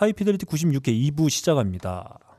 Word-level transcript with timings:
하이피델리티 0.00 0.46
96회 0.46 1.12
2부 1.12 1.28
시작합니다. 1.28 2.29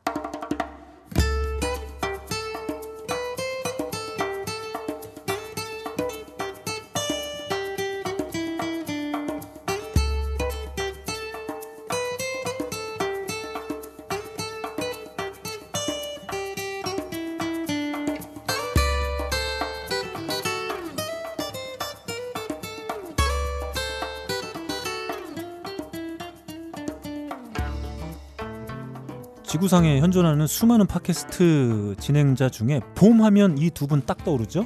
지구상에 29.61 29.99
현존하는 29.99 30.47
수많은 30.47 30.87
팟캐스트 30.87 31.95
진행자 31.99 32.49
중에 32.49 32.81
봄 32.95 33.21
하면 33.23 33.59
이 33.59 33.69
두 33.69 33.85
분 33.85 34.01
딱 34.03 34.23
떠오르죠? 34.23 34.65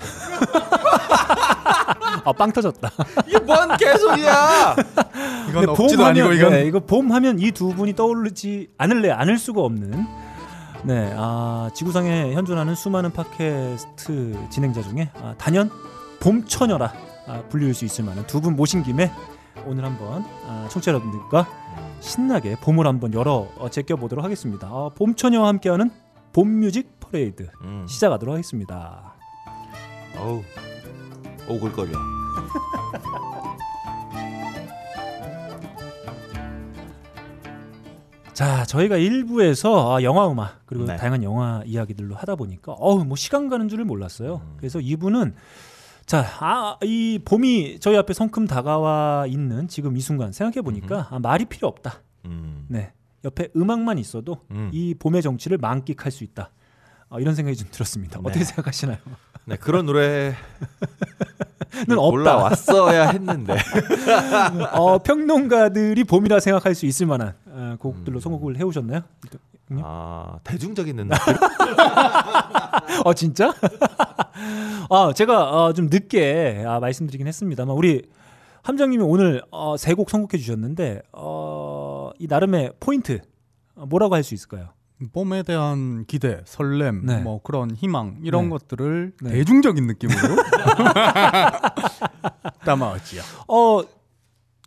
아, 2.24 2.32
빵 2.32 2.50
터졌다. 2.50 2.90
이게 3.28 3.38
뭔 3.38 3.76
개소리야? 3.76 4.74
이건 5.50 5.68
억지도 5.68 6.04
아니고 6.04 6.32
이건 6.32 6.50
네, 6.50 6.64
이거 6.64 6.80
봄 6.80 7.12
하면 7.12 7.38
이 7.38 7.52
두 7.52 7.68
분이 7.76 7.94
떠오르지 7.94 8.70
않을래 8.76 9.12
않을 9.12 9.38
수가 9.38 9.60
없는 9.62 10.04
네, 10.82 11.14
아, 11.16 11.70
지구상에 11.72 12.34
현존하는 12.34 12.74
수많은 12.74 13.12
팟캐스트 13.12 14.48
진행자 14.50 14.82
중에 14.82 15.10
아, 15.22 15.36
단연 15.38 15.70
봄처녀라 16.18 16.92
아, 17.28 17.42
불릴 17.50 17.72
수 17.72 17.84
있을 17.84 18.02
만한 18.04 18.26
두 18.26 18.40
분 18.40 18.56
모신 18.56 18.82
김에 18.82 19.12
오늘 19.64 19.84
한번 19.84 20.24
아, 20.48 20.66
청취자 20.70 20.90
여러분들과 20.90 21.46
신나게 22.04 22.56
봄을 22.60 22.86
한번 22.86 23.14
열어 23.14 23.48
어, 23.56 23.70
제껴보도록 23.70 24.22
하겠습니다. 24.24 24.68
아, 24.68 24.90
봄처녀와 24.94 25.48
함께하는 25.48 25.90
봄뮤직 26.32 27.00
퍼레이드 27.00 27.48
음. 27.62 27.86
시작하도록 27.88 28.34
하겠습니다. 28.34 29.14
어우 30.18 30.42
오글거려. 31.48 31.92
자, 38.34 38.64
저희가 38.64 38.96
1부에서 38.96 39.94
아, 39.94 40.02
영화 40.02 40.30
음악 40.30 40.60
그리고 40.66 40.84
네. 40.84 40.96
다양한 40.96 41.22
영화 41.22 41.62
이야기들로 41.64 42.16
하다 42.16 42.34
보니까 42.34 42.72
어우 42.72 43.04
뭐 43.04 43.16
시간 43.16 43.48
가는 43.48 43.68
줄을 43.68 43.86
몰랐어요. 43.86 44.42
음. 44.44 44.54
그래서 44.58 44.78
2부는 44.78 45.32
자, 46.06 46.26
아, 46.40 46.78
이 46.82 47.18
봄이 47.24 47.78
저희 47.80 47.96
앞에 47.96 48.12
성큼 48.12 48.46
다가와 48.46 49.26
있는 49.28 49.68
지금 49.68 49.96
이 49.96 50.00
순간 50.00 50.32
생각해 50.32 50.62
보니까 50.62 51.08
아, 51.10 51.18
말이 51.18 51.46
필요 51.46 51.68
없다. 51.68 52.02
음. 52.26 52.66
네. 52.68 52.92
옆에 53.24 53.48
음악만 53.56 53.98
있어도 53.98 54.42
음. 54.50 54.70
이 54.72 54.94
봄의 54.94 55.22
정취를 55.22 55.56
만끽할 55.58 56.10
수 56.10 56.24
있다. 56.24 56.50
어, 57.08 57.20
이런 57.20 57.34
생각이 57.34 57.56
좀 57.56 57.68
들었습니다. 57.70 58.20
네. 58.20 58.28
어떻게 58.28 58.44
생각하시나요? 58.44 58.98
네 59.46 59.56
그런 59.56 59.86
노래는. 59.86 60.34
올라왔어야 61.98 63.10
했는데. 63.10 63.56
어, 64.72 64.98
평론가들이 64.98 66.04
봄이라 66.04 66.40
생각할 66.40 66.74
수 66.74 66.86
있을 66.86 67.06
만한 67.06 67.34
어, 67.46 67.76
곡들로 67.78 68.18
음. 68.18 68.20
선곡을 68.20 68.58
해오셨나요? 68.58 69.02
아 69.82 70.38
대중적인 70.44 70.96
느낌. 70.96 71.10
어 73.04 73.12
진짜? 73.14 73.52
아 74.90 75.12
제가 75.14 75.64
어, 75.64 75.72
좀 75.72 75.88
늦게 75.90 76.64
아, 76.66 76.80
말씀드리긴 76.80 77.26
했습니다만 77.26 77.74
우리 77.74 78.02
함장님이 78.62 79.02
오늘 79.02 79.42
어, 79.50 79.76
세곡 79.76 80.10
선곡해 80.10 80.38
주셨는데 80.38 81.02
어, 81.12 82.10
이 82.18 82.26
나름의 82.26 82.74
포인트 82.80 83.20
어, 83.74 83.86
뭐라고 83.86 84.14
할 84.14 84.22
수 84.22 84.34
있을까요? 84.34 84.68
봄에 85.12 85.42
대한 85.42 86.04
기대, 86.06 86.40
설렘, 86.46 87.04
네. 87.04 87.20
뭐 87.20 87.42
그런 87.42 87.72
희망 87.74 88.18
이런 88.22 88.44
네. 88.44 88.50
것들을 88.50 89.12
네. 89.22 89.30
대중적인 89.32 89.86
느낌으로 89.86 90.18
담아왔지요. 92.64 93.22
어. 93.48 93.82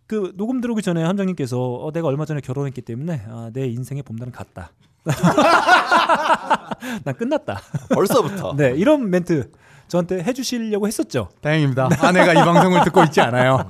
그 0.09 0.31
녹음 0.37 0.61
들어오기 0.61 0.81
전에 0.81 1.03
함장님께서 1.03 1.59
어, 1.59 1.91
내가 1.91 2.07
얼마 2.07 2.23
전에 2.23 2.39
결혼했기 2.39 2.81
때문에 2.81 3.25
아, 3.27 3.49
내 3.51 3.67
인생의 3.67 4.03
봄날은 4.03 4.31
갔다. 4.31 4.71
난 7.03 7.15
끝났다. 7.15 7.61
벌써부터. 7.89 8.53
네 8.55 8.73
이런 8.75 9.09
멘트 9.09 9.49
저한테 9.87 10.21
해주시려고 10.23 10.87
했었죠. 10.87 11.29
다행입니다. 11.41 11.89
아내가 12.01 12.33
이 12.33 12.35
방송을 12.35 12.83
듣고 12.85 13.03
있지 13.05 13.21
않아요. 13.21 13.69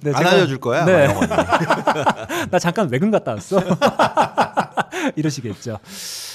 네, 0.00 0.12
안 0.12 0.22
제가- 0.22 0.26
알려줄 0.26 0.58
거야. 0.58 0.84
네. 0.84 1.06
나 2.50 2.58
잠깐 2.58 2.88
외근 2.90 3.10
갔다 3.10 3.32
왔어. 3.32 3.60
이러시겠죠. 5.16 5.78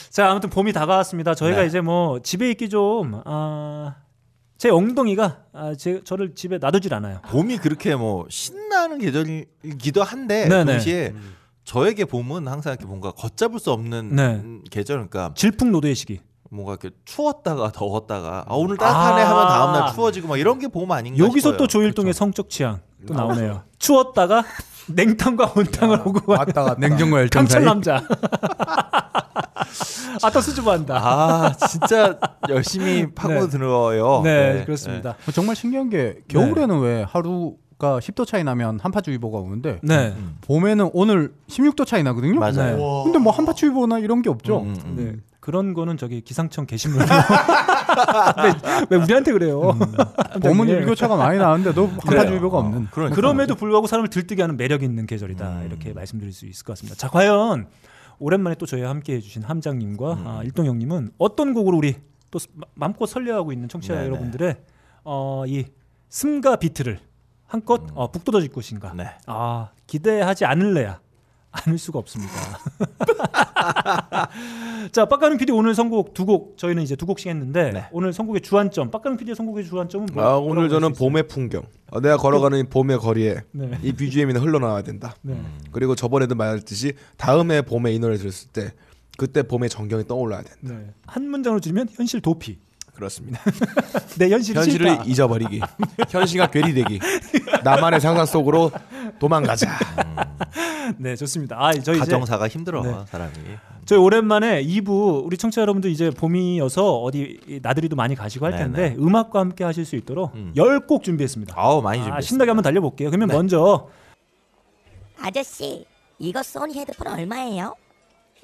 자, 0.09 0.29
아무튼 0.31 0.49
봄이 0.49 0.73
다가왔습니다. 0.73 1.35
저희가 1.35 1.61
네. 1.61 1.67
이제 1.67 1.81
뭐 1.81 2.19
집에 2.21 2.49
있기 2.51 2.69
좀, 2.69 3.21
아, 3.25 3.95
제 4.57 4.69
엉덩이가 4.69 5.37
아, 5.53 5.73
제, 5.77 6.01
저를 6.03 6.33
집에 6.35 6.57
놔두질 6.57 6.93
않아요. 6.93 7.21
봄이 7.29 7.57
그렇게 7.59 7.95
뭐 7.95 8.25
신나는 8.29 8.99
계절이기도 8.99 10.03
한데 10.03 10.47
네네. 10.47 10.71
동시에 10.73 11.13
저에게 11.69 12.05
봄은 12.05 12.47
항상 12.47 12.73
이렇게 12.73 12.87
뭔가 12.87 13.11
걷잡을 13.11 13.59
수 13.59 13.71
없는 13.71 14.15
네. 14.15 14.23
음, 14.43 14.63
계절 14.71 15.07
그러니까 15.07 15.31
질풍노도의 15.35 15.93
시기. 15.93 16.19
뭔가 16.49 16.71
이렇게 16.71 16.89
추웠다가 17.05 17.71
더웠다가 17.71 18.45
아, 18.47 18.55
오늘 18.55 18.75
따뜻하네 18.75 19.21
아. 19.21 19.29
하면 19.29 19.47
다음날 19.49 19.93
추워지고 19.93 20.29
막 20.29 20.37
이런 20.37 20.57
게 20.57 20.67
봄 20.67 20.91
아닌가 20.91 21.23
여기서 21.23 21.49
싶어요. 21.49 21.57
또 21.57 21.67
조일동의 21.67 22.15
성적 22.15 22.49
취향 22.49 22.79
또 23.05 23.13
나오네요. 23.13 23.61
추웠다가 23.77 24.43
냉탕과 24.87 25.53
온탕을 25.55 25.99
오고 26.07 26.21
간 26.21 26.39
왔다가 26.39 26.75
냉정과 26.79 27.19
열정 27.19 27.41
강철 27.41 27.61
사이. 27.61 27.65
남자. 27.65 28.03
아또 30.23 30.41
수줍어한다. 30.41 30.95
아 30.97 31.53
진짜 31.67 32.19
열심히 32.49 33.13
파고들어요. 33.13 34.21
네, 34.23 34.63
그렇습니다. 34.65 35.11
어, 35.27 35.31
정말 35.31 35.55
신기한 35.55 35.91
게 35.91 36.21
겨울에는 36.29 36.79
왜 36.79 37.03
하루 37.03 37.57
가 37.79 37.97
10도 37.99 38.27
차이 38.27 38.43
나면 38.43 38.79
한파주의보가 38.81 39.37
오는데 39.39 39.79
네. 39.81 40.09
음. 40.17 40.35
봄에는 40.41 40.89
오늘 40.93 41.33
16도 41.47 41.87
차이 41.87 42.03
나거든요. 42.03 42.37
맞아요. 42.37 42.75
네. 42.75 43.03
근데 43.05 43.19
뭐 43.19 43.31
한파주의보나 43.31 43.99
이런 43.99 44.21
게 44.21 44.29
없죠. 44.29 44.59
음, 44.63 44.75
음, 44.75 44.81
음. 44.85 44.95
네. 44.97 45.15
그런 45.39 45.73
거는 45.73 45.95
저기 45.95 46.19
기상청 46.19 46.65
게시물. 46.65 46.99
왜, 46.99 47.05
왜 48.97 48.97
우리한테 48.97 49.31
그래요? 49.31 49.61
봄은 50.41 50.67
네. 50.67 50.73
일교차가 50.73 51.15
많이 51.15 51.39
나는데도 51.39 51.87
한파주의보가 51.87 52.57
없는. 52.57 52.87
그러니까. 52.91 53.15
그럼에도 53.15 53.55
불구하고 53.55 53.87
사람을 53.87 54.09
들뜨게 54.09 54.41
하는 54.43 54.57
매력 54.57 54.83
있는 54.83 55.07
계절이다 55.07 55.61
음. 55.61 55.65
이렇게 55.67 55.93
말씀드릴 55.93 56.33
수 56.33 56.45
있을 56.47 56.65
것 56.65 56.73
같습니다. 56.73 56.97
자 56.97 57.07
과연 57.07 57.67
오랜만에 58.19 58.55
또 58.59 58.65
저희와 58.65 58.89
함께 58.89 59.13
해주신 59.15 59.43
함장님과 59.43 60.13
음. 60.15 60.27
아, 60.27 60.41
일동 60.43 60.65
형님은 60.65 61.11
어떤 61.17 61.53
곡으로 61.53 61.77
우리 61.77 61.95
또 62.29 62.39
마- 62.55 62.67
마음껏 62.75 63.05
설레하고 63.05 63.53
있는 63.53 63.69
청취자 63.69 63.93
네네. 63.95 64.05
여러분들의 64.07 64.57
어, 65.05 65.45
이 65.47 65.63
숨과 66.09 66.57
비트를 66.57 66.99
한껏 67.49 67.81
어, 67.95 68.11
북돋아줄 68.11 68.49
것인가? 68.49 68.91
음. 68.93 68.97
네. 68.97 69.05
아 69.25 69.69
기대하지 69.87 70.45
않을래야 70.45 70.99
않을 71.51 71.77
수가 71.79 71.97
없습니다. 71.99 72.31
자, 74.91 75.05
빡가는 75.07 75.37
PD 75.37 75.51
오늘 75.51 75.73
선곡 75.73 76.13
두 76.13 76.25
곡 76.25 76.57
저희는 76.57 76.83
이제 76.83 76.95
두 76.95 77.07
곡씩 77.07 77.27
했는데 77.27 77.71
네. 77.71 77.85
오늘 77.91 78.13
선곡의 78.13 78.41
주안점, 78.41 78.91
빡가는 78.91 79.17
PD의 79.17 79.35
선곡의 79.35 79.65
주안점은 79.65 80.09
뭐, 80.13 80.23
아, 80.23 80.37
오늘 80.37 80.69
저는? 80.69 80.93
봄의 80.93 81.27
풍경. 81.27 81.63
어, 81.89 81.99
내가 82.01 82.17
걸어가는 82.17 82.59
이 82.59 82.63
봄의 82.63 82.99
거리에 82.99 83.41
네. 83.51 83.79
이 83.81 83.93
BGM이 83.93 84.33
흘러나와야 84.33 84.83
된다. 84.83 85.15
네. 85.23 85.41
그리고 85.71 85.95
저번에도 85.95 86.35
말했듯이 86.35 86.93
다음에 87.17 87.63
봄에 87.63 87.93
이 87.93 87.99
노래 87.99 88.17
들었을 88.17 88.49
때 88.51 88.73
그때 89.17 89.41
봄의 89.41 89.69
정경이 89.69 90.05
떠올라야 90.05 90.43
된다. 90.43 90.75
네. 90.75 90.91
한 91.07 91.27
문장으로 91.29 91.59
줄이면 91.59 91.87
현실 91.93 92.21
도피. 92.21 92.59
그렇습니다. 92.99 93.39
내 94.19 94.29
현실이 94.29 94.57
현실을 94.59 94.89
싫다. 94.89 95.03
잊어버리기. 95.05 95.61
현실과 96.09 96.47
괴리되기. 96.47 96.99
나만의 97.63 98.01
상상 98.01 98.25
속으로 98.25 98.71
도망가자. 99.19 99.67
네, 100.97 101.15
좋습니다. 101.15 101.55
아, 101.57 101.71
저희 101.73 101.95
이제 101.95 101.99
가정사가 101.99 102.47
힘들어 102.49 102.83
네. 102.83 102.93
사람이. 103.07 103.31
저희 103.85 103.97
오랜만에 103.99 104.63
2부 104.65 105.25
우리 105.25 105.37
청취자 105.37 105.61
여러분들 105.61 105.89
이제 105.89 106.11
봄이어서 106.11 106.99
어디 107.01 107.39
이 107.47 107.59
나들이도 107.61 107.95
많이 107.95 108.15
가시고 108.15 108.45
할 108.45 108.51
텐데 108.57 108.89
네네. 108.89 108.95
음악과 108.99 109.39
함께 109.39 109.63
하실 109.63 109.85
수 109.85 109.95
있도록 109.95 110.35
음. 110.35 110.53
10곡 110.55 111.01
준비했습니다. 111.03 111.55
아우 111.57 111.81
많이 111.81 111.99
아, 112.01 112.03
준비했어요. 112.03 112.27
신나게 112.27 112.49
한번 112.51 112.63
달려 112.63 112.81
볼게요. 112.81 113.09
그러면 113.09 113.29
네. 113.29 113.33
먼저 113.33 113.87
아저씨, 115.21 115.85
이거 116.19 116.43
소니 116.43 116.77
헤드폰 116.79 117.07
얼마예요? 117.07 117.75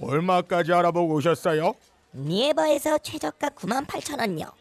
얼마까지 0.01 0.73
알아보고 0.73 1.13
오셨어요? 1.15 1.73
니에버에서 2.15 2.97
최저가 2.99 3.49
98,000원요. 3.49 4.51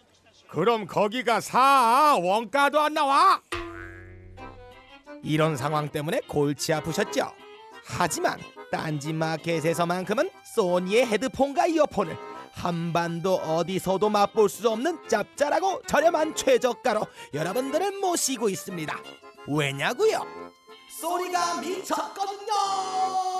그럼 0.48 0.86
거기가 0.86 1.40
사 1.40 2.16
원가도 2.20 2.80
안 2.80 2.94
나와. 2.94 3.40
이런 5.22 5.56
상황 5.56 5.88
때문에 5.88 6.20
골치 6.28 6.72
아프셨죠? 6.72 7.32
하지만 7.86 8.38
딴지마켓에서만큼은 8.70 10.30
소니의 10.54 11.06
헤드폰과 11.06 11.66
이어폰을 11.66 12.16
한반도 12.52 13.34
어디서도 13.34 14.08
맛볼 14.10 14.48
수 14.48 14.68
없는 14.70 15.08
짭짤하고 15.08 15.82
저렴한 15.86 16.34
최저가로 16.34 17.02
여러분들을 17.32 17.98
모시고 18.00 18.48
있습니다. 18.48 18.96
왜냐고요? 19.48 20.22
소리가 21.00 21.60
미쳤거든요. 21.60 23.33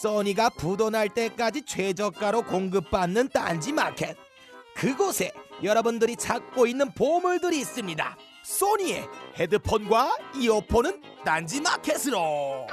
써니가 0.00 0.50
부도날 0.50 1.08
때까지 1.08 1.62
최저가로 1.62 2.42
공급받는 2.42 3.28
딴지 3.28 3.72
마켓 3.72 4.16
그곳에 4.74 5.32
여러분들이 5.62 6.16
찾고 6.16 6.66
있는 6.66 6.92
보물들이 6.94 7.58
있습니다 7.60 8.16
소니의 8.42 9.06
헤드폰과 9.38 10.16
이어폰은 10.36 11.02
딴지 11.24 11.60
마켓으로 11.60 12.66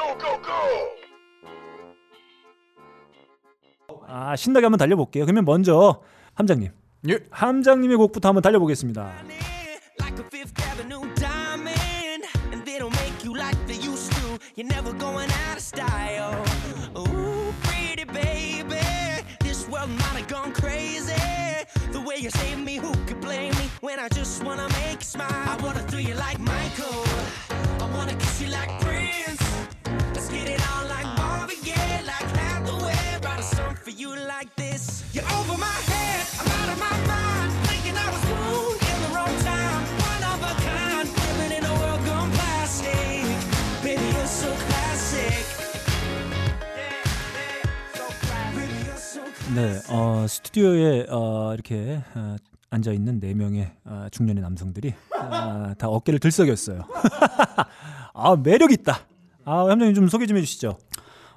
아 4.12 4.36
신나게 4.36 4.66
한번 4.66 4.80
달려볼게요. 4.80 5.26
그러면 5.26 5.46
먼저 5.46 6.02
함장님. 6.34 6.72
예. 7.10 7.20
함장님의 7.30 7.98
곡부터 7.98 8.30
한번 8.30 8.42
달려보겠습니다. 8.42 9.24
like 10.00 10.18
a 10.18 10.26
Fifth 10.26 10.60
Avenue 10.64 11.14
diamond, 11.14 12.26
and 12.52 12.66
they 12.66 12.80
don't 12.80 12.96
make 12.96 13.24
you 13.24 13.36
like 13.38 13.58
they 13.68 13.78
used 13.78 14.12
to. 14.14 14.40
You're 14.56 14.66
never 14.68 14.92
going 14.98 15.30
out 15.30 15.58
of 15.58 15.62
style. 15.62 15.99
You 22.24 22.30
save 22.32 22.60
me, 22.60 22.76
who 22.76 22.92
could 23.06 23.22
blame 23.22 23.54
me 23.54 23.70
when 23.82 23.98
I 24.00 24.10
just 24.10 24.44
wanna 24.44 24.68
make 24.82 25.00
you 25.00 25.06
smile? 25.06 25.28
I 25.32 25.58
wanna 25.62 25.82
throw 25.84 26.00
you 26.00 26.16
like 26.16 26.40
Michael, 26.40 27.04
I 27.80 27.90
wanna 27.96 28.14
kiss 28.16 28.42
you 28.42 28.48
like 28.50 28.70
Prince. 28.82 29.42
Let's 30.14 30.30
get 30.30 30.50
it 30.50 30.62
on 30.74 30.90
like 30.90 31.06
Marvin 31.18 31.58
Gaye, 31.64 32.02
like 32.06 32.30
Hathaway. 32.40 33.20
Write 33.24 33.40
a 33.40 33.44
song 33.44 33.76
for 33.76 33.92
you 33.92 34.16
like 34.16 34.54
this. 34.56 35.04
You're 35.14 35.30
over 35.38 35.58
my 35.58 35.78
head, 35.92 36.28
I'm 36.40 36.48
out 36.60 36.70
of 36.74 36.80
my 36.80 37.08
mind. 37.08 37.69
네, 49.56 49.80
어, 49.90 50.26
스튜디오에 50.28 51.08
어, 51.10 51.52
이렇게 51.56 52.04
어, 52.16 52.36
앉아 52.70 52.92
있는 52.92 53.20
네 53.20 53.34
명의 53.34 53.72
어, 53.84 54.08
중년의 54.12 54.44
남성들이 54.44 54.94
아, 55.18 55.74
다 55.78 55.88
어깨를 55.88 56.20
들썩였어요. 56.20 56.84
아 58.14 58.36
매력 58.36 58.72
있다. 58.72 59.00
아 59.46 59.62
함장님 59.70 59.96
좀 59.96 60.08
소개 60.08 60.28
좀 60.28 60.38
해주시죠. 60.38 60.78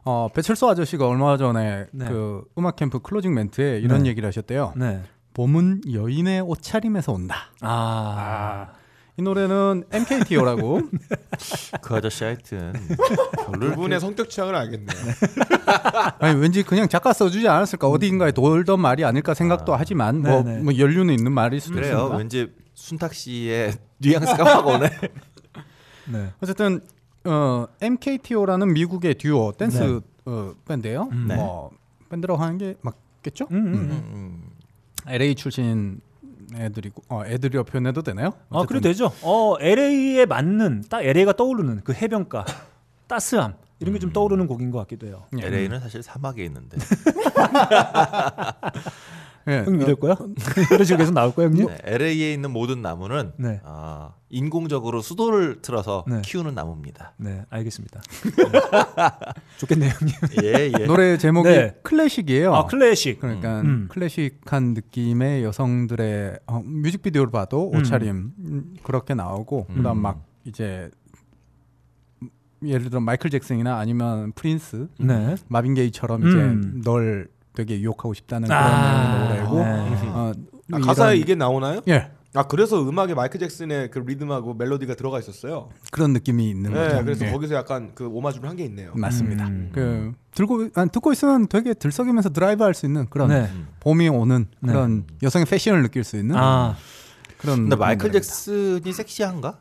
어, 0.04 0.28
배철수 0.34 0.68
아저씨가 0.68 1.06
얼마 1.06 1.36
전에 1.38 1.86
네. 1.92 2.04
그 2.06 2.44
음악 2.58 2.76
캠프 2.76 2.98
closing 2.98 3.32
멘트에 3.32 3.78
이런 3.78 4.02
네. 4.02 4.10
얘기를 4.10 4.26
하셨대요. 4.26 4.74
네. 4.76 5.02
봄은 5.32 5.82
여인의 5.90 6.42
옷차림에서 6.42 7.12
온다. 7.12 7.50
아, 7.62 8.68
이 9.18 9.22
노래는 9.22 9.84
MKTO라고 9.92 10.80
그 11.82 11.94
아저씨 11.94 12.24
하여튼 12.24 12.72
그분의 13.52 14.00
성격 14.00 14.30
취향을 14.30 14.54
알겠네. 14.54 14.86
아니 16.18 16.40
왠지 16.40 16.62
그냥 16.62 16.88
작가 16.88 17.12
써주지 17.12 17.46
않았을까 17.46 17.88
어디인가에 17.88 18.32
돌던 18.32 18.80
말이 18.80 19.04
아닐까 19.04 19.34
생각도 19.34 19.74
하지만 19.76 20.22
뭐. 20.22 20.42
뭐 20.42 20.78
연륜이 20.78 21.14
있는 21.14 21.32
말일 21.32 21.60
수도 21.60 21.74
그래요. 21.74 21.92
있습니다. 21.92 22.16
왠지 22.16 22.52
순탁 22.74 23.12
씨의 23.12 23.74
뉘앙스가 23.98 24.44
확 24.44 24.66
오네. 24.66 24.88
네. 26.08 26.32
어쨌든 26.40 26.80
어, 27.24 27.66
MKTO라는 27.80 28.72
미국의 28.72 29.14
듀오 29.16 29.52
댄스 29.52 29.78
네. 29.82 30.00
어, 30.24 30.54
밴드예요. 30.66 31.10
네. 31.28 31.36
뭐 31.36 31.70
밴드라고 32.08 32.42
하는 32.42 32.56
게 32.58 32.76
맞겠죠? 32.80 33.46
음, 33.50 33.56
음, 33.56 33.74
음. 33.74 33.90
음, 33.90 34.50
LA 35.06 35.34
출신 35.34 36.00
애들이고 36.56 37.02
어, 37.08 37.24
애들이라 37.24 37.62
표현해도 37.64 38.02
되나요? 38.02 38.28
아, 38.50 38.58
어쨌든 38.58 38.66
그래도 38.80 38.88
되죠. 38.88 39.12
어, 39.22 39.56
LA에 39.60 40.26
맞는 40.26 40.84
딱 40.88 41.02
LA가 41.04 41.32
떠오르는 41.34 41.82
그 41.84 41.92
해변가, 41.92 42.44
따스함 43.08 43.54
이런 43.80 43.94
게좀 43.94 44.12
떠오르는 44.12 44.46
곡인 44.46 44.70
것 44.70 44.78
같기도 44.80 45.06
해요. 45.06 45.24
예. 45.40 45.46
LA는 45.46 45.80
사실 45.80 46.02
사막에 46.02 46.44
있는데. 46.44 46.76
예. 49.48 49.58
형님 49.64 49.82
이럴 49.82 49.96
거야? 49.96 50.16
이런 50.70 50.84
식으로 50.84 50.98
계속 50.98 51.12
나올 51.12 51.34
거야, 51.34 51.46
형님? 51.46 51.66
네, 51.66 51.78
LA에 51.84 52.32
있는 52.32 52.50
모든 52.50 52.82
나무는 52.82 53.32
네. 53.36 53.60
아, 53.64 54.14
인공적으로 54.30 55.00
수도를 55.02 55.62
틀어서 55.62 56.04
네. 56.08 56.22
키우는 56.22 56.54
나무입니다. 56.54 57.14
네, 57.18 57.44
알겠습니다. 57.50 58.00
네. 58.36 58.60
좋겠네요, 59.58 59.90
형님. 59.90 60.14
예, 60.42 60.72
예. 60.80 60.86
노래 60.86 61.18
제목이 61.18 61.48
네. 61.48 61.74
클래식이에요. 61.82 62.54
아, 62.54 62.66
클래식. 62.66 63.20
그러니까 63.20 63.60
음. 63.60 63.88
클래식한 63.90 64.74
느낌의 64.74 65.44
여성들의 65.44 66.38
어, 66.46 66.62
뮤직비디오를 66.64 67.30
봐도 67.30 67.70
음. 67.72 67.78
옷차림 67.78 68.32
음, 68.38 68.74
그렇게 68.82 69.14
나오고 69.14 69.66
그다음 69.66 69.98
막 69.98 70.24
이제 70.44 70.90
예를 72.64 72.90
들어 72.90 73.00
마이클 73.00 73.30
잭슨이나 73.30 73.78
아니면 73.78 74.32
프린스, 74.32 74.88
네. 75.00 75.34
마빈 75.48 75.74
게이처럼 75.74 76.22
음. 76.22 76.28
이제 76.28 76.80
널 76.90 77.28
되게 77.54 77.80
유혹하고 77.80 78.14
싶다는 78.14 78.48
그런 78.48 78.62
아, 78.62 79.28
노래고 79.28 79.54
네. 79.58 80.06
어, 80.08 80.32
아, 80.72 80.78
가사에 80.78 81.14
이런- 81.16 81.22
이게 81.22 81.34
나오나요? 81.34 81.80
예 81.88 82.08
아 82.34 82.44
그래서 82.44 82.82
음악에 82.88 83.12
마이클 83.12 83.38
잭슨의 83.40 83.90
그 83.90 83.98
리듬하고 83.98 84.54
멜로디가 84.54 84.94
들어가 84.94 85.18
있었어요. 85.18 85.68
그런 85.90 86.14
느낌이 86.14 86.48
있는 86.48 86.72
네, 86.72 86.88
거죠. 86.88 87.04
그래서 87.04 87.26
예. 87.26 87.30
거기서 87.30 87.54
약간 87.54 87.90
그 87.94 88.06
오마주를 88.08 88.48
한 88.48 88.56
게 88.56 88.64
있네요. 88.64 88.90
맞습니다. 88.94 89.48
음. 89.48 89.68
그 89.74 90.12
들고 90.34 90.68
아, 90.74 90.86
듣고 90.86 91.12
있으면 91.12 91.46
되게 91.48 91.74
들썩이면서 91.74 92.30
드라이브 92.30 92.64
할 92.64 92.72
수 92.72 92.86
있는 92.86 93.06
그런 93.10 93.28
네. 93.28 93.50
봄이 93.80 94.08
오는 94.08 94.46
네. 94.60 94.72
그런 94.72 95.04
여성의 95.22 95.44
패션을 95.44 95.82
느낄 95.82 96.04
수 96.04 96.16
있는 96.16 96.34
아, 96.38 96.74
그런 97.36 97.64
근데 97.68 97.76
마이클. 97.76 98.10
잭슨이 98.10 98.90
섹시한가? 98.94 99.58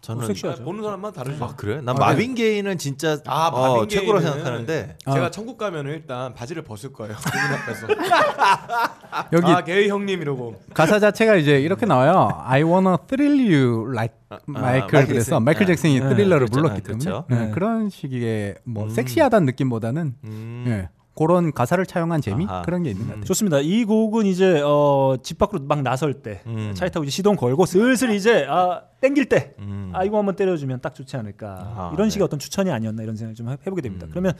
저는 0.00 0.26
섹시하죠. 0.28 0.64
보는 0.64 0.82
사람만 0.82 1.12
다르죠. 1.12 1.44
아 1.44 1.54
그래? 1.56 1.76
난 1.82 1.90
아, 1.90 1.92
마빈 1.94 2.34
게이는 2.34 2.78
진짜 2.78 3.18
아, 3.26 3.48
어, 3.48 3.74
마빈 3.76 3.88
최고로 3.90 4.18
게이는 4.18 4.32
생각하는데 4.32 4.96
제가 5.04 5.26
아. 5.26 5.30
천국 5.30 5.58
가면 5.58 5.86
은 5.86 5.92
일단 5.92 6.32
바지를 6.32 6.62
벗을 6.62 6.92
거예요. 6.92 7.14
그분 7.22 7.38
앞에서. 7.40 7.86
여기 9.32 9.46
아 9.52 9.62
게이 9.62 9.88
형님 9.88 10.22
이러고. 10.22 10.56
가사 10.72 10.98
자체가 10.98 11.36
이제 11.36 11.60
이렇게 11.60 11.84
나와요. 11.84 12.30
I 12.44 12.62
wanna 12.62 12.96
thrill 13.06 13.54
you 13.54 13.92
like 13.92 14.14
마이클 14.46 14.62
마이클 14.62 15.06
그래서 15.06 15.14
잭슨. 15.14 15.42
마이클 15.42 15.66
네. 15.66 15.72
잭슨이 15.72 16.00
네, 16.00 16.08
스릴러를 16.08 16.46
그렇죠. 16.46 16.52
불렀기 16.62 16.80
네, 16.82 16.86
때문에 16.86 17.04
그렇죠. 17.04 17.24
네, 17.28 17.46
네. 17.46 17.50
그런 17.50 17.90
식의 17.90 18.54
뭐 18.64 18.84
음. 18.84 18.90
섹시하다는 18.90 19.46
느낌보다는 19.46 20.14
음. 20.24 20.64
예, 20.66 20.88
그런 21.26 21.52
가사를 21.52 21.84
차용한 21.84 22.22
재미 22.22 22.46
아하. 22.48 22.62
그런 22.62 22.82
게 22.82 22.90
있는 22.90 23.04
것 23.04 23.10
같아요. 23.12 23.24
좋습니다. 23.26 23.58
이 23.60 23.84
곡은 23.84 24.24
이제 24.24 24.62
어, 24.64 25.16
집 25.22 25.36
밖으로 25.38 25.62
막 25.64 25.82
나설 25.82 26.14
때 26.14 26.40
음. 26.46 26.72
차에 26.74 26.88
타고 26.88 27.04
이제 27.04 27.10
시동 27.10 27.36
걸고 27.36 27.66
슬슬 27.66 28.10
이제 28.10 28.46
아, 28.48 28.82
땡길 29.02 29.26
때 29.28 29.52
음. 29.58 29.90
아 29.94 30.02
이거 30.04 30.16
한번 30.18 30.34
때려주면 30.34 30.80
딱 30.80 30.94
좋지 30.94 31.16
않을까 31.18 31.74
아하, 31.76 31.90
이런 31.92 32.08
식의 32.08 32.22
네. 32.22 32.24
어떤 32.24 32.38
추천이 32.38 32.70
아니었나 32.70 33.02
이런 33.02 33.16
생각 33.16 33.34
좀 33.34 33.50
해- 33.50 33.58
해보게 33.66 33.82
됩니다. 33.82 34.06
음. 34.06 34.10
그러면 34.10 34.32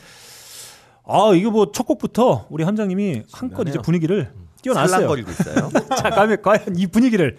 아 1.06 1.32
이거 1.34 1.50
뭐첫 1.50 1.86
곡부터 1.86 2.46
우리 2.50 2.64
함장님이 2.64 3.24
한껏 3.32 3.68
이제 3.68 3.78
분위기를 3.78 4.32
띄워놨어요. 4.62 4.88
살랑거리고 4.88 5.30
있어요. 5.30 5.70
자, 5.96 6.10
과연, 6.10 6.40
과연 6.42 6.60
이 6.76 6.86
분위기를 6.86 7.36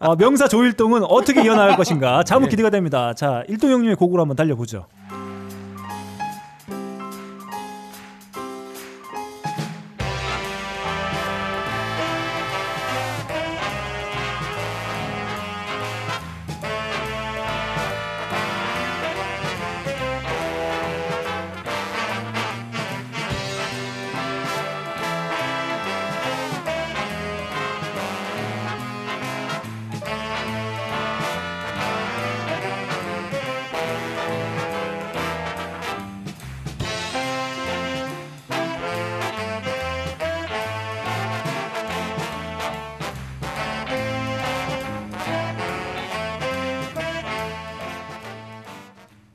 어, 0.00 0.16
명사 0.16 0.48
조일동은 0.48 1.04
어떻게 1.04 1.44
이어나갈 1.44 1.76
것인가 1.76 2.24
자무 2.24 2.46
네. 2.46 2.50
기대가 2.50 2.70
됩니다. 2.70 3.14
자 3.14 3.44
일동 3.48 3.70
형님의 3.70 3.96
곡으로 3.96 4.22
한번 4.22 4.36
달려보죠. 4.36 4.86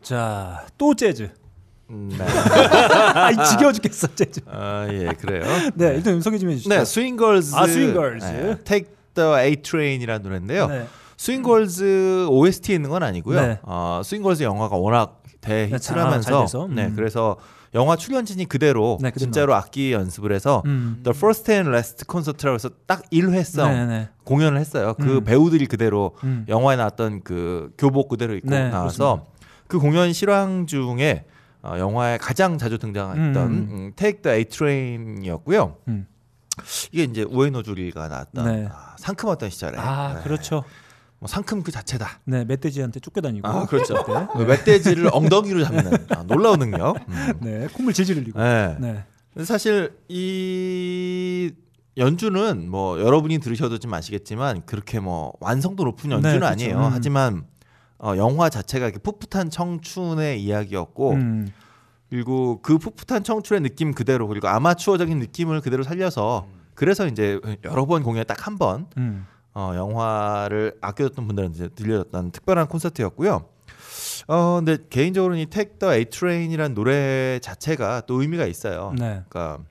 자 0.05 0.65
또 0.77 0.93
재즈. 0.93 1.31
음, 1.89 2.09
네. 2.17 2.23
아 2.25 3.43
지겨워 3.43 3.71
죽겠어 3.71 4.07
재즈. 4.15 4.41
아, 4.47 4.87
예, 4.89 5.09
그래요. 5.19 5.43
네 5.75 5.95
일단 5.95 6.19
소개 6.21 6.37
좀 6.37 6.49
해주시죠. 6.49 6.69
네, 6.69 6.85
스윙걸즈. 6.85 7.55
아, 7.55 7.67
스윙걸즈. 7.67 8.25
네, 8.25 8.57
Take 8.63 8.91
the 9.15 9.33
A 9.39 9.55
Train이라는 9.57 10.21
노래인데요. 10.23 10.67
네. 10.67 10.85
스윙걸즈 11.17 12.27
OST에 12.29 12.75
있는 12.75 12.89
건 12.89 13.03
아니고요. 13.03 13.41
네. 13.41 13.59
어, 13.63 14.01
스윙걸즈 14.03 14.43
영화가 14.43 14.75
워낙 14.75 15.21
네, 15.41 15.69
잘- 15.77 15.95
대히트하면서. 15.95 16.67
네, 16.71 16.85
음. 16.87 16.93
그래서 16.95 17.37
영화 17.75 17.95
출연진이 17.95 18.45
그대로 18.45 18.97
네, 19.01 19.11
그대로 19.11 19.19
진짜로 19.19 19.53
악기 19.55 19.91
연습을 19.91 20.31
해서 20.31 20.63
음. 20.65 21.01
The 21.03 21.15
First 21.15 21.51
and 21.51 21.69
Last 21.69 22.05
Concert라고 22.09 22.55
해서 22.55 22.69
딱 22.87 23.03
1회성 23.11 23.67
네 23.67 23.85
네. 23.85 24.09
공연을 24.23 24.59
했어요. 24.59 24.93
그 24.99 25.17
음. 25.17 25.23
배우들이 25.25 25.65
그대로 25.67 26.15
음. 26.23 26.45
영화에 26.47 26.77
나왔던 26.77 27.21
그 27.23 27.71
교복 27.77 28.07
그대로 28.09 28.33
입고 28.33 28.49
네, 28.49 28.69
나와서 28.69 29.27
그 29.33 29.34
공연 29.67 30.13
실황 30.13 30.67
중에 30.67 31.25
어, 31.61 31.77
영화에 31.79 32.17
가장 32.17 32.57
자주 32.57 32.77
등장했던 32.77 33.35
음. 33.47 33.67
음, 33.71 33.91
Take 33.95 34.21
the 34.21 34.37
A 34.37 34.45
Train이었고요. 34.45 35.77
음. 35.87 36.07
이게 36.91 37.03
이제 37.03 37.23
우에노 37.23 37.63
주리가 37.63 38.07
나왔던 38.07 38.45
네. 38.45 38.69
아, 38.71 38.95
상큼했던 38.97 39.49
시절에 39.49 39.77
아 39.77 40.13
네. 40.15 40.23
그렇죠. 40.23 40.63
뭐 41.19 41.27
상큼 41.27 41.63
그 41.63 41.71
자체다. 41.71 42.19
네 42.25 42.45
멧돼지한테 42.45 42.99
쫓겨다니고. 42.99 43.47
아 43.47 43.65
그렇죠. 43.65 43.95
네. 43.95 44.27
그 44.33 44.43
멧돼지를 44.43 45.09
엉덩이로 45.11 45.63
잡는 45.63 46.05
아, 46.09 46.23
놀라운 46.23 46.59
능력. 46.59 46.97
음. 47.09 47.33
네 47.41 47.67
콧물 47.73 47.93
질질 47.93 48.17
흘리고. 48.17 48.39
네. 48.39 48.77
네. 48.79 49.03
사실 49.43 49.97
이 50.07 51.51
연주는 51.97 52.69
뭐 52.69 52.99
여러분이 52.99 53.39
들으셔도 53.39 53.79
좀 53.79 53.93
아시겠지만 53.93 54.65
그렇게 54.65 54.99
뭐 54.99 55.33
완성도 55.39 55.83
높은 55.83 56.11
연주는 56.11 56.33
네, 56.33 56.39
그렇죠. 56.39 56.51
아니에요. 56.51 56.77
음. 56.77 56.89
하지만 56.91 57.45
어, 58.05 58.15
영화 58.17 58.49
자체가 58.49 58.85
이렇게 58.85 58.99
풋풋한 58.99 59.49
청춘의 59.49 60.39
이야기였고 60.43 61.11
음. 61.13 61.51
그리고 62.07 62.61
그 62.61 62.77
풋풋한 62.77 63.23
청춘의 63.23 63.61
느낌 63.61 63.95
그대로 63.95 64.27
그리고 64.27 64.47
아마추어적인 64.47 65.17
느낌을 65.17 65.61
그대로 65.61 65.81
살려서 65.81 66.47
그래서 66.75 67.07
이제 67.07 67.39
여러 67.63 67.87
번 67.87 68.03
공연에 68.03 68.23
딱 68.23 68.45
한번 68.45 68.85
음. 68.97 69.25
어, 69.55 69.71
영화를 69.75 70.77
아껴줬던 70.81 71.25
분들한테 71.25 71.55
이제 71.55 71.67
들려줬던 71.69 72.31
특별한 72.31 72.67
콘서트였고요. 72.67 73.49
어, 74.27 74.55
근데 74.57 74.77
개인적으로는 74.87 75.41
이 75.41 75.47
Take 75.47 75.79
the 75.79 75.97
A 75.97 76.05
Train이라는 76.05 76.75
노래 76.75 77.39
자체가 77.39 78.01
또 78.01 78.21
의미가 78.21 78.45
있어요. 78.45 78.93
네. 78.99 79.23
그러니까 79.27 79.63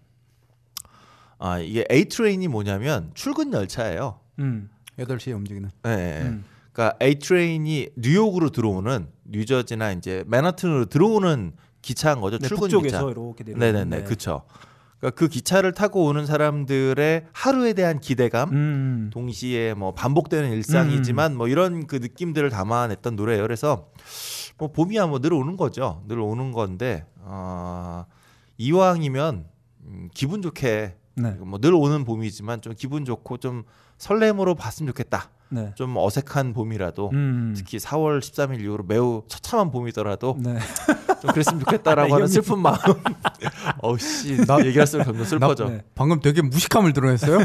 아 1.38 1.60
이게 1.60 1.84
A 1.88 2.06
Train이 2.06 2.48
뭐냐면 2.48 3.12
출근 3.14 3.52
열차예요. 3.52 4.18
음. 4.40 4.70
8시에 4.98 5.34
움직이는. 5.36 5.70
네, 5.84 5.96
네. 5.96 6.22
음. 6.22 6.44
그러니까 6.74 6.96
A 7.00 7.14
Train이 7.20 7.88
뉴욕으로 7.96 8.50
들어오는 8.50 9.06
뉴저지나 9.24 9.92
이제 9.92 10.24
맨하튼으로 10.26 10.86
들어오는 10.86 11.52
기차인 11.82 12.20
거죠. 12.20 12.38
네, 12.38 12.48
출근 12.48 12.68
기차. 12.88 12.98
네네 13.58 13.84
네, 13.84 14.02
그렇죠. 14.02 14.42
그러니까 14.98 15.18
그 15.18 15.28
기차를 15.28 15.72
타고 15.72 16.04
오는 16.04 16.26
사람들의 16.26 17.26
하루에 17.32 17.74
대한 17.74 18.00
기대감, 18.00 18.50
음. 18.50 19.10
동시에 19.12 19.74
뭐 19.74 19.92
반복되는 19.94 20.50
일상이지만 20.50 21.36
뭐 21.36 21.46
이런 21.46 21.86
그 21.86 21.96
느낌들을 21.96 22.50
담아냈던 22.50 23.14
노래예요. 23.14 23.42
그래서 23.42 23.90
뭐 24.58 24.72
봄이야 24.72 25.06
뭐 25.06 25.20
늘 25.20 25.32
오는 25.32 25.56
거죠. 25.56 26.02
늘 26.08 26.18
오는 26.18 26.50
건데 26.52 27.06
어, 27.20 28.04
이왕이면 28.58 29.44
음, 29.86 30.08
기분 30.14 30.42
좋게 30.42 30.96
네. 31.16 31.30
뭐늘 31.38 31.74
오는 31.74 32.04
봄이지만 32.04 32.62
좀 32.62 32.74
기분 32.76 33.04
좋고 33.04 33.36
좀 33.36 33.62
설렘으로 33.98 34.54
봤으면 34.56 34.88
좋겠다. 34.88 35.30
네. 35.50 35.72
좀 35.76 35.96
어색한 35.96 36.52
봄이라도 36.52 37.10
음. 37.12 37.54
특히 37.56 37.78
4월 37.78 38.18
13일 38.20 38.60
이후로 38.62 38.84
매우 38.88 39.22
처참한 39.28 39.70
봄이더라도 39.70 40.36
네. 40.40 40.58
좀 41.20 41.30
그랬으면 41.32 41.60
좋겠다라고 41.60 42.08
이 42.08 42.12
하는. 42.12 42.26
슬픈 42.26 42.58
마음. 42.58 42.76
어우씨 43.80 44.38
얘기할수록 44.66 45.06
점점 45.06 45.24
슬퍼져. 45.24 45.68
네. 45.68 45.82
방금 45.94 46.20
되게 46.20 46.42
무식함을 46.42 46.92
드러냈어요. 46.92 47.38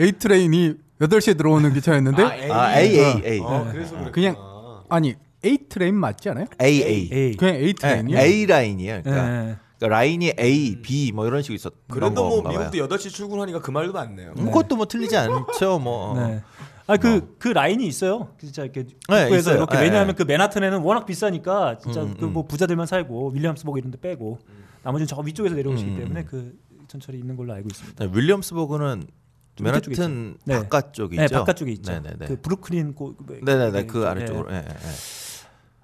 A 0.00 0.12
train이 0.12 0.74
8시에 1.00 1.36
들어오는 1.36 1.72
기차였는데 1.74 2.50
아 2.50 2.78
A 2.78 2.98
A 2.98 3.22
A 3.24 3.40
어, 3.40 3.64
네. 3.64 3.72
그래서 3.72 3.90
그랬구나. 3.92 4.10
그냥 4.12 4.36
아니 4.88 5.14
A 5.44 5.58
train 5.68 5.94
맞지 5.96 6.28
않아요? 6.30 6.46
A 6.62 6.82
A 6.82 7.10
A. 7.12 7.36
그냥 7.36 7.54
A 7.56 7.66
네, 7.66 7.72
train이요? 7.72 8.18
A 8.18 8.46
라인이에요. 8.46 9.02
그러니까, 9.02 9.28
네. 9.28 9.56
그러니까 9.78 9.96
라인이 9.96 10.32
A, 10.40 10.82
B 10.82 11.12
뭐 11.12 11.24
이런 11.26 11.40
식으로 11.42 11.54
있었. 11.54 11.72
그래도 11.88 12.28
뭐. 12.42 12.48
미국도 12.48 12.78
8시 12.78 13.10
출근하니까 13.10 13.60
그 13.60 13.70
말도 13.70 13.92
맞네요. 13.92 14.34
음, 14.36 14.46
그것도 14.46 14.74
뭐 14.74 14.86
틀리지 14.86 15.16
않죠. 15.16 15.78
뭐 15.78 16.18
네. 16.18 16.42
아그 16.88 17.36
그 17.38 17.48
라인이 17.48 17.86
있어요. 17.86 18.30
진짜 18.40 18.62
이렇게 18.62 18.84
네, 18.84 18.94
북부에서 18.96 19.36
있어요. 19.36 19.56
이렇게 19.56 19.76
네, 19.76 19.82
왜냐하면 19.84 20.08
네. 20.08 20.12
그 20.14 20.22
맨하튼에는 20.22 20.78
워낙 20.80 21.04
비싸니까 21.04 21.78
진짜 21.78 22.02
음, 22.02 22.14
그 22.18 22.24
음. 22.24 22.32
뭐 22.32 22.46
부자들만 22.46 22.86
살고 22.86 23.32
윌리엄스버그 23.34 23.78
이런 23.78 23.90
데 23.90 24.00
빼고 24.00 24.38
나머지는 24.82 25.06
저 25.06 25.20
위쪽에서 25.20 25.54
내려오시기 25.54 25.90
음, 25.90 25.96
음. 25.96 25.98
때문에 26.00 26.24
그 26.24 26.58
전철이 26.88 27.18
있는 27.18 27.36
걸로 27.36 27.52
알고 27.52 27.68
있습니다. 27.70 28.04
네, 28.06 28.10
윌리엄스버그는 28.12 29.06
맨하튼 29.60 29.92
있죠. 29.92 30.08
네. 30.08 30.34
네. 30.44 30.60
바깥쪽에 31.28 31.72
있죠. 31.72 31.92
네네네. 31.92 32.26
그 32.26 32.40
브루클린 32.40 32.94
고 32.94 33.16
네네네 33.42 33.84
그 33.86 33.98
네. 33.98 34.06
아래쪽으로. 34.06 34.50
예, 34.50 34.56
예, 34.56 34.60
예. 34.60 34.74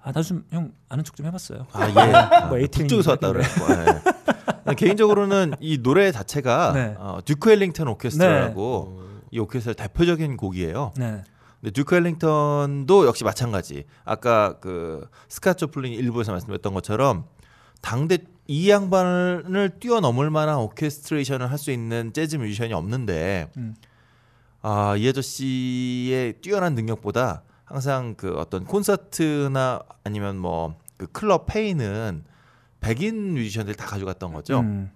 아, 0.01 0.07
나도 0.07 0.23
좀 0.23 0.39
형 0.39 0.71
아는 0.89 1.03
척 1.03 1.15
좀 1.15 1.27
해봤어요. 1.27 1.67
아 1.71 1.87
예. 1.87 1.93
아, 2.15 2.45
뭐 2.47 2.57
A 2.57 2.62
train 2.62 2.87
북쪽에서 2.87 3.11
왔다 3.11 3.29
이렇게. 3.29 3.47
그래갖고. 3.47 4.71
예. 4.71 4.73
개인적으로는 4.73 5.53
이 5.59 5.83
노래 5.83 6.11
자체가 6.11 6.71
네. 6.73 6.95
어, 6.97 7.19
듀크 7.23 7.51
엘링턴 7.51 7.87
오케스트라라고 7.89 9.03
이 9.31 9.39
오케스트라 9.39 9.73
대표적인 9.75 10.37
곡이에요. 10.37 10.93
네. 10.97 11.23
근데 11.61 11.71
듀크 11.71 11.95
엘링턴도 11.95 13.07
역시 13.07 13.23
마찬가지. 13.23 13.85
아까 14.03 14.59
그 14.59 15.07
스콧 15.29 15.53
조플린 15.53 15.93
일부에서 15.93 16.31
말씀드렸던 16.31 16.73
것처럼 16.73 17.25
당대 17.81 18.19
이 18.47 18.69
양반을 18.69 19.77
뛰어넘을 19.79 20.29
만한 20.29 20.57
오케스트레이션을 20.57 21.49
할 21.49 21.57
수 21.57 21.71
있는 21.71 22.13
재즈 22.13 22.35
뮤지션이 22.37 22.73
없는데 22.73 23.51
음. 23.57 23.75
아, 24.61 24.95
이 24.97 25.07
아저씨의 25.07 26.33
뛰어난 26.41 26.75
능력보다 26.75 27.43
항상 27.63 28.15
그 28.15 28.35
어떤 28.37 28.65
콘서트나 28.65 29.81
아니면 30.03 30.37
뭐 30.37 30.75
그 30.97 31.07
클럽 31.07 31.45
페이는 31.47 32.23
백인 32.79 33.33
뮤지션들 33.33 33.75
다 33.75 33.85
가져갔던 33.85 34.33
거죠. 34.33 34.59
음. 34.59 34.91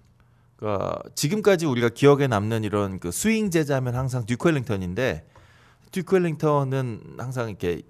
그러니까 0.60 1.02
지금까지 1.14 1.64
우리가 1.64 1.88
기억에 1.88 2.26
남는 2.26 2.64
이런 2.64 3.00
그 3.00 3.10
스윙 3.10 3.50
재즈하면 3.50 3.94
항상 3.94 4.26
듀크 4.26 4.46
엘링턴인데 4.46 5.26
듀크 5.90 6.16
엘링턴은 6.16 7.16
항상 7.18 7.48
이렇게 7.48 7.82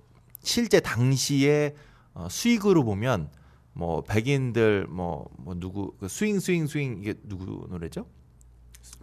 실제 0.43 0.79
당시에 0.79 1.75
어, 2.15 2.29
수익으로 2.31 2.85
보면 2.85 3.29
뭐 3.73 4.03
백인들 4.03 4.87
뭐, 4.89 5.29
뭐 5.37 5.55
누구 5.59 5.97
그 5.99 6.09
Sing 6.09 6.39
Sing 6.39 6.69
Sing 6.69 6.99
이게 7.01 7.15
누구 7.25 7.67
노래죠? 7.69 8.07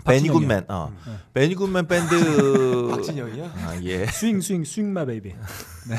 베니 0.06 0.27
박진영이요. 0.30 0.48
굿맨 0.48 0.66
어 0.70 0.92
네. 1.06 1.13
베니 1.34 1.56
굿맨 1.56 1.88
밴드 1.89 2.88
박진영이야? 2.89 3.46
아, 3.46 3.80
예. 3.84 4.06
swing 4.08 4.42
swing 4.42 4.64
swing 4.64 4.94
my 4.94 5.06
baby. 5.06 5.30
네. 5.89 5.98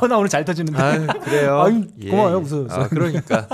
어, 0.00 0.06
나 0.08 0.16
오늘 0.18 0.28
잘 0.28 0.44
터지는데. 0.44 0.78
아 0.82 1.06
그래요. 1.18 1.60
아유, 1.62 1.86
고마워요, 2.10 2.38
웃어줘서. 2.38 2.80
아, 2.82 2.88
그러니까 2.88 3.46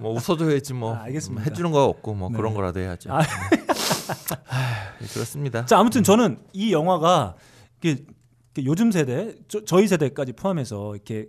뭐 0.00 0.12
웃어줘야지 0.14 0.74
뭐 0.74 0.94
아, 0.96 1.02
알겠습니다. 1.04 1.42
해주는 1.44 1.70
거 1.72 1.84
없고 1.84 2.14
뭐 2.14 2.28
네. 2.30 2.36
그런 2.36 2.54
거라도 2.54 2.80
해야죠. 2.80 3.12
아. 3.12 3.20
아, 3.20 4.98
그렇습니다. 5.12 5.64
자 5.66 5.78
아무튼 5.78 6.02
저는 6.02 6.38
이 6.52 6.72
영화가 6.72 7.34
이게 7.82 8.04
요즘 8.64 8.90
세대 8.90 9.34
저, 9.48 9.64
저희 9.64 9.86
세대까지 9.88 10.32
포함해서 10.34 10.94
이렇게 10.94 11.26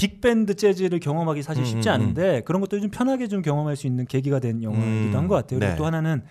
빅밴드 0.00 0.54
재즈를 0.54 0.98
경험하기 0.98 1.42
사실 1.42 1.66
쉽지 1.66 1.88
음, 1.88 1.90
음, 1.90 1.94
않은데 1.94 2.40
그런 2.42 2.60
것들을 2.62 2.80
좀 2.80 2.90
편하게 2.90 3.28
좀 3.28 3.42
경험할 3.42 3.76
수 3.76 3.86
있는 3.86 4.06
계기가 4.06 4.38
된 4.38 4.62
영화이기도 4.62 5.12
음, 5.12 5.14
한것 5.14 5.36
같아요. 5.36 5.58
그리고 5.58 5.72
네. 5.72 5.76
또 5.76 5.84
하나는 5.84 6.22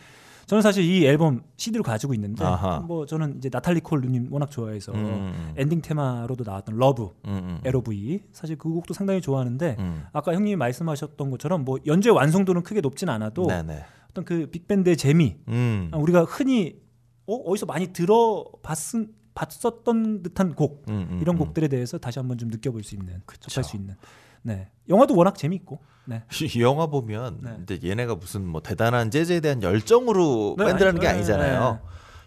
저는 0.47 0.63
사실 0.63 0.83
이 0.83 1.05
앨범 1.05 1.43
CD를 1.57 1.83
가지고 1.83 2.15
있는데 2.15 2.43
아하. 2.43 2.79
뭐 2.79 3.05
저는 3.05 3.38
이제 3.38 3.49
나탈리 3.51 3.81
콜을 3.81 4.29
워낙 4.31 4.49
좋아해서 4.49 4.91
음, 4.93 4.97
음, 4.97 5.53
엔딩 5.55 5.79
테마로도 5.79 6.43
나왔던 6.43 6.75
LOVE 6.75 7.03
음, 7.25 7.29
음, 7.29 7.59
L-O-V-E 7.63 8.24
사실 8.31 8.57
그 8.57 8.67
곡도 8.67 8.95
상당히 8.95 9.21
좋아하는데 9.21 9.75
음. 9.77 10.05
아까 10.11 10.33
형님이 10.33 10.55
말씀하셨던 10.55 11.29
것처럼 11.29 11.65
뭐 11.65 11.77
연주의 11.85 12.15
완성도는 12.15 12.63
크게 12.63 12.81
높진 12.81 13.09
않아도 13.09 13.45
네네. 13.45 13.85
어떤 14.09 14.25
그 14.25 14.47
빅밴드의 14.47 14.97
재미 14.97 15.35
음. 15.49 15.89
아, 15.91 15.97
우리가 15.97 16.23
흔히 16.23 16.81
어, 17.27 17.35
어디서 17.35 17.67
많이 17.67 17.93
들어봤은 17.93 19.13
봤었던 19.39 20.24
듯한 20.24 20.53
곡 20.55 20.84
음, 20.89 21.08
음, 21.12 21.19
이런 21.22 21.36
음. 21.36 21.39
곡들에 21.39 21.67
대해서 21.69 21.98
다시 21.98 22.19
한번 22.19 22.38
좀 22.38 22.50
느껴볼 22.50 22.84
수 22.84 22.96
있는 22.96 23.22
접할 23.39 23.63
수 23.63 23.77
있는 23.77 23.96
네 24.41 24.69
영화도 24.89 25.15
워낙 25.15 25.38
재밌고 25.38 25.79
네 26.05 26.24
이 26.55 26.62
영화 26.62 26.88
보면 26.88 27.39
네. 27.41 27.51
근데 27.65 27.79
얘네가 27.89 28.15
무슨 28.15 28.46
뭐 28.46 28.62
대단한 28.62 29.12
재즈에 29.12 29.39
대한 29.39 29.63
열정으로 29.63 30.55
네, 30.58 30.65
밴드라는 30.65 31.00
게 31.00 31.08
아니죠. 31.08 31.34
아니잖아요. 31.36 31.79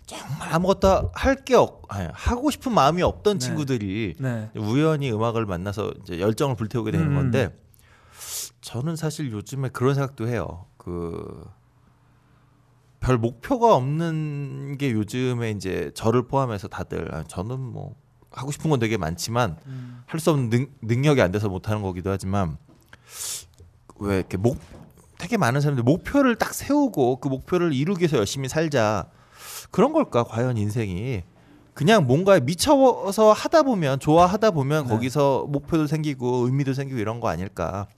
정말 0.06 0.52
아무것도 0.52 1.10
할 1.14 1.36
게 1.44 1.54
없, 1.54 1.82
아니, 1.88 2.08
하고 2.12 2.50
싶은 2.50 2.72
마음이 2.72 3.02
없던 3.02 3.38
네. 3.38 3.46
친구들이 3.46 4.14
네. 4.18 4.50
우연히 4.56 5.12
음악을 5.12 5.46
만나서 5.46 5.92
이제 6.02 6.18
열정을 6.20 6.56
불태우게 6.56 6.90
되는 6.90 7.08
음. 7.08 7.14
건데 7.14 7.56
저는 8.62 8.96
사실 8.96 9.30
요즘에 9.32 9.68
그런 9.70 9.94
생각도 9.94 10.28
해요. 10.28 10.66
그 10.76 11.44
별 13.02 13.18
목표가 13.18 13.74
없는 13.74 14.78
게 14.78 14.92
요즘에 14.92 15.50
이제 15.50 15.90
저를 15.94 16.28
포함해서 16.28 16.68
다들 16.68 17.12
아, 17.12 17.24
저는 17.24 17.58
뭐 17.58 17.96
하고 18.30 18.52
싶은 18.52 18.70
건 18.70 18.78
되게 18.78 18.96
많지만 18.96 19.56
음. 19.66 20.02
할수 20.06 20.30
없는 20.30 20.50
능, 20.50 20.66
능력이 20.80 21.20
안 21.20 21.32
돼서 21.32 21.48
못 21.48 21.68
하는 21.68 21.82
거기도 21.82 22.10
하지만 22.10 22.56
왜 23.98 24.18
이렇게 24.18 24.36
목 24.36 24.58
되게 25.18 25.36
많은 25.36 25.60
사람들이 25.60 25.84
목표를 25.84 26.36
딱 26.36 26.54
세우고 26.54 27.16
그 27.16 27.28
목표를 27.28 27.72
이루기 27.72 28.02
위해서 28.02 28.16
열심히 28.16 28.48
살자 28.48 29.06
그런 29.72 29.92
걸까 29.92 30.22
과연 30.22 30.56
인생이 30.56 31.24
그냥 31.74 32.06
뭔가에 32.06 32.38
미쳐서 32.38 33.32
하다 33.32 33.64
보면 33.64 33.98
좋아하다 33.98 34.52
보면 34.52 34.84
네. 34.84 34.90
거기서 34.90 35.46
목표도 35.48 35.88
생기고 35.88 36.46
의미도 36.46 36.72
생기고 36.72 37.00
이런 37.00 37.18
거 37.18 37.28
아닐까 37.28 37.88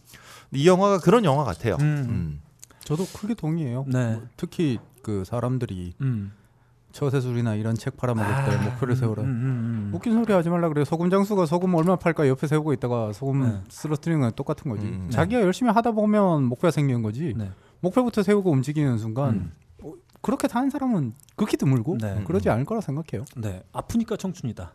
이 0.50 0.66
영화가 0.66 1.00
그런 1.00 1.24
영화 1.26 1.44
같아요. 1.44 1.76
음. 1.80 2.06
음. 2.08 2.42
저도 2.84 3.06
크게 3.06 3.34
동의해요. 3.34 3.84
네. 3.88 4.14
뭐 4.14 4.22
특히 4.36 4.78
그 5.04 5.22
사람들이 5.24 5.94
음. 6.00 6.32
처세술이나 6.90 7.54
이런 7.56 7.74
책 7.74 7.96
팔아먹을 7.96 8.50
때 8.50 8.64
목표를 8.64 8.96
세우라. 8.96 9.22
음, 9.22 9.28
음, 9.28 9.32
음. 9.32 9.90
웃긴 9.94 10.14
소리 10.14 10.32
하지 10.32 10.48
말라 10.48 10.68
그래. 10.68 10.84
소금 10.84 11.10
장수가 11.10 11.46
소금 11.46 11.74
얼마 11.74 11.96
팔까 11.96 12.26
옆에 12.28 12.46
세우고 12.46 12.72
있다가 12.72 13.12
소금 13.12 13.42
네. 13.42 13.60
쓰러뜨리는 13.68 14.20
건 14.20 14.32
똑같은 14.34 14.70
거지. 14.70 14.86
음, 14.86 15.06
네. 15.06 15.10
자기가 15.10 15.42
열심히 15.42 15.70
하다 15.72 15.92
보면 15.92 16.44
목표가 16.44 16.70
생기는 16.70 17.02
거지. 17.02 17.34
네. 17.36 17.50
목표부터 17.80 18.22
세우고 18.22 18.50
움직이는 18.50 18.96
순간 18.98 19.34
음. 19.34 19.52
어, 19.82 19.92
그렇게 20.22 20.46
사는 20.48 20.70
사람은 20.70 21.14
극히 21.36 21.56
드물고 21.56 21.98
네. 22.00 22.22
그러지 22.24 22.48
않을 22.48 22.64
거라 22.64 22.80
생각해요. 22.80 23.24
네, 23.36 23.62
아프니까 23.72 24.16
청춘이다. 24.16 24.72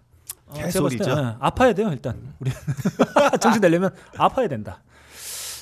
어, 0.48 0.53
개소리죠. 0.53 1.03
때, 1.03 1.12
예, 1.12 1.36
아파야 1.39 1.74
돼요 1.74 1.89
일단. 1.91 2.17
우리 2.39 2.51
정신 3.39 3.62
내려면 3.62 3.91
아파야 4.17 4.48
된다. 4.50 4.81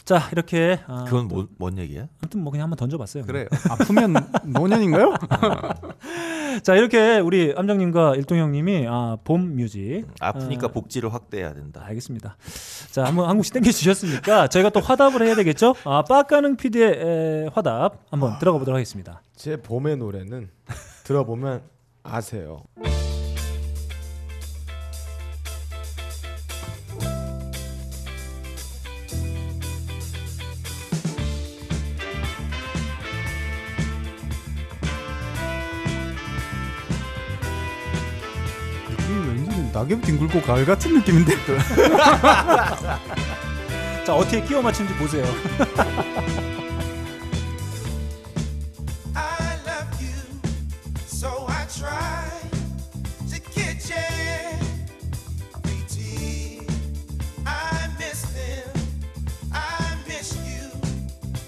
자 0.08 0.30
이렇게 0.32 0.80
아, 0.88 1.04
그건 1.04 1.28
뭐, 1.28 1.50
뭔 1.58 1.78
얘기야? 1.78 2.08
아무튼 2.22 2.42
뭐 2.42 2.50
그냥 2.50 2.64
한번 2.64 2.78
던져봤어요. 2.78 3.26
그래요. 3.26 3.48
아프면 3.70 4.14
노년인가요? 4.46 5.14
자 6.64 6.76
이렇게 6.76 7.20
우리 7.20 7.54
암장님과 7.58 8.16
일동 8.16 8.38
형님이 8.38 8.86
아, 8.88 9.18
봄 9.26 9.58
뮤직 9.58 10.06
아프니까 10.22 10.68
아, 10.68 10.72
복지를 10.72 11.14
확대해야 11.14 11.54
된다. 11.54 11.84
알겠습니다. 11.86 12.38
자 12.90 13.04
한번 13.04 13.28
한국씩 13.28 13.54
땡겨 13.56 13.70
주셨으니까 13.70 14.48
저희가 14.48 14.70
또 14.70 14.80
화답을 14.80 15.24
해야 15.24 15.36
되겠죠? 15.36 15.76
아 15.84 16.04
빡가능 16.04 16.56
PD의 16.56 16.92
에, 16.94 17.50
화답 17.54 18.06
한번 18.10 18.40
들어가 18.40 18.60
보도록 18.60 18.76
하겠습니다. 18.78 19.22
제 19.36 19.62
봄의 19.62 19.98
노래는 19.98 20.50
들어보면 21.04 21.64
아세요. 22.04 22.64
낙엽 39.88 40.02
뒹굴고 40.02 40.42
가을 40.42 40.66
같은 40.66 40.94
느낌인데. 40.94 41.34
자 44.06 44.14
어떻게 44.14 44.42
끼워 44.42 44.62
맞추는지 44.62 44.98
보세요. 44.98 45.24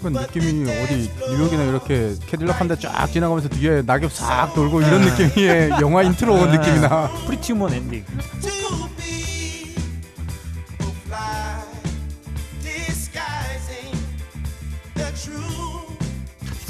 그런 0.00 0.14
느낌이 0.14 0.70
어디 0.70 1.10
뉴욕이나 1.30 1.64
이렇게 1.64 2.14
캐딜락 2.26 2.60
한 2.60 2.68
대 2.68 2.76
쫙 2.76 3.06
지나가면서 3.06 3.48
뒤에 3.48 3.82
낙엽 3.82 4.12
싹 4.12 4.54
돌고 4.54 4.80
이런 4.82 5.02
느낌의 5.02 5.70
영화 5.80 6.02
인트로 6.02 6.46
느낌이 6.46 6.80
나. 6.80 7.08
Pretty 7.26 7.52
Woman 7.52 7.72
엔딩. 7.74 8.04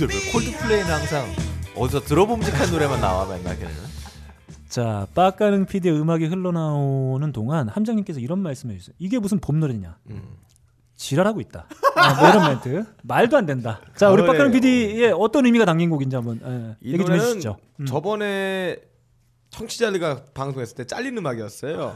왜 0.00 0.32
콜드플레이는 0.32 0.90
항상 0.90 1.26
어디서 1.76 2.00
들어봄직한 2.00 2.70
노래만 2.70 3.00
나와 3.00 3.26
맨날 3.26 3.58
걔는. 3.58 3.74
자 4.68 5.06
빡가능 5.14 5.66
PD의 5.66 5.98
음악이 6.00 6.26
흘러나오는 6.26 7.32
동안 7.32 7.68
함장님께서 7.68 8.20
이런 8.20 8.38
말씀해 8.40 8.78
주세요. 8.78 8.94
이게 8.98 9.18
무슨 9.18 9.38
봄 9.40 9.60
노래냐? 9.60 9.96
지랄하고 11.00 11.40
있다. 11.40 11.64
아, 11.96 12.14
뭐 12.20 12.28
이런 12.28 12.46
멘트 12.46 12.84
말도 13.02 13.36
안 13.38 13.46
된다. 13.46 13.80
자 13.96 14.10
우리 14.10 14.26
빡가능 14.26 14.52
PD의 14.52 15.14
어떤 15.16 15.46
의미가 15.46 15.64
담긴 15.64 15.88
곡인지 15.88 16.14
한번 16.14 16.40
예, 16.44 16.76
이 16.86 16.92
얘기 16.92 17.04
좀 17.04 17.14
해주시죠. 17.14 17.56
음. 17.80 17.86
저번에 17.86 18.76
청취자들과 19.48 20.24
방송했을 20.34 20.76
때 20.76 20.84
잘린 20.84 21.16
음악이었어요. 21.16 21.94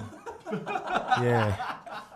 예. 1.23 1.54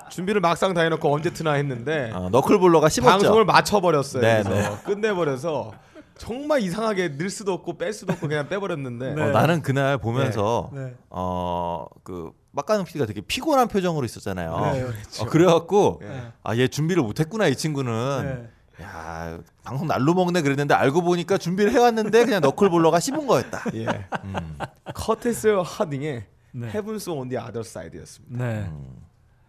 준비를 0.09 0.41
막상 0.41 0.73
다 0.73 0.81
해놓고 0.81 1.15
언제 1.15 1.31
트나 1.31 1.53
했는데 1.53 2.11
어, 2.15 2.31
너클볼러가 2.31 2.89
씹었죠. 2.89 3.11
방송을 3.11 3.45
맞춰버렸어요. 3.45 4.23
네, 4.23 4.43
그래서 4.43 4.83
끝내버려서 4.85 5.73
정말 6.17 6.63
이상하게 6.63 7.19
늘 7.19 7.29
수도 7.29 7.53
없고 7.53 7.77
뺄 7.77 7.93
수도 7.93 8.15
없고 8.15 8.29
그냥 8.29 8.49
빼버렸는데 8.49 9.15
네. 9.15 9.23
어, 9.23 9.31
나는 9.31 9.61
그날 9.61 9.99
보면서 9.99 10.71
네. 10.73 10.95
어그 11.11 12.33
빡가는 12.59 12.85
PD가 12.85 13.07
되게 13.07 13.21
피곤한 13.21 13.69
표정으로 13.69 14.05
있었잖아요. 14.05 14.73
네, 14.73 14.83
어, 15.21 15.27
그래갖고 15.27 15.99
네. 16.01 16.33
아얘 16.43 16.67
준비를 16.67 17.03
못했구나 17.03 17.47
이 17.47 17.55
친구는. 17.55 18.49
야 18.81 19.41
방송 19.65 19.89
날로 19.89 20.15
먹네 20.15 20.41
그랬는데 20.43 20.73
알고 20.73 21.03
보니까 21.03 21.37
준비를 21.37 21.73
해왔는데 21.73 22.25
그냥 22.25 22.41
너클볼러가 22.43 23.01
씹은 23.01 23.27
거였다. 23.27 23.65
예. 23.75 23.87
음. 24.25 24.59
커테스 24.95 25.49
하딩의 25.65 26.27
네. 26.53 26.73
Heaven's 26.73 27.09
on 27.09 27.29
the 27.29 27.45
Other 27.45 27.61
Side였습니다. 27.61 28.45
네. 28.45 28.71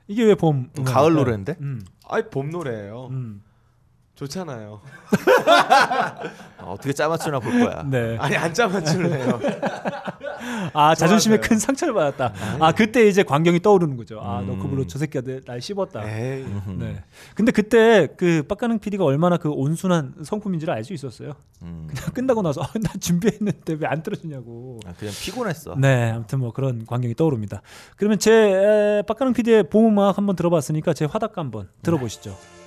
이게 0.08 0.24
왜 0.24 0.34
봄? 0.34 0.72
좀 0.76 0.84
가을 0.84 1.14
노래인데? 1.14 1.58
음. 1.62 1.86
아이 2.08 2.28
봄 2.28 2.50
노래예요. 2.50 3.08
음. 3.12 3.44
좋잖아요. 4.20 4.82
어, 6.60 6.74
어떻게 6.74 6.92
짜맞추나 6.92 7.40
볼 7.40 7.52
거야. 7.54 7.84
네. 7.84 8.18
아니 8.20 8.36
안 8.36 8.54
짜맞출래요. 8.54 9.40
아 10.74 10.94
자존심에. 10.94 11.38
큰 11.38 11.58
상처를 11.58 11.94
받았다. 11.94 12.34
아 12.60 12.72
그때 12.74 13.08
이제 13.08 13.24
광경이 13.24 13.62
떠오르는 13.62 13.96
거죠. 13.96 14.20
아 14.22 14.40
음. 14.42 14.48
너크블로 14.48 14.88
저 14.88 15.00
새끼가 15.00 15.22
내- 15.24 15.40
날 15.42 15.62
씹었다. 15.62 16.04
에이. 16.06 16.46
네. 16.78 17.02
근데 17.34 17.52
그때 17.54 18.08
그 18.18 18.44
빡가능 18.48 18.80
PD가 18.80 19.06
얼마나 19.06 19.38
그 19.38 19.50
온순한 19.50 20.16
성품인지를 20.24 20.74
알 20.74 20.84
수 20.84 20.94
있었어요. 20.94 21.34
음. 21.62 21.88
그냥 21.94 22.10
끝나고 22.14 22.42
나서 22.42 22.62
아, 22.62 22.68
나 22.82 22.92
준비했는데 23.00 23.78
왜안 23.80 24.04
들어주냐고. 24.04 24.80
아, 24.86 24.94
그냥 25.00 25.14
피곤했어. 25.22 25.76
네, 25.78 26.12
아무튼 26.12 26.40
뭐 26.40 26.52
그런 26.52 26.86
광경이 26.86 27.16
떠오릅니다. 27.16 27.62
그러면 27.96 28.18
제 28.20 28.32
에, 28.34 29.02
빡가능 29.08 29.32
PD의 29.34 29.70
봄 29.70 29.88
음악 29.88 30.18
한번 30.18 30.36
들어봤으니까 30.36 30.94
제 30.94 31.06
화답가 31.06 31.42
한번 31.42 31.70
들어보시죠. 31.84 32.32
I 32.32 32.59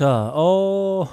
자, 0.00 0.32
어 0.32 1.06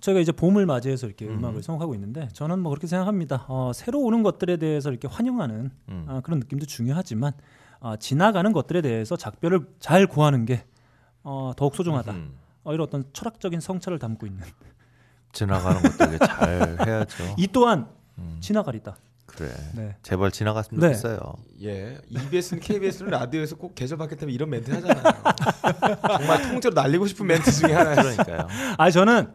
저희가 0.00 0.20
이제 0.20 0.30
봄을 0.30 0.66
맞이해서 0.66 1.06
이렇게 1.06 1.26
음. 1.26 1.38
음악을 1.38 1.62
선곡하고 1.62 1.94
있는데 1.94 2.28
저는 2.34 2.58
뭐 2.58 2.68
그렇게 2.68 2.86
생각합니다. 2.86 3.46
어, 3.48 3.72
새로 3.74 4.00
오는 4.00 4.22
것들에 4.22 4.58
대해서 4.58 4.90
이렇게 4.90 5.08
환영하는 5.08 5.70
음. 5.88 6.04
아, 6.06 6.20
그런 6.20 6.40
느낌도 6.40 6.66
중요하지만 6.66 7.32
아, 7.80 7.96
지나가는 7.96 8.52
것들에 8.52 8.82
대해서 8.82 9.16
작별을 9.16 9.60
잘 9.78 10.06
구하는 10.06 10.44
게 10.44 10.66
어, 11.22 11.52
더욱 11.56 11.74
소중하다. 11.74 12.12
음. 12.12 12.34
어, 12.64 12.74
이런 12.74 12.86
어떤 12.86 13.04
철학적인 13.14 13.60
성찰을 13.60 13.98
담고 13.98 14.26
있는 14.26 14.44
지나가는 15.32 15.80
것들 15.80 16.18
잘 16.18 16.86
해야죠. 16.86 17.36
이 17.38 17.46
또한 17.46 17.88
음. 18.18 18.36
지나가리다. 18.40 18.98
그래. 19.36 19.50
네. 19.74 19.96
제발 20.02 20.30
지나갔으면 20.30 20.80
네. 20.80 20.94
좋겠어요. 20.94 21.18
예, 21.62 21.98
EBS는 22.08 22.60
KBS는 22.60 23.10
라디오에서 23.10 23.56
꼭 23.56 23.74
계절 23.74 23.98
바뀔 23.98 24.18
때면 24.18 24.34
이런 24.34 24.50
멘트 24.50 24.70
하잖아요. 24.70 25.14
정말 26.18 26.42
통째로 26.42 26.74
날리고 26.74 27.06
싶은 27.06 27.26
멘트 27.26 27.50
중에 27.50 27.72
하나예요. 27.72 28.02
그러니까요. 28.02 28.48
아 28.78 28.90
저는 28.90 29.28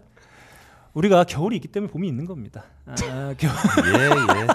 우리가 0.94 1.24
겨울이 1.26 1.56
있기 1.58 1.68
때문에 1.68 1.92
봄이 1.92 2.08
있는 2.08 2.26
겁니다. 2.26 2.64
아, 2.86 2.96
겨울. 3.38 3.54
예, 3.94 4.04
예. 4.42 4.48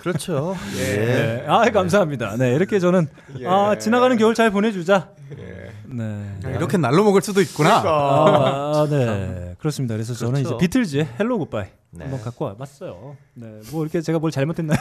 그렇죠. 0.00 0.54
예. 0.76 0.82
네. 0.96 1.44
아 1.48 1.68
감사합니다. 1.70 2.36
네 2.36 2.54
이렇게 2.54 2.78
저는 2.78 3.08
예. 3.40 3.46
아 3.46 3.76
지나가는 3.78 4.16
겨울 4.16 4.34
잘 4.34 4.50
보내주자. 4.50 5.10
예. 5.38 5.72
네. 5.88 6.34
이렇게 6.54 6.76
날로 6.76 7.02
먹을 7.04 7.22
수도 7.22 7.40
있구나. 7.40 7.82
아, 7.84 8.86
네. 8.88 9.54
그렇습니다. 9.58 9.94
그래서 9.94 10.14
저는 10.14 10.40
이제 10.40 10.48
그렇죠. 10.48 10.58
비틀즈의 10.58 11.08
Hello 11.18 11.38
Goodbye 11.38 11.66
네. 11.96 12.04
한번 12.04 12.22
갖고 12.22 12.44
와봤어요. 12.46 13.16
네. 13.34 13.60
뭐 13.70 13.82
이렇게 13.82 14.00
제가 14.00 14.18
뭘 14.18 14.30
잘못했나요? 14.30 14.78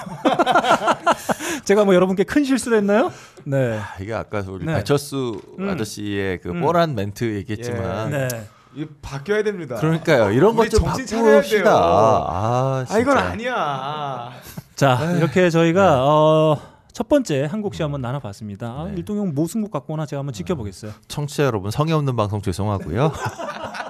제가 1.66 1.86
뭐 1.86 1.96
여러분께 1.96 2.24
큰 2.24 2.44
실수를 2.44 2.78
했나요? 2.80 3.12
네. 3.44 3.80
아, 3.80 3.96
이게 4.00 4.14
아까 4.14 4.44
우리 4.48 4.66
네. 4.66 4.76
배철수 4.76 5.42
음. 5.60 5.70
아저씨의 5.70 6.42
그 6.42 6.50
음. 6.50 6.62
뻔한 6.62 6.96
멘트 6.96 7.36
얘기했지만 7.36 8.12
네. 8.12 8.28
이 8.76 8.86
바뀌어야 9.02 9.44
됩니다. 9.44 9.76
그러니까요. 9.78 10.32
이런 10.32 10.56
것 10.56 10.70
좀. 10.70 10.84
돼요. 10.84 11.64
아, 11.68 12.86
아 12.88 13.00
이건. 13.00 13.18
아니야. 13.18 14.32
자 14.76 15.14
이렇게 15.16 15.50
저희가 15.50 16.06
어, 16.06 16.60
첫 16.92 17.08
번째 17.08 17.46
한 17.46 17.62
곡씩 17.62 17.82
한번 17.82 18.02
나눠봤습니다. 18.02 18.68
아, 18.68 18.86
네. 18.90 18.98
일동형 18.98 19.34
모승국 19.34 19.72
갖고 19.72 19.94
오나 19.94 20.06
제가 20.06 20.20
한번 20.20 20.34
지켜보겠어요. 20.34 20.92
청취자 21.08 21.46
여러분 21.46 21.72
성의 21.72 21.94
없는 21.94 22.16
방송 22.16 22.42
죄송하고요. 22.42 23.12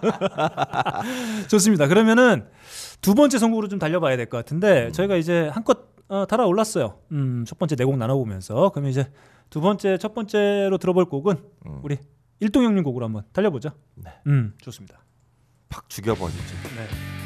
좋습니다. 1.48 1.86
그러면은 1.88 2.46
두 3.00 3.14
번째 3.14 3.38
선곡으로 3.38 3.68
좀 3.68 3.78
달려봐야 3.78 4.16
될 4.16 4.26
것 4.28 4.36
같은데 4.38 4.90
저희가 4.92 5.16
이제 5.16 5.48
한껏 5.48 5.88
어, 6.08 6.26
달아올랐어요. 6.26 6.98
음, 7.12 7.44
첫 7.46 7.58
번째 7.58 7.76
네곡 7.76 7.96
나눠보면서 7.98 8.70
그러면 8.70 8.90
이제 8.90 9.10
두 9.50 9.60
번째 9.60 9.98
첫 9.98 10.14
번째로 10.14 10.78
들어볼 10.78 11.04
곡은 11.06 11.36
음. 11.66 11.80
우리 11.82 11.98
일동 12.40 12.64
형님 12.64 12.82
곡으로 12.84 13.04
한번 13.04 13.24
달려보죠. 13.32 13.70
네. 13.96 14.10
음, 14.26 14.54
좋습니다. 14.62 15.00
팍 15.68 15.88
죽여버리죠. 15.88 16.38
네. 16.76 17.17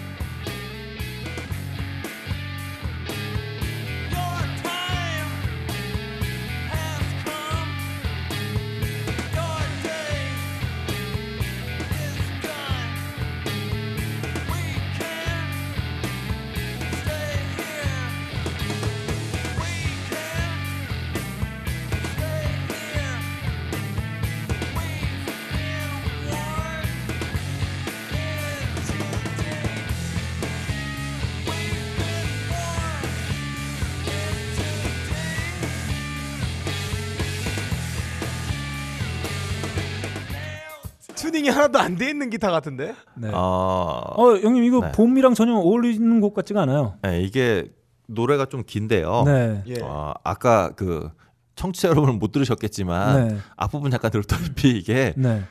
튜닝이 41.42 41.48
하나도 41.50 41.78
안 41.78 41.96
돼 41.96 42.09
있는 42.11 42.31
기타 42.31 42.50
같은데? 42.50 42.94
네. 43.16 43.28
어, 43.33 44.02
어, 44.16 44.37
형님 44.37 44.62
이거 44.64 44.81
네. 44.81 44.92
봄이랑 44.92 45.35
전혀 45.35 45.55
어울리는 45.55 46.20
곡 46.20 46.35
같지가 46.35 46.62
않아요. 46.62 46.94
네, 47.02 47.20
이게 47.22 47.68
노래가 48.07 48.46
좀 48.46 48.62
긴데요. 48.64 49.24
네. 49.26 49.62
예. 49.66 49.74
어, 49.83 50.14
아까 50.24 50.70
그 50.76 51.11
청취자 51.57 51.88
여러분은 51.88 52.18
못 52.18 52.33
들으셨겠지만 52.33 53.28
네. 53.28 53.38
앞부분 53.57 53.90
잠깐 53.90 54.11
들었다시피 54.11 54.70
이게 54.70 55.12
네. 55.16 55.42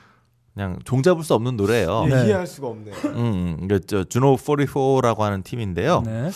그냥 0.53 0.79
종잡을 0.85 1.23
수 1.23 1.33
없는 1.33 1.57
노래예요. 1.57 2.05
네. 2.05 2.25
이해할 2.25 2.47
수가 2.47 2.67
없네. 2.67 2.91
음, 3.05 3.57
이게 3.63 3.79
저 3.79 4.03
주노 4.03 4.35
44라고 4.37 5.19
하는 5.19 5.43
팀인데요. 5.43 6.03
네. 6.05 6.29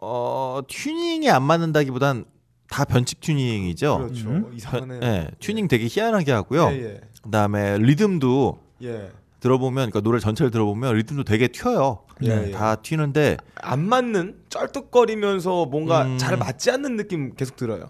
어, 0.00 0.60
튜닝이 0.68 1.30
안 1.30 1.42
맞는다기보단 1.42 2.24
다 2.70 2.84
변칙 2.84 3.20
튜닝이죠. 3.20 3.98
그렇죠. 3.98 4.28
음. 4.28 4.50
이상하네. 4.54 5.00
네, 5.00 5.28
튜닝 5.40 5.68
되게 5.68 5.86
희한하게 5.90 6.32
하고요. 6.32 6.68
예, 6.70 7.00
그다음에 7.22 7.78
리듬도 7.78 8.58
예. 8.82 8.88
예. 8.88 9.10
들어보면 9.40 9.90
그러니까 9.90 10.00
노래 10.00 10.20
전체를 10.20 10.50
들어보면 10.50 10.96
리듬도 10.96 11.24
되게 11.24 11.48
튀어요. 11.48 12.04
예, 12.24 12.48
예. 12.48 12.50
다 12.50 12.76
튀는데 12.76 13.38
안 13.56 13.80
맞는 13.80 14.42
쩔뚝거리면서 14.50 15.66
뭔가 15.66 16.02
음. 16.02 16.18
잘 16.18 16.36
맞지 16.36 16.70
않는 16.70 16.96
느낌 16.96 17.34
계속 17.34 17.56
들어요. 17.56 17.88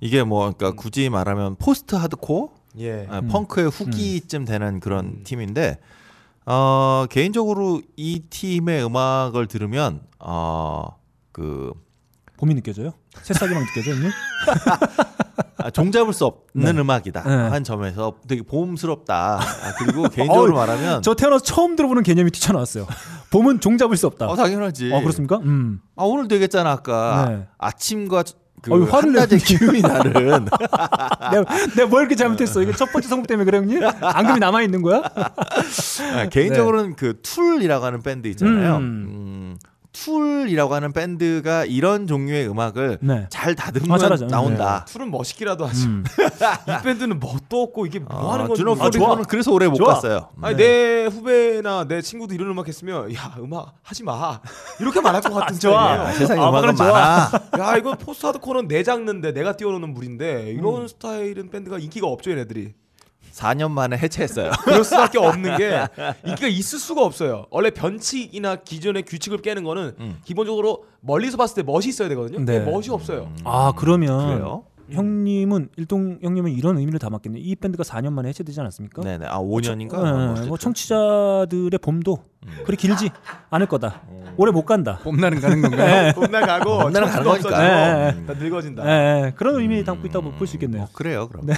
이게 0.00 0.22
뭐 0.24 0.50
그러니까 0.50 0.72
굳이 0.72 1.10
말하면 1.10 1.56
post 1.56 1.94
hardcore 1.94 2.54
예. 2.78 3.06
아, 3.10 3.18
음. 3.18 3.28
펑크의 3.28 3.68
후기쯤 3.68 4.46
되는 4.46 4.80
그런 4.80 5.04
음. 5.04 5.20
팀인데 5.24 5.78
어, 6.46 7.06
개인적으로 7.10 7.82
이 7.96 8.20
팀의 8.30 8.84
음악을 8.84 9.46
들으면 9.46 10.00
어, 10.18 10.96
그 11.30 11.72
봄이 12.36 12.54
느껴져요? 12.54 12.92
새싹이랑 13.22 13.64
느껴져, 13.66 13.92
형님? 13.92 14.10
아, 15.58 15.70
종잡을 15.70 16.12
수 16.12 16.24
없는 16.26 16.74
네. 16.74 16.80
음악이다 16.80 17.22
네. 17.22 17.30
한 17.50 17.64
점에서 17.64 18.14
되게 18.26 18.42
봄스럽다. 18.42 19.38
아, 19.40 19.74
그리고 19.78 20.08
개인적으로 20.10 20.52
어우, 20.52 20.58
말하면 20.58 21.02
저 21.02 21.14
태어나서 21.14 21.44
처음 21.44 21.76
들어보는 21.76 22.02
개념이 22.02 22.30
뛰쳐나왔어요. 22.30 22.86
봄은 23.30 23.60
종잡을 23.60 23.96
수 23.96 24.06
없다. 24.06 24.26
어, 24.26 24.36
당연하지. 24.36 24.92
어, 24.92 25.00
그렇습니까? 25.00 25.38
음. 25.38 25.80
아, 25.96 26.04
오늘 26.04 26.28
되겠잖아 26.28 26.70
아까 26.70 27.26
네. 27.28 27.46
아침과 27.58 28.24
그 28.62 28.72
어이, 28.72 28.82
화를 28.84 29.18
한낮의. 29.18 29.40
기운이 29.40 29.82
다른 29.82 30.12
내가, 30.12 31.44
내가 31.74 31.86
뭘 31.88 32.02
이렇게 32.02 32.14
잘못했어? 32.14 32.62
이거 32.62 32.72
첫 32.72 32.92
번째 32.92 33.08
선곡 33.08 33.26
때문에 33.26 33.44
그래, 33.44 33.58
형님? 33.58 33.82
앙금이 33.82 34.38
남아 34.38 34.62
있는 34.62 34.82
거야? 34.82 35.02
아, 36.14 36.28
개인적으로는 36.30 36.94
그 36.94 37.20
툴이라고 37.22 37.84
하는 37.84 38.02
밴드 38.02 38.28
있잖아요. 38.28 38.76
음. 38.76 38.82
음, 38.82 39.56
툴이라고 39.92 40.74
하는 40.74 40.92
밴드가 40.92 41.64
이런 41.64 42.06
종류의 42.06 42.48
음악을 42.48 42.98
네. 43.02 43.26
잘 43.30 43.54
다듬으면 43.54 44.00
아. 44.12 44.16
나온다. 44.28 44.84
툴은 44.86 45.10
멋있기라도 45.10 45.66
하죠. 45.66 45.86
음. 45.86 46.04
이 46.68 46.82
밴드는 46.82 47.20
뭣도 47.20 47.62
없고 47.62 47.86
이게 47.86 47.98
뭐 47.98 48.32
하는 48.32 48.48
건지. 48.48 48.64
포리는 48.64 49.24
그래서 49.24 49.52
오래 49.52 49.68
못 49.68 49.76
좋아. 49.76 49.94
갔어요. 49.94 50.28
아니 50.40 50.56
네. 50.56 50.62
내 50.64 51.06
후배나 51.06 51.84
내 51.86 52.00
친구도 52.00 52.34
이런 52.34 52.48
음악 52.50 52.68
했으면 52.68 53.14
야 53.14 53.34
음악 53.38 53.74
하지 53.82 54.02
마 54.02 54.40
이렇게 54.80 55.00
말할 55.00 55.20
것 55.20 55.32
같은 55.32 55.56
좋아. 55.60 55.82
스타일이에요. 55.82 56.08
아, 56.08 56.12
세상에 56.12 56.40
아, 56.40 56.48
음악은. 56.48 56.74
많아. 56.74 57.30
야 57.60 57.76
이거 57.76 57.94
post 57.94 58.24
hardcore는 58.26 58.68
내 58.68 58.82
장르인데 58.82 59.32
내가 59.32 59.52
띄워놓는 59.56 59.92
물인데 59.92 60.52
이런 60.52 60.82
음. 60.82 60.88
스타일은 60.88 61.50
밴드가 61.50 61.78
인기가 61.78 62.06
없죠 62.06 62.30
얘네들이 62.30 62.72
4년 63.32 63.70
만에 63.70 63.96
해체했어요. 63.96 64.50
그럴 64.64 64.84
수밖에 64.84 65.18
없는 65.18 65.56
게 65.56 65.86
인기가 66.24 66.46
있을 66.48 66.78
수가 66.78 67.02
없어요 67.02 67.46
원래 67.50 67.70
변칙이나 67.70 68.56
기존의 68.56 69.04
규칙을 69.04 69.38
깨는 69.38 69.64
거는 69.64 69.94
음. 69.98 70.20
기본적으로 70.24 70.84
멀리서 71.00 71.36
봤을 71.36 71.56
때 71.56 71.62
멋이 71.62 71.86
있어야 71.86 72.08
되거든요 72.10 72.38
네. 72.44 72.58
근데 72.58 72.70
멋이 72.70 72.88
없어요 72.90 73.32
아, 73.44 73.72
그러면 73.76 74.26
그래요? 74.36 74.64
형님은 74.92 75.68
일동 75.76 76.18
형님은 76.22 76.52
이런 76.52 76.78
의미를 76.78 76.98
담았겠네요. 76.98 77.42
이 77.44 77.54
밴드가 77.56 77.82
4년 77.84 78.12
만에 78.12 78.28
해체되지 78.28 78.60
않았습니까? 78.60 79.02
네네. 79.02 79.26
아 79.26 79.38
5년인가? 79.38 80.40
네, 80.40 80.46
뭐 80.46 80.56
청취자들의 80.56 81.78
봄도 81.80 82.18
그리 82.64 82.76
길지 82.76 83.10
않을 83.50 83.66
거다. 83.66 84.02
오래 84.36 84.50
못 84.52 84.64
간다. 84.64 84.98
봄날은 85.02 85.40
가는 85.40 85.60
건가요? 85.62 86.12
봄날 86.14 86.46
가고 86.46 86.78
봄날은 86.80 87.08
가는 87.08 87.24
거니까. 87.24 87.48
없어지고 87.48 87.60
네, 87.60 88.26
다 88.26 88.34
늙어진다 88.34 88.84
예, 88.86 89.26
예, 89.26 89.32
그런 89.36 89.60
의미 89.60 89.84
담고 89.84 90.06
있다고 90.06 90.32
볼 90.32 90.46
수 90.46 90.56
있겠네요. 90.56 90.82
뭐 90.82 90.88
그래요, 90.92 91.28
그럼. 91.28 91.46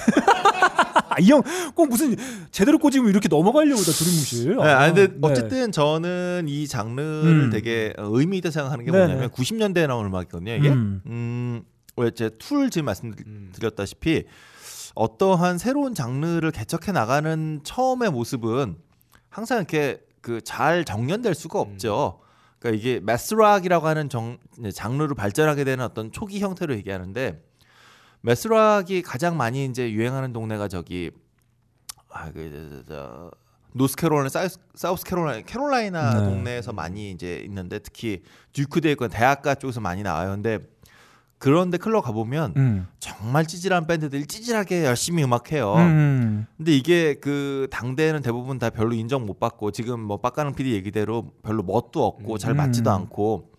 아, 1.08 1.16
이형꼭 1.20 1.88
무슨 1.88 2.16
제대로 2.50 2.78
꼬집으면 2.78 3.10
이렇게 3.10 3.28
넘어가려고 3.28 3.80
다 3.82 3.92
두리뭉실. 3.92 4.56
네, 4.56 4.62
아니, 4.64 4.94
근데 4.94 5.12
네. 5.14 5.18
어쨌든 5.22 5.70
저는 5.72 6.46
이 6.48 6.66
장르를 6.66 7.44
음. 7.44 7.50
되게 7.50 7.92
의미 7.98 8.38
있다 8.38 8.50
생각하는 8.50 8.84
게 8.84 8.90
네네. 8.90 9.04
뭐냐면 9.06 9.30
90년대에 9.30 9.86
나온 9.86 10.06
음악이거든요. 10.06 10.54
이게 10.54 10.70
음. 10.70 11.00
음, 11.06 11.62
왜제툴 11.96 12.70
지금 12.70 12.86
말씀드렸다시피 12.86 14.24
어떠한 14.94 15.58
새로운 15.58 15.94
장르를 15.94 16.50
개척해 16.50 16.92
나가는 16.92 17.60
처음의 17.64 18.10
모습은 18.10 18.76
항상 19.28 19.58
이렇게 19.58 20.00
그 20.24 20.40
잘 20.40 20.84
정연될 20.84 21.34
수가 21.34 21.60
없죠. 21.60 22.20
그러니까 22.58 22.80
이게 22.80 23.00
매스락이라고 23.00 23.86
하는 23.86 24.08
정, 24.08 24.38
장르로 24.72 25.14
발전하게 25.14 25.64
되는 25.64 25.84
어떤 25.84 26.10
초기 26.12 26.40
형태로 26.40 26.74
얘기하는데 26.76 27.44
매스락이 28.22 29.02
가장 29.02 29.36
많이 29.36 29.66
이제 29.66 29.92
유행하는 29.92 30.32
동네가 30.32 30.68
저기 30.68 31.10
아그 32.10 32.82
저, 32.86 32.94
저, 32.94 33.30
노스캐롤라이나 33.74 34.28
사우스, 34.30 34.58
사우스캐롤라이나 34.74 35.46
캐롤라이나 35.46 36.20
네. 36.20 36.24
동네에서 36.24 36.72
많이 36.72 37.10
이제 37.10 37.42
있는데 37.44 37.80
특히 37.80 38.22
듀크대 38.54 38.92
있건 38.92 39.10
대학가 39.10 39.54
쪽에서 39.56 39.80
많이 39.80 40.02
나와요. 40.02 40.30
근데 40.30 40.58
그런데 41.44 41.76
클럽 41.76 42.00
가보면 42.00 42.54
음. 42.56 42.86
정말 43.00 43.46
찌질한 43.46 43.86
밴드들이 43.86 44.24
찌질하게 44.24 44.86
열심히 44.86 45.22
음악해요. 45.22 45.74
음. 45.74 46.46
근데 46.56 46.74
이게 46.74 47.12
그 47.20 47.68
당대에는 47.70 48.22
대부분 48.22 48.58
다 48.58 48.70
별로 48.70 48.94
인정 48.94 49.26
못 49.26 49.38
받고 49.38 49.70
지금 49.70 50.00
뭐 50.00 50.22
빡가는 50.22 50.54
PD 50.54 50.72
얘기대로 50.72 51.32
별로 51.42 51.62
멋도 51.62 52.02
없고 52.02 52.38
잘 52.38 52.54
맞지도 52.54 52.88
음. 52.88 52.94
않고 52.94 53.50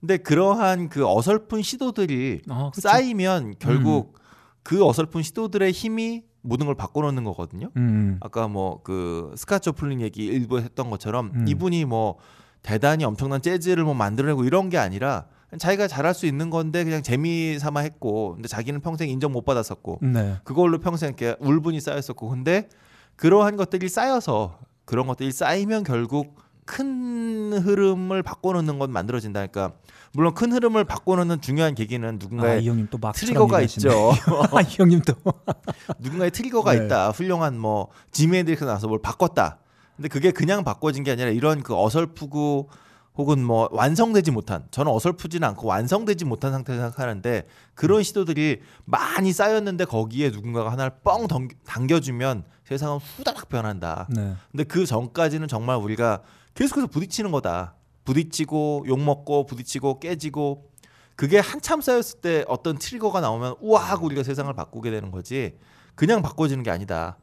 근데 0.00 0.18
그러한 0.18 0.90
그 0.90 1.08
어설픈 1.08 1.62
시도들이 1.62 2.42
아. 2.50 2.70
쌓이면 2.74 3.54
결국 3.58 4.18
그 4.62 4.86
어설픈 4.86 5.22
시도들의 5.22 5.72
힘이 5.72 6.24
모든 6.42 6.66
걸 6.66 6.74
바꿔놓는 6.74 7.24
거거든요. 7.24 7.70
음. 7.78 8.18
아까 8.20 8.46
뭐 8.46 8.82
그 8.84 9.32
스카트 9.38 9.70
조플린 9.70 10.02
얘기 10.02 10.26
일부 10.26 10.58
했던 10.58 10.90
것처럼 10.90 11.32
음. 11.34 11.48
이분이 11.48 11.86
뭐 11.86 12.18
대단히 12.60 13.04
엄청난 13.04 13.40
재즈를 13.40 13.84
뭐 13.84 13.94
만들어내고 13.94 14.44
이런 14.44 14.68
게 14.68 14.76
아니라 14.76 15.24
자기가 15.58 15.86
잘할 15.86 16.14
수 16.14 16.26
있는 16.26 16.50
건데 16.50 16.84
그냥 16.84 17.02
재미 17.02 17.58
삼아 17.58 17.80
했고 17.80 18.34
근데 18.34 18.48
자기는 18.48 18.80
평생 18.80 19.08
인정 19.08 19.32
못 19.32 19.44
받았었고 19.44 19.98
네. 20.02 20.36
그걸로 20.44 20.78
평생 20.78 21.08
이렇게 21.08 21.36
울분이 21.40 21.80
쌓였었고 21.80 22.28
근데 22.28 22.68
그러한 23.16 23.56
것들이 23.56 23.88
쌓여서 23.88 24.58
그런 24.84 25.06
것들이 25.06 25.30
쌓이면 25.30 25.84
결국 25.84 26.40
큰 26.64 27.52
흐름을 27.52 28.22
바꿔놓는 28.22 28.78
건 28.78 28.92
만들어진다니까 28.92 29.72
물론 30.12 30.32
큰 30.34 30.52
흐름을 30.52 30.84
바꿔놓는 30.84 31.40
중요한 31.40 31.74
계기는 31.74 32.08
아, 32.08 32.12
누군가의 32.12 32.64
이 32.64 32.68
형님 32.68 32.88
또막 32.88 33.14
trigger가 33.14 33.60
있죠 33.62 34.12
아, 34.52 34.60
이 34.60 34.66
형님 34.68 35.02
또. 35.02 35.14
누군가의 35.98 36.30
trigger가 36.30 36.74
네. 36.74 36.84
있다 36.84 37.10
훌륭한 37.10 37.58
뭐 37.58 37.88
헨드릭스 38.18 38.64
나서 38.64 38.88
뭘 38.88 39.00
바꿨다 39.02 39.58
근데 39.96 40.08
그게 40.08 40.30
그냥 40.30 40.64
바꿔진 40.64 41.04
게 41.04 41.12
아니라 41.12 41.30
이런 41.30 41.62
그 41.62 41.76
어설프고 41.76 42.70
혹은 43.16 43.44
뭐 43.44 43.68
완성되지 43.72 44.30
못한 44.30 44.66
저는 44.70 44.90
어설프지는 44.90 45.46
않고 45.48 45.66
완성되지 45.66 46.24
못한 46.24 46.50
상태를 46.52 46.80
생각하는데 46.80 47.46
그런 47.74 48.02
시도들이 48.02 48.60
많이 48.86 49.32
쌓였는데 49.32 49.84
거기에 49.84 50.30
누군가가 50.30 50.72
하나를 50.72 50.92
뻥 51.04 51.26
당- 51.28 51.48
당겨주면 51.66 52.44
세상은 52.64 52.96
후다닥 52.98 53.48
변한다. 53.50 54.06
네. 54.10 54.34
근데 54.50 54.64
그 54.64 54.86
전까지는 54.86 55.46
정말 55.48 55.76
우리가 55.76 56.22
계속해서 56.54 56.86
부딪히는 56.86 57.30
거다. 57.32 57.74
부딪히고 58.04 58.84
욕 58.88 58.98
먹고 59.00 59.44
부딪히고 59.46 60.00
깨지고 60.00 60.70
그게 61.14 61.38
한참 61.38 61.82
쌓였을 61.82 62.20
때 62.20 62.44
어떤 62.48 62.78
트리거가 62.78 63.20
나오면 63.20 63.56
우와 63.60 63.80
하고 63.82 64.06
우리가 64.06 64.22
세상을 64.22 64.52
바꾸게 64.54 64.90
되는 64.90 65.10
거지 65.10 65.58
그냥 65.94 66.22
바꿔지는 66.22 66.62
게 66.64 66.70
아니다. 66.70 67.18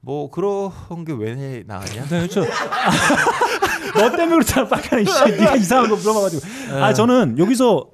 뭐 0.00 0.30
그런 0.30 0.70
게 1.06 1.12
왜 1.14 1.64
나가냐? 1.66 2.02
네, 2.04 2.28
그렇죠. 2.28 2.44
너 3.94 4.10
때문에 4.10 4.28
그렇잖아, 4.36 4.68
빡가는 4.68 5.04
씨. 5.04 5.30
네가 5.38 5.56
이상한 5.56 5.90
거 5.90 5.96
물어봐가지고. 5.96 6.42
아, 6.76 6.92
저는 6.92 7.38
여기서 7.38 7.90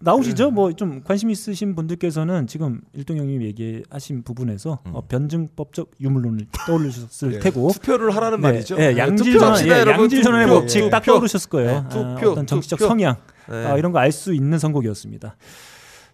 나오시죠? 0.00 0.50
뭐 0.50 0.72
좀 0.72 1.02
관심 1.04 1.30
있으신 1.30 1.76
분들께서는 1.76 2.48
지금 2.48 2.80
일동 2.92 3.18
형님이 3.18 3.44
얘기하신 3.46 4.24
부분에서 4.24 4.80
음. 4.86 4.90
어, 4.96 5.02
변증법적 5.06 5.92
유물론을 6.00 6.46
떠올리셨을 6.66 7.34
예, 7.34 7.38
테고. 7.38 7.70
투표를 7.72 8.14
하라는 8.16 8.40
네, 8.40 8.42
말이죠. 8.50 8.76
예, 8.78 8.92
네, 8.94 8.98
양질 8.98 9.26
투표 9.26 9.38
전환, 9.38 9.52
합시다, 9.54 9.76
예, 9.76 9.80
여러분. 9.80 10.02
양질 10.02 10.22
전환의 10.22 10.46
투표. 10.48 10.60
법칙 10.60 10.84
예. 10.84 10.90
딱 10.90 11.04
떠오르셨을 11.04 11.50
거예요. 11.50 11.70
네, 11.70 11.76
아, 11.76 11.88
투표, 11.88 12.30
어떤 12.32 12.46
정치적 12.48 12.78
투표. 12.80 12.88
성향 12.88 13.14
네. 13.48 13.66
아, 13.66 13.76
이런 13.78 13.92
거 13.92 13.98
알 14.00 14.10
수 14.10 14.34
있는 14.34 14.58
선곡이었습니다. 14.58 15.36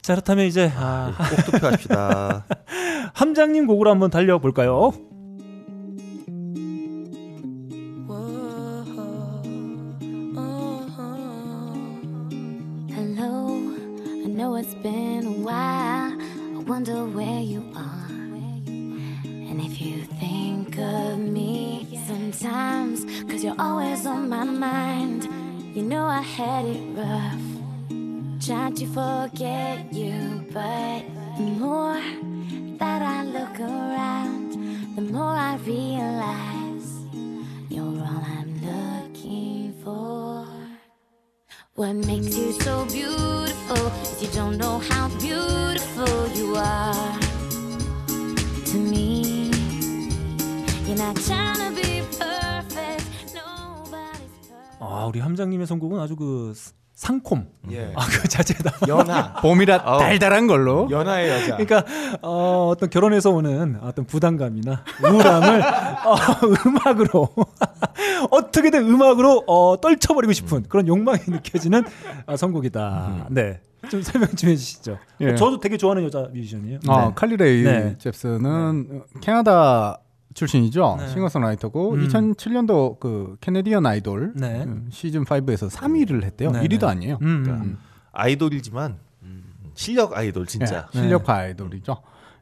자 0.03 0.15
그렇다면 0.15 0.45
이제 0.47 0.71
아, 0.77 1.13
꼭 1.17 1.53
투표합시다. 1.53 2.45
함장님 3.15 3.67
곡으로 3.67 3.91
한번 3.91 4.11
달려볼까요? 4.11 4.93
Know 14.39 14.55
it's 14.55 14.75
been 14.75 15.27
a 15.27 15.33
while. 15.33 16.13
I 16.13 16.63
wonder 16.69 17.05
where 17.07 17.41
you 17.41 17.61
are. 17.75 18.07
And 18.69 19.61
if 19.61 19.81
you 19.81 20.05
think 20.21 20.79
of 20.79 21.19
me 21.19 22.01
sometimes, 22.07 23.05
cause 23.29 23.43
you're 23.43 23.61
always 23.61 24.07
on 24.07 24.29
my 24.29 24.45
mind. 24.45 25.25
You 25.75 25.83
know 25.83 26.05
I 26.05 26.21
had 26.21 26.65
it 26.67 26.81
rough. 26.97 27.47
Tried 28.47 28.77
to 28.77 28.87
forget 28.87 29.93
you, 29.93 30.47
but 30.53 31.03
the 31.37 31.51
more 31.59 32.01
that 32.79 33.03
I 33.03 33.25
look 33.25 33.59
around, 33.59 34.53
the 34.95 35.03
more 35.03 35.35
I 35.51 35.57
realize 35.67 36.91
you're 37.69 38.05
all 38.11 38.25
I'm 38.39 38.53
looking 38.71 39.75
for. 39.83 40.47
What 41.75 41.95
makes 41.95 42.37
you 42.37 42.53
so 42.53 42.85
beautiful 42.85 44.08
you 44.21 44.29
don't 44.33 44.57
know 44.59 44.79
how 44.91 45.09
beautiful 45.19 46.29
you 46.37 46.57
are 46.57 47.19
to 48.67 48.79
me. 48.79 49.51
You're 50.87 50.97
not 50.99 51.17
trying 51.23 51.57
to 51.59 51.71
be 51.75 52.03
perfect, 52.19 53.35
nobody's 53.35 54.49
perfect. 54.49 54.79
아 54.81 55.07
우리 55.07 55.21
함장님의 55.21 55.67
선곡은 55.67 56.01
아주 56.01 56.17
그 56.17 56.55
상콤 56.95 57.47
예. 57.71 57.93
아 57.95 58.07
그 58.07 58.27
자체다. 58.27 58.73
연하. 58.89 59.35
봄이라 59.41 59.83
아우. 59.85 59.99
달달한 60.01 60.47
걸로. 60.49 60.89
연하의 60.91 61.29
여자. 61.31 61.57
그러니까 61.57 61.85
어, 62.23 62.69
어떤 62.73 62.91
결혼에서 62.91 63.31
오는 63.31 63.79
어떤 63.83 64.05
부담감이나 64.05 64.83
우울함을 65.05 65.63
어, 65.63 66.17
음악으로 66.67 67.29
어떻게든 68.33 68.89
음악으로 68.89 69.45
어, 69.47 69.81
떨쳐버리고 69.81 70.33
싶은 70.33 70.65
그런 70.69 70.89
욕망이 70.89 71.21
느껴지는 71.29 71.85
아, 72.27 72.37
선곡이다. 72.37 73.27
네. 73.31 73.61
좀 73.91 74.03
설명 74.03 74.29
좀 74.31 74.51
해주시죠. 74.51 74.99
예. 75.21 75.33
어, 75.33 75.35
저도 75.35 75.61
되게 75.61 75.77
좋아하는 75.77 76.05
여자 76.05 76.29
뮤지션이에요. 76.33 76.81
어, 76.89 77.09
네. 77.09 77.13
칼리레이 77.15 77.63
네. 77.63 77.97
젭슨은 77.99 78.89
어, 78.91 79.21
캐나다 79.21 80.01
출신이죠. 80.35 80.97
네. 81.01 81.09
싱어송라이터고 81.09 81.95
음. 81.95 82.07
2007년도 82.09 83.01
그 83.01 83.37
Canadian 83.41 83.87
Idol 83.87 84.33
네. 84.37 84.63
음, 84.65 84.89
시즌 84.91 85.25
5에서 85.25 85.71
3위를 85.71 86.23
했대요. 86.25 86.51
네, 86.53 86.61
1위도 86.63 86.81
네. 86.81 86.87
아니에요. 86.87 87.19
음, 87.23 87.43
그러니까 87.43 87.65
음. 87.65 87.79
아이돌이지만 88.13 88.99
음, 89.23 89.45
실력 89.75 90.17
아이돌 90.17 90.47
진짜. 90.47 90.89
네, 90.93 91.01
실력파 91.01 91.35
아이돌이죠. 91.35 91.99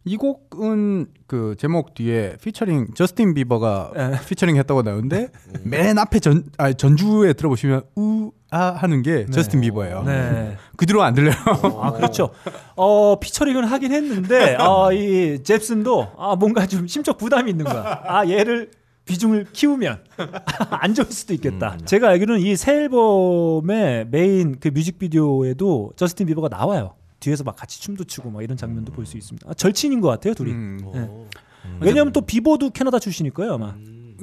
이 0.08 0.16
곡은 0.16 1.06
그 1.26 1.56
제목 1.58 1.94
뒤에 1.94 2.36
피처링 2.40 2.94
저스틴 2.94 3.34
비버가 3.34 3.90
네. 3.94 4.12
피처링 4.28 4.56
했다고 4.56 4.82
나오는데 4.82 5.28
맨 5.64 5.98
앞에 5.98 6.20
전 6.20 6.44
아, 6.58 6.72
전주에 6.72 7.32
들어보시면 7.32 7.82
우아 7.96 8.70
하는 8.76 9.02
게 9.02 9.26
저스틴 9.26 9.62
비버예요. 9.62 10.04
네. 10.04 10.56
그 10.76 10.86
뒤로 10.86 11.02
안 11.02 11.14
들려요. 11.14 11.34
아 11.80 11.92
그렇죠. 11.92 12.30
어 12.76 13.18
피처링은 13.18 13.64
하긴 13.64 13.92
했는데 13.92 14.56
어, 14.56 14.92
이 14.92 15.42
젭슨도 15.42 16.08
아 16.18 16.36
뭔가 16.36 16.66
좀 16.66 16.86
심적 16.86 17.18
부담이 17.18 17.50
있는 17.50 17.64
거야. 17.64 18.02
아 18.04 18.26
얘를 18.28 18.70
비중을 19.06 19.46
키우면 19.52 20.04
안 20.70 20.94
좋을 20.94 21.06
수도 21.12 21.32
있겠다. 21.34 21.76
제가 21.84 22.08
알기로는 22.08 22.40
이 22.42 22.56
새 22.56 22.72
앨범의 22.82 24.08
메인 24.10 24.56
그 24.58 24.68
뮤직비디오에도 24.68 25.92
저스틴 25.96 26.26
비버가 26.26 26.48
나와요. 26.48 26.94
뒤에서 27.20 27.44
막 27.44 27.56
같이 27.56 27.80
춤도 27.80 28.04
추고 28.04 28.30
막 28.30 28.42
이런 28.42 28.56
장면도 28.56 28.92
볼 28.92 29.06
수 29.06 29.16
있습니다. 29.16 29.48
아, 29.48 29.54
절친인 29.54 30.00
것 30.00 30.08
같아요 30.08 30.34
둘이. 30.34 30.50
음, 30.52 30.78
네. 30.92 31.08
왜냐하면 31.80 32.12
또 32.12 32.20
비버도 32.20 32.70
캐나다 32.70 32.98
출신일 32.98 33.32
거예요 33.32 33.54
아마. 33.54 33.74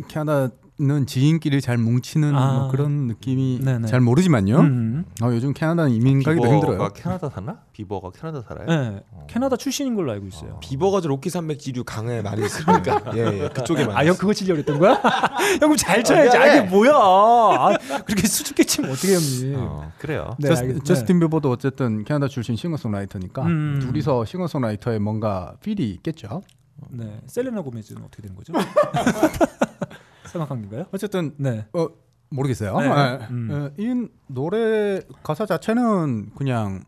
캐나다 0.07 0.53
는 0.79 1.05
지인끼리 1.05 1.62
잘 1.62 1.77
뭉치는 1.77 2.36
아. 2.36 2.53
뭐 2.53 2.67
그런 2.71 3.05
느낌이 3.07 3.59
네네. 3.63 3.88
잘 3.88 4.01
모르지만요. 4.01 4.59
음. 4.59 5.05
어, 5.21 5.27
요즘 5.27 5.53
캐나다는 5.53 5.91
이민 5.91 6.23
가기도 6.23 6.47
힘들어요. 6.47 6.89
캐나다 6.95 7.29
사나? 7.29 7.59
비버가 7.73 8.09
캐나다 8.09 8.41
살아요? 8.41 8.65
네. 8.65 9.03
캐나다 9.27 9.55
출신인 9.55 9.93
걸로 9.93 10.12
알고 10.12 10.25
있어요. 10.27 10.59
비버가 10.62 10.99
저 11.01 11.09
로키 11.09 11.29
산맥 11.29 11.59
지류 11.59 11.83
강에 11.83 12.23
많이 12.23 12.43
있으니까. 12.43 13.03
예, 13.15 13.43
예. 13.43 13.49
그쪽에 13.49 13.86
많이. 13.86 13.99
아, 13.99 14.09
형 14.09 14.17
그거 14.17 14.33
치려고 14.33 14.57
했던 14.57 14.79
거야? 14.79 14.93
형 15.59 15.59
그럼 15.59 15.77
잘 15.77 16.03
쳐야지. 16.03 16.38
아, 16.38 16.47
이게 16.47 16.67
뭐야? 16.67 16.91
아, 16.91 17.77
그렇게 18.05 18.27
수줍게 18.27 18.63
치면 18.63 18.91
어떻게 18.91 19.13
형님? 19.13 19.55
어, 19.55 19.91
그래요. 19.99 20.36
네, 20.39 20.47
저스, 20.47 20.79
저스틴 20.83 21.19
비버도 21.19 21.51
어쨌든 21.51 22.03
캐나다 22.03 22.27
출신 22.27 22.55
싱어송라이터니까 22.55 23.43
음. 23.43 23.79
둘이서 23.79 24.25
싱어송라이터에 24.25 24.97
뭔가 24.97 25.53
feel이 25.62 25.88
있겠죠. 25.91 26.41
네. 26.89 27.21
셀레나 27.27 27.62
고메즈는 27.62 28.01
어떻게 28.01 28.23
되는 28.23 28.36
거죠? 28.36 28.53
삼각관계인가요? 30.34 30.86
어쨌든 30.91 31.34
네. 31.38 31.65
어, 31.74 31.88
모르겠어요. 32.30 32.78
네. 32.80 32.88
예. 32.88 33.28
음. 33.30 33.50
어, 33.52 33.69
이 33.78 34.08
노래 34.28 35.02
가사 35.22 35.46
자체는 35.46 36.32
그냥 36.36 36.84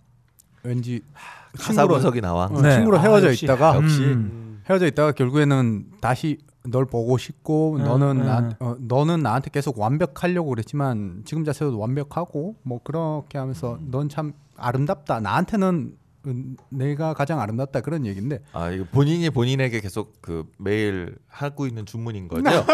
왠지 0.64 1.02
가사 1.58 1.88
분석이 1.88 2.22
나와. 2.22 2.46
어, 2.46 2.62
네. 2.62 2.72
친구로 2.76 2.98
아, 2.98 3.02
헤어져 3.02 3.28
역시. 3.30 3.46
있다가 3.46 3.76
역시. 3.76 4.02
음. 4.04 4.62
헤어져 4.68 4.88
있다가 4.88 5.12
결국에는 5.12 5.86
다시 6.02 6.40
널 6.68 6.86
보고 6.86 7.18
싶고 7.20 7.76
음, 7.76 7.84
너는 7.84 8.22
음. 8.22 8.26
나, 8.26 8.56
어, 8.60 8.76
너는 8.80 9.20
나한테 9.22 9.52
계속 9.52 9.78
완벽하려고 9.80 10.50
그랬지만 10.50 11.22
지금 11.24 11.46
자체도 11.46 11.78
완벽하고 11.78 12.56
뭐 12.64 12.80
그렇게 12.84 13.38
하면서 13.38 13.78
넌 13.92 14.10
참 14.10 14.34
아름답다 14.58 15.20
나한테는 15.20 15.68
음, 15.70 15.98
내가 16.70 17.14
가장 17.14 17.40
아름답다 17.40 17.82
그런 17.82 18.06
얘기인데 18.06 18.42
아 18.54 18.70
이거 18.72 18.86
본인이 18.92 19.30
본인에게 19.30 19.82
계속 19.82 20.22
그 20.22 20.46
매일 20.58 21.18
하고 21.28 21.68
있는 21.68 21.86
주문인 21.86 22.28
거죠? 22.28 22.44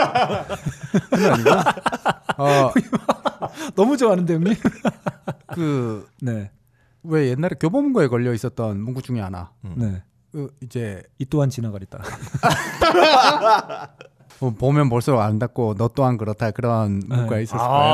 그건 1.10 1.34
아니고 1.34 1.50
어, 2.38 2.72
너무 3.76 3.98
좋아하는데 3.98 4.34
형님? 4.34 4.54
그 5.54 6.08
네. 6.22 6.52
왜 7.04 7.30
옛날에 7.30 7.56
교보문고에 7.60 8.08
걸려 8.08 8.34
있었던 8.34 8.80
문구 8.80 9.02
중에 9.02 9.20
하나 9.20 9.52
네. 9.62 10.04
그 10.32 10.50
이제 10.62 11.04
이 11.18 11.26
또한 11.26 11.50
지나가리다. 11.50 12.00
어, 14.42 14.50
보면 14.50 14.90
볼수록 14.90 15.20
아름답고 15.22 15.76
너 15.76 15.88
또한 15.90 16.18
그렇다 16.18 16.52
그런 16.52 17.02
문구가 17.08 17.36
네. 17.38 17.44
있었을 17.44 17.60
아, 17.64 17.68
거예요. 17.68 17.94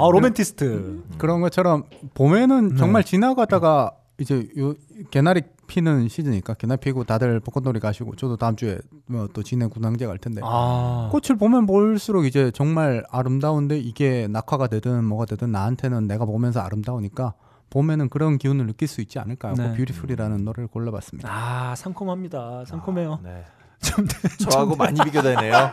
아, 0.00 0.08
로맨티스트. 0.10 1.04
그런 1.16 1.40
것처럼 1.40 1.84
봄에는 2.14 2.70
네. 2.70 2.76
정말 2.76 3.04
지나가다가 3.04 3.92
이제 4.18 4.48
요 4.58 4.74
개나리 5.10 5.42
피는 5.66 6.08
시즌이니까 6.08 6.54
개나리 6.54 6.80
피고 6.80 7.04
다들 7.04 7.40
벚꽃놀이 7.40 7.80
가시고 7.80 8.16
저도 8.16 8.36
다음 8.36 8.56
주에 8.56 8.78
뭐 9.06 9.28
또 9.36 9.42
진해 9.42 9.66
군항제 9.66 10.06
갈 10.06 10.16
텐데 10.16 10.40
아. 10.42 11.10
꽃을 11.12 11.38
보면 11.38 11.66
볼수록 11.66 12.24
이제 12.24 12.50
정말 12.52 13.04
아름다운데 13.10 13.78
이게 13.78 14.26
낙화가 14.28 14.68
되든 14.68 15.04
뭐가 15.04 15.26
되든 15.26 15.52
나한테는 15.52 16.06
내가 16.06 16.24
보면서 16.24 16.60
아름다우니까 16.60 17.34
봄에는 17.68 18.08
그런 18.08 18.38
기운을 18.38 18.66
느낄 18.66 18.88
수 18.88 19.02
있지 19.02 19.18
않을까 19.18 19.48
하고 19.48 19.60
네. 19.60 19.74
뷰티풀이라는 19.74 20.44
노래를 20.44 20.68
골라봤습니다. 20.68 21.28
아, 21.30 21.74
상콤합니다. 21.74 22.64
상콤해요. 22.64 23.20
네. 23.22 23.44
좀 23.82 24.06
저하고 24.50 24.74
많이 24.76 25.00
비교되네요. 25.02 25.54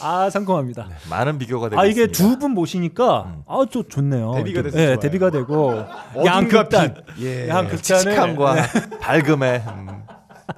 아, 0.00 0.30
상콤합니다. 0.30 0.86
네, 0.88 0.94
많은 1.10 1.38
비교가 1.38 1.68
되고 1.68 1.80
아 1.80 1.84
이게. 1.84 2.06
두 2.06 2.38
분 2.38 2.52
모시니까 2.52 3.22
음. 3.24 3.42
아좀 3.46 3.88
좋네요. 3.88 4.32
대비가 4.34 4.62
좀, 4.62 4.70
돼서 4.70 4.78
예, 4.82 4.86
좋아요. 4.86 4.98
대비가 5.00 5.30
되고 5.30 5.84
양극단, 6.24 6.94
예. 7.20 7.48
양극단을 7.48 7.82
칙칙함과 7.82 8.54
네, 8.54 8.62
밝음에 9.00 9.64
음. 9.66 10.02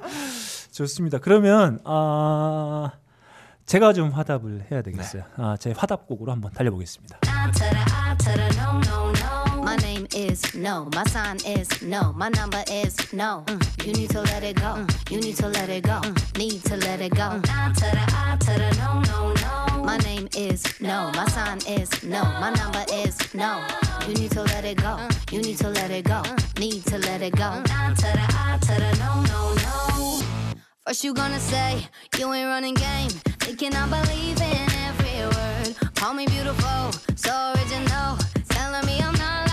좋습니다. 0.72 1.18
그러면 1.18 1.78
아 1.84 2.90
제가 3.66 3.92
좀 3.92 4.10
화답을 4.10 4.66
해야 4.70 4.82
되겠어요. 4.82 5.22
아, 5.36 5.56
제 5.58 5.72
화답곡으로 5.76 6.30
한번 6.32 6.52
달려보겠습니다. 6.52 7.18
My 9.64 9.76
name 9.76 10.06
is 10.14 10.54
no. 10.54 10.88
My 10.94 11.04
sign 11.04 11.38
is 11.46 11.68
no. 11.82 12.12
My 12.12 12.28
number 12.28 12.62
is 12.70 12.94
no. 13.12 13.44
Mm, 13.46 13.86
You 13.86 13.92
need 13.94 14.10
to 14.10 14.20
let 14.22 14.42
it 14.44 14.56
go. 14.56 14.74
Mm, 14.76 15.10
You 15.10 15.20
need 15.20 15.36
to 15.36 15.48
let 15.48 15.68
it 15.70 15.82
go. 15.84 16.00
Mm, 16.02 16.38
Need 16.38 16.64
to 16.64 16.76
let 16.76 17.00
it 17.00 17.14
go. 17.14 17.40
No 18.78 19.00
no 19.10 19.32
no. 19.42 19.82
My 19.84 19.96
name 19.98 20.28
is 20.36 20.62
no. 20.80 21.10
My 21.14 21.26
sign 21.28 21.58
is 21.66 21.90
no. 22.04 22.22
My 22.42 22.50
number 22.50 22.84
is 22.92 23.16
no. 23.34 23.64
You 24.06 24.14
need 24.14 24.30
to 24.32 24.42
let 24.42 24.64
it 24.64 24.76
go. 24.78 24.98
You 25.32 25.40
need 25.42 25.58
to 25.58 25.68
let 25.70 25.90
it 25.90 26.04
go. 26.04 26.22
Need 26.58 26.84
to 26.86 26.98
let 26.98 27.22
it 27.22 27.34
go. 27.36 27.62
No 28.98 29.22
no 29.32 29.54
no. 29.64 30.22
First 30.86 31.04
you 31.04 31.14
gonna 31.14 31.40
say 31.40 31.88
you 32.18 32.32
ain't 32.32 32.48
running 32.48 32.74
game, 32.74 33.10
thinking 33.40 33.74
I 33.74 33.86
believe 33.88 34.40
in 34.40 34.68
every 34.88 35.16
word. 35.34 35.94
Call 35.94 36.12
me 36.14 36.26
beautiful, 36.26 36.92
so 37.16 37.32
original, 37.56 38.18
telling 38.50 38.84
me 38.86 39.00
I'm 39.00 39.14
not 39.14 39.48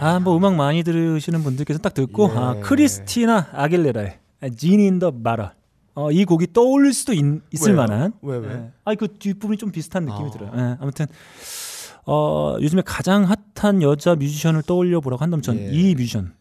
아, 0.00 0.20
뭐 0.20 0.36
음악 0.36 0.54
많이 0.54 0.82
들으시는 0.82 1.42
분들께서 1.42 1.78
딱 1.80 1.94
듣고 1.94 2.28
아, 2.28 2.56
크리스티나 2.60 3.48
아길레라의 3.52 4.18
in 4.42 4.98
the 4.98 5.12
Bottle. 5.12 5.50
어, 5.94 6.12
이 6.12 6.24
곡이 6.24 6.52
떠올릴 6.52 6.92
수도 6.92 7.12
있, 7.12 7.24
을? 7.24 7.74
만한. 7.74 8.12
왜, 8.22 8.36
왜? 8.38 8.48
예. 8.52 8.70
아, 8.84 8.94
그 8.94 9.08
뒷부분이 9.18 9.58
좀 9.58 9.72
비슷한 9.72 10.04
느낌이 10.04 10.30
들어요. 10.30 10.52
예, 10.56 10.76
아무튼 10.80 11.06
어, 12.06 12.56
요즘에 12.60 12.82
가장 12.86 13.26
핫한 13.56 13.82
여자 13.82 14.14
뮤지션을 14.14 14.62
떠올려 14.62 15.00
보라고 15.00 15.22
한다면 15.22 15.42
전 15.42 15.58
예. 15.58 15.68
이 15.72 15.94
뮤지션 15.96 16.34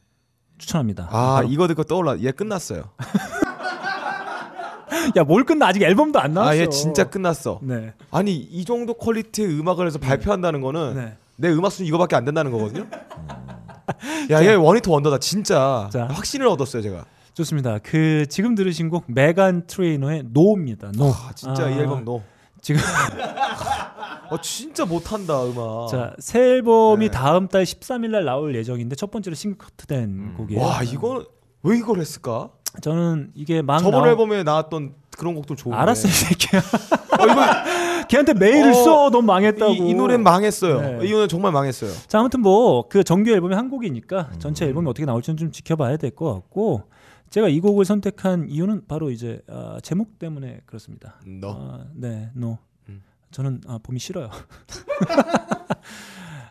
추천합니다. 0.59 1.07
아 1.11 1.35
바로- 1.37 1.47
이거 1.49 1.67
듣고 1.67 1.83
떠올라. 1.83 2.19
얘 2.21 2.31
끝났어요. 2.31 2.83
야, 5.17 5.23
뭘 5.23 5.43
끝나? 5.43 5.67
아직 5.67 5.81
앨범도 5.81 6.19
안 6.19 6.33
나왔어. 6.33 6.51
아 6.51 6.55
얘 6.55 6.69
진짜 6.69 7.09
끝났어. 7.09 7.59
네. 7.63 7.93
아니 8.11 8.35
이 8.35 8.63
정도 8.65 8.93
퀄리티의 8.93 9.59
음악을 9.59 9.87
해서 9.87 9.97
발표한다는 9.99 10.61
거는 10.61 10.95
네. 10.95 11.17
내 11.37 11.49
음악 11.49 11.71
순위 11.71 11.87
이거밖에 11.87 12.15
안 12.15 12.25
된다는 12.25 12.51
거거든요. 12.51 12.87
야, 14.31 14.43
얘 14.43 14.53
one-hit 14.53 14.89
wonder다 14.89 15.19
진짜. 15.19 15.89
자. 15.91 16.07
확신을 16.07 16.47
얻었어요 16.47 16.81
제가. 16.81 17.05
좋습니다. 17.33 17.77
그 17.79 18.25
지금 18.29 18.55
들으신 18.55 18.89
곡 18.89 19.05
메간 19.07 19.67
트레이너의 19.67 20.23
No입니다. 20.31 20.91
No. 20.93 21.09
아, 21.11 21.31
진짜 21.35 21.65
아, 21.65 21.69
이 21.69 21.73
앨범 21.73 22.03
No. 22.03 22.23
지금 22.61 22.81
어 24.31 24.41
진짜 24.41 24.85
못한다 24.85 25.45
음악. 25.45 25.89
자, 25.89 26.15
새 26.19 26.39
앨범이 26.39 27.05
네. 27.05 27.11
다음 27.11 27.47
달 27.47 27.63
13일 27.63 28.09
날 28.09 28.25
나올 28.25 28.55
예정인데 28.55 28.95
첫 28.95 29.11
번째로 29.11 29.35
싱글된 29.35 30.33
곡이에요. 30.35 30.61
와 30.61 30.81
이거 30.83 31.23
왜 31.63 31.77
이걸 31.77 31.99
했을까? 31.99 32.49
저는 32.81 33.31
이게 33.35 33.61
막 33.61 33.79
저번 33.79 34.01
나오- 34.03 34.07
앨범에 34.11 34.43
나왔던 34.43 34.93
그런 35.17 35.33
곡도 35.35 35.55
좋은데. 35.55 35.77
알았어 35.81 36.07
이 36.07 36.11
새끼야. 36.11 36.61
어, 36.61 37.23
이거 37.25 37.41
걔한테 38.07 38.33
메일을 38.35 38.69
어, 38.71 38.73
써. 38.73 39.09
넌 39.09 39.25
망했다고. 39.25 39.73
이, 39.73 39.77
이 39.89 39.93
노래는 39.95 40.23
망했어요. 40.23 40.99
네. 40.99 41.07
이 41.07 41.11
노래 41.11 41.27
정말 41.27 41.51
망했어요. 41.51 41.91
자, 42.07 42.19
아무튼 42.19 42.41
뭐 42.41 42.87
그 42.87 43.03
정규 43.03 43.31
앨범이 43.31 43.55
한 43.55 43.69
곡이니까 43.69 44.29
음. 44.33 44.39
전체 44.39 44.65
앨범이 44.65 44.87
어떻게 44.87 45.05
나올지는 45.05 45.37
좀 45.37 45.51
지켜봐야 45.51 45.97
될 45.97 46.11
것 46.11 46.33
같고 46.33 46.83
제가 47.29 47.49
이 47.49 47.59
곡을 47.59 47.83
선택한 47.83 48.47
이유는 48.49 48.83
바로 48.87 49.09
이제 49.11 49.41
아, 49.49 49.79
제목 49.81 50.19
때문에 50.19 50.61
그렇습니다. 50.65 51.15
너. 51.25 51.51
아, 51.51 51.79
네, 51.95 52.29
no. 52.37 52.57
음. 52.89 53.01
저는 53.31 53.61
아, 53.67 53.79
봄이 53.81 53.99
싫어요. 53.99 54.29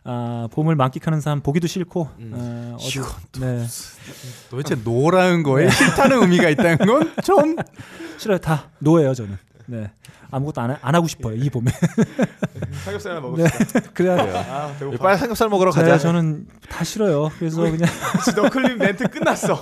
아, 0.09 0.49
봄을 0.53 0.77
만끽하는 0.77 1.21
삶 1.21 1.41
보기도 1.41 1.67
싫고 1.67 2.09
음. 2.21 2.33
아, 2.35 2.77
어디 2.77 3.01
네 3.41 3.67
도대체 4.51 4.77
노라는 4.85 5.43
거에 5.43 5.69
싫다는 5.69 6.23
의미가 6.23 6.49
있다는 6.51 6.79
건 6.79 7.13
좀 7.25 7.57
싫어요 8.19 8.39
다 8.39 8.71
노예요 8.79 9.13
저는 9.15 9.37
네 9.67 9.91
아무것도 10.31 10.61
안, 10.61 10.71
하- 10.71 10.79
안 10.81 10.95
하고 10.95 11.09
싶어요 11.09 11.35
이 11.37 11.51
봄에 11.51 11.71
삼겹살 12.85 13.13
하나 13.17 13.21
네. 13.21 13.29
먹읍시다. 13.43 13.81
그래야 13.95 14.17
돼요. 14.17 14.37
아 14.37 14.75
배고파. 14.79 14.99
빨리 14.99 15.19
삼겹살 15.19 15.49
먹으러 15.49 15.71
가자. 15.73 15.93
네, 15.93 15.99
저는 15.99 16.47
다 16.69 16.85
싫어요. 16.85 17.31
그래서 17.39 17.63
그냥 17.63 17.89
너클림 18.37 18.79
멘트 18.79 19.09
끝났어. 19.09 19.61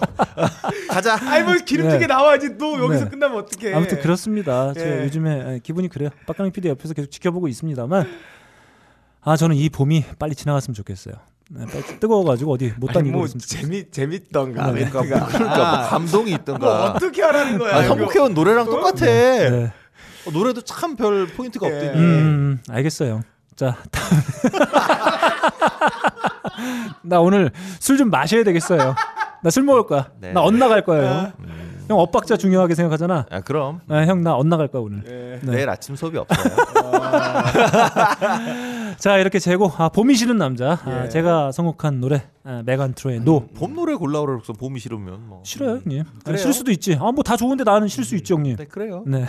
가자. 0.88 1.18
아이 1.30 1.42
뭐 1.42 1.54
기름지게 1.54 2.00
네. 2.00 2.07
나와야지 2.07 2.59
또 2.59 2.78
여기서 2.85 3.04
네. 3.04 3.11
끝나면 3.11 3.38
어떡해. 3.38 3.72
아무튼 3.74 4.00
그렇습니다. 4.00 4.72
제가 4.74 5.00
예. 5.00 5.04
요즘에 5.04 5.61
기분이 5.62 5.88
그래요. 5.88 6.11
빡가능 6.26 6.52
PD 6.52 6.68
옆에서 6.68 6.92
계속 6.94 7.11
지켜보고 7.11 7.48
있습니다만 7.48 8.07
아 9.24 9.37
저는 9.37 9.56
이 9.56 9.68
봄이 9.68 10.04
빨리 10.18 10.34
지나갔으면 10.34 10.74
좋겠어요. 10.74 11.14
네, 11.50 11.66
빨리 11.66 12.00
뜨거워가지고 12.00 12.52
어디 12.52 12.72
못 12.78 12.88
아니 12.90 12.94
다니고 13.10 13.18
뭐. 13.18 13.26
재미 13.28 13.90
재밌던가 13.90 14.70
네. 14.72 14.88
그러니까. 14.88 15.18
뭐, 15.18 15.28
그러니까 15.28 15.76
뭐 15.76 15.88
감동이 15.88 16.30
뭐 16.30 16.38
있던가. 16.40 16.84
어떻게 16.92 17.22
하라는 17.22 17.58
거야? 17.58 17.76
아, 17.76 17.82
이거. 17.84 17.94
형국해온 17.94 18.34
노래랑 18.34 18.66
똑같아. 18.66 19.04
네. 19.06 19.72
어, 20.26 20.30
노래도 20.30 20.62
참 20.62 20.96
별 20.96 21.26
포인트가 21.26 21.68
예. 21.68 21.72
없더니. 21.74 21.98
음, 21.98 22.60
알겠어요. 22.68 23.22
자. 23.56 23.76
나 27.02 27.20
오늘 27.20 27.50
술 27.80 27.96
좀 27.98 28.10
마셔야 28.10 28.44
되겠어요. 28.44 28.94
나 29.42 29.50
술 29.50 29.62
먹을 29.64 29.87
거야. 29.87 30.08
네. 30.20 30.32
나 30.32 30.42
엇나갈 30.42 30.84
거예요. 30.84 31.06
형. 31.06 31.32
형 31.88 31.99
엇박자 31.99 32.38
중요하게 32.38 32.75
생각하잖아. 32.75 33.27
아 33.31 33.40
그럼 33.40 33.81
아, 33.88 33.97
형나 34.07 34.35
엇나갈 34.37 34.68
거야 34.68 34.83
오늘. 34.83 35.03
예. 35.07 35.40
네. 35.47 35.57
내일 35.57 35.68
아침 35.68 35.97
수업이 35.97 36.16
없어요. 36.16 36.55
자 38.99 39.18
이렇게 39.18 39.38
제곡 39.38 39.81
아, 39.81 39.88
봄이 39.90 40.14
싫은 40.14 40.38
남자 40.38 40.79
아, 40.85 41.05
예. 41.05 41.09
제가 41.09 41.53
선곡한 41.53 42.01
노래 42.01 42.23
아, 42.44 42.62
메간 42.64 42.94
트레이너의 42.94 43.20
No 43.20 43.46
봄 43.55 43.75
노래 43.75 43.94
골라오라 43.94 44.37
그래서 44.37 44.53
봄이 44.53 44.79
싫으면 44.81 45.27
뭐. 45.27 45.42
싫어요 45.44 45.81
형님 45.85 46.05
아? 46.25 46.37
싫을 46.37 46.53
수도 46.53 46.70
있지 46.70 46.94
아 46.94 47.09
뭐 47.11 47.23
다 47.23 47.37
좋은데 47.37 47.64
나는 47.64 47.88
싫을 47.88 48.05
수 48.05 48.14
있지 48.16 48.33
형님 48.33 48.57
네 48.57 48.64
그래요. 48.66 49.03
네. 49.07 49.25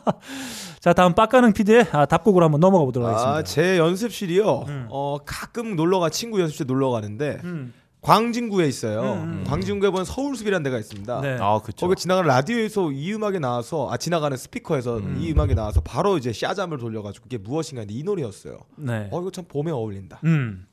자 0.80 0.92
다음 0.92 1.14
빡가능 1.14 1.52
PD의 1.52 1.86
아, 1.92 2.06
답곡으로 2.06 2.44
한번 2.44 2.60
넘어가 2.60 2.84
보도록 2.84 3.08
하겠습니다 3.08 3.38
아, 3.38 3.42
제 3.42 3.78
연습실이요. 3.78 4.64
음. 4.68 4.86
어, 4.90 5.18
가끔 5.26 5.76
놀러가 5.76 6.08
친구 6.08 6.40
연습실 6.40 6.66
놀러 6.66 6.90
가는데 6.90 7.40
음. 7.44 7.72
광진구에 8.04 8.66
있어요. 8.68 9.14
음. 9.14 9.44
광진구에 9.46 9.88
보면 9.90 10.04
서울숲이라는 10.04 10.62
데가 10.62 10.78
있습니다. 10.78 11.20
네. 11.22 11.38
아 11.40 11.58
그렇죠. 11.60 11.86
거기 11.86 11.98
지나가는 11.98 12.28
라디오에서 12.28 12.92
이 12.92 13.14
음악이 13.14 13.40
나와서 13.40 13.88
아 13.90 13.96
지나가는 13.96 14.36
스피커에서 14.36 14.98
음. 14.98 15.16
이 15.20 15.32
음악이 15.32 15.54
나와서 15.54 15.80
바로 15.80 16.18
이제 16.18 16.30
샤잠을 16.32 16.78
돌려가지고 16.78 17.24
그게 17.24 17.38
무엇인가 17.38 17.80
했는데 17.80 17.98
이 17.98 18.02
노래였어요. 18.02 18.58
네. 18.76 19.08
어 19.10 19.20
이거 19.20 19.30
참 19.30 19.46
봄에 19.48 19.70
어울린다. 19.70 20.20
음. 20.24 20.66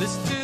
Listen 0.00 0.41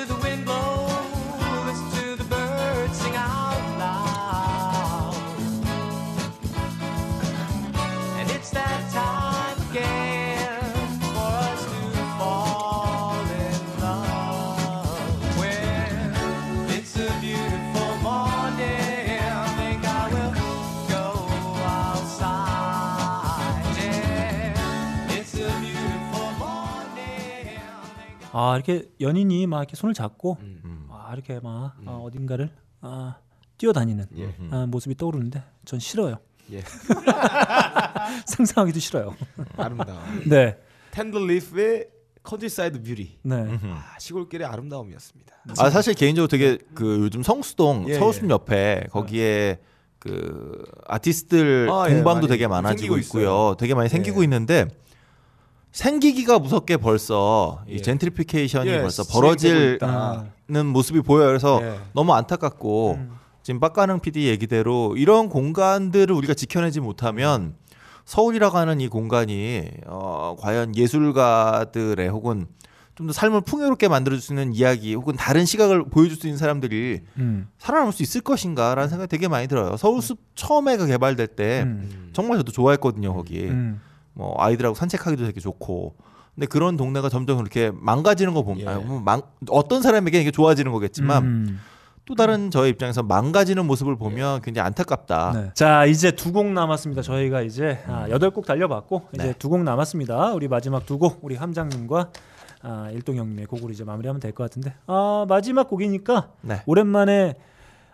아 28.39 28.55
이렇게 28.55 28.89
연인이 29.01 29.49
막 29.49 29.59
이렇게 29.59 29.75
손을 29.75 29.95
잡고 29.95 30.37
음. 30.41 30.87
아 30.93 31.11
이렇게 31.13 31.41
막 31.41 31.75
아, 31.85 31.91
어딘가를 31.91 32.49
아, 32.81 33.17
뛰어다니는 33.57 34.07
예. 34.17 34.35
아, 34.53 34.65
모습이 34.67 34.95
떠오르는데 34.97 35.43
전 35.65 35.81
싫어요 35.81 36.19
예. 36.53 36.63
상상하기도 38.27 38.79
싫어요 38.79 39.17
아름다워. 39.57 39.99
네 40.31 40.57
텐들리프의 40.93 41.89
Countryside 42.23 42.83
Beauty. 42.83 43.19
네. 43.23 43.59
아, 43.65 43.97
시골길의 43.99 44.47
아름다움이었습니다. 44.47 45.35
아 45.59 45.71
사실 45.71 45.95
개인적으로 45.95 46.29
되게 46.29 46.59
그 46.75 47.01
요즘 47.01 47.25
성수동 47.25 47.87
예, 47.89 47.95
서울숲 47.95 48.31
옆에 48.31 48.87
거기에 48.93 49.59
그 49.99 50.65
아티스트들 50.87 51.69
아, 51.73 51.87
예, 51.89 51.95
공방도 51.95 52.21
많이 52.21 52.29
되게 52.29 52.47
많아지고 52.47 52.99
있고요. 52.99 53.23
있어요. 53.23 53.57
되게 53.59 53.75
많이 53.75 53.89
생기고 53.89 54.21
예. 54.21 54.25
있는데 54.25 54.69
생기기가 55.73 56.39
무섭게 56.39 56.77
벌써 56.79 57.63
이 57.69 57.75
예. 57.75 57.83
젠트리피케이션이 57.83 58.71
예, 58.71 58.81
벌써 58.81 59.03
있다. 59.77 60.27
모습이 60.67 61.03
보여요. 61.03 61.27
그래서 61.29 61.61
예. 61.63 61.79
너무 61.93 62.13
안타깝고 62.15 62.95
음. 62.95 63.11
지금 63.43 63.61
빡가능 63.61 64.01
PD 64.01 64.29
얘기대로 64.29 64.97
이런 64.97 65.29
공간들을 65.29 66.15
우리가 66.15 66.35
지켜내지 66.35 66.81
못하면 66.81 67.55
서울이라고 68.05 68.57
하는 68.57 68.81
이 68.81 68.89
공간이 68.89 69.69
어, 69.87 70.37
과연 70.39 70.75
예술가들의 70.77 72.09
혹은 72.09 72.47
좀 72.99 73.07
더 73.07 73.13
삶을 73.13 73.43
풍요롭게 73.43 73.87
만들어 73.87 74.17
줄 74.17 74.21
수 74.21 74.33
있는 74.33 74.53
이야기 74.53 74.95
혹은 74.97 75.15
다른 75.15 75.45
시각을 75.45 75.85
보여줄 75.89 76.17
수 76.17 76.27
있는 76.27 76.37
사람들이 76.37 77.01
음. 77.19 77.47
살아남을 77.59 77.93
수 77.93 78.03
있을 78.03 78.23
것인가라는 78.23 78.89
생각이 78.89 79.09
되게 79.09 79.29
많이 79.29 79.47
들어요. 79.47 79.77
서울숲 79.77 80.19
처음에가 80.35 80.87
개발될 80.87 81.29
때 81.29 81.63
음. 81.63 82.11
정말 82.13 82.39
저도 82.39 82.51
좋아했거든요 82.51 83.15
거기. 83.15 83.45
음. 84.19 84.23
뭐 84.23 84.35
아이들하고 84.39 84.75
산책하기도 84.75 85.25
되게 85.27 85.41
좋고. 85.41 85.97
근데 86.35 86.47
그런 86.47 86.77
동네가 86.77 87.09
점점 87.09 87.39
그렇게 87.39 87.73
망가지는 87.75 88.33
거 88.35 88.43
보면 88.45 88.81
예. 88.81 88.85
뭐 88.85 89.01
망, 89.01 89.23
어떤 89.51 89.83
사람에게 89.83 90.21
이게 90.21 90.31
좋아지는 90.31 90.71
거겠지만 90.71 91.25
음. 91.25 91.61
또 92.05 92.15
다른 92.15 92.51
저의 92.51 92.71
입장에서 92.71 93.03
망가지는 93.03 93.67
모습을 93.67 93.97
보면 93.97 94.41
굉장히 94.43 94.65
안타깝다. 94.67 95.33
네. 95.35 95.51
자 95.55 95.85
이제 95.85 96.11
두 96.13 96.33
곡 96.33 96.47
남았습니다. 96.47 97.03
저희가 97.03 97.43
이제 97.43 97.81
아, 97.87 98.07
여덟 98.09 98.31
곡 98.31 98.47
달려봤고 98.47 99.09
이제 99.15 99.25
네. 99.25 99.33
두곡 99.35 99.63
남았습니다. 99.65 100.33
우리 100.33 100.47
마지막 100.49 100.87
두 100.87 100.99
곡 100.99 101.19
우리 101.23 101.35
함장님과 101.37 102.11
아, 102.63 102.89
일동 102.93 103.17
형님의 103.17 103.47
곡으로 103.47 103.73
이제 103.73 103.83
마무리하면 103.85 104.21
될 104.21 104.33
것 104.33 104.45
같은데 104.45 104.75
아, 104.87 105.27
마지막 105.29 105.69
곡이니까 105.69 106.31
네. 106.43 106.63
오랜만에 106.67 107.35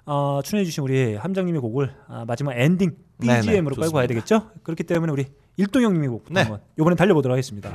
어, 0.06 0.40
출연해주신 0.44 0.84
우리 0.84 1.16
함장님의 1.16 1.60
곡을 1.62 1.94
아, 2.08 2.24
마지막 2.26 2.52
엔딩 2.52 2.94
네, 3.18 3.26
네, 3.26 3.40
BGM으로 3.40 3.74
깔고 3.76 3.94
가야 3.94 4.06
되겠죠? 4.06 4.50
그렇기 4.62 4.84
때문에 4.84 5.10
우리 5.12 5.26
일동 5.56 5.82
형님의 5.82 6.08
곡부터 6.08 6.34
네. 6.34 6.40
한번 6.42 6.60
이번엔 6.78 6.96
달려보도록 6.96 7.32
하겠습니다. 7.34 7.72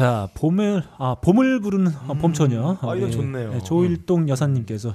자 0.00 0.30
봄을 0.32 0.82
아 0.96 1.16
봄을 1.20 1.60
부르는 1.60 1.92
어, 2.08 2.14
봄처녀 2.14 2.78
아, 2.80 2.94
이거 2.96 3.04
우리, 3.04 3.10
좋네요. 3.10 3.52
네, 3.52 3.58
조일동 3.60 4.30
여사님께서 4.30 4.94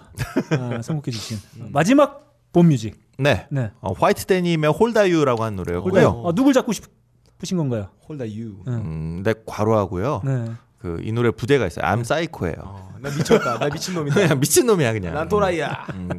아, 0.60 0.82
선곡해 0.82 1.12
주신 1.12 1.38
마지막 1.72 2.34
봄 2.52 2.70
뮤직 2.70 3.00
네. 3.20 3.46
네 3.52 3.70
어, 3.82 3.94
화이트 3.94 4.26
데님의 4.26 4.72
Holda 4.72 5.02
You라고 5.02 5.44
하는 5.44 5.58
노래였고요. 5.58 5.92
볼까요? 5.92 6.10
어, 6.10 6.34
누굴 6.34 6.54
잡고 6.54 6.72
싶으신 6.74 7.56
건가요? 7.58 7.90
Holda 8.10 8.28
You. 8.32 8.56
음, 8.68 9.22
네 9.24 9.36
괄호하고요. 9.46 10.22
네. 10.26 10.46
그이 10.80 11.12
노래 11.12 11.30
부제가 11.30 11.68
있어요. 11.68 11.86
I'm 11.86 12.02
Psycho예요. 12.02 12.56
어, 12.64 12.96
나 13.00 13.10
미쳤다. 13.10 13.60
나 13.60 13.70
미친 13.70 13.94
놈이다. 13.94 14.16
그냥 14.16 14.40
미친 14.42 14.66
놈이야 14.66 14.94
그냥. 14.94 15.14
난 15.14 15.30
또라이야. 15.30 15.86
음. 15.94 16.15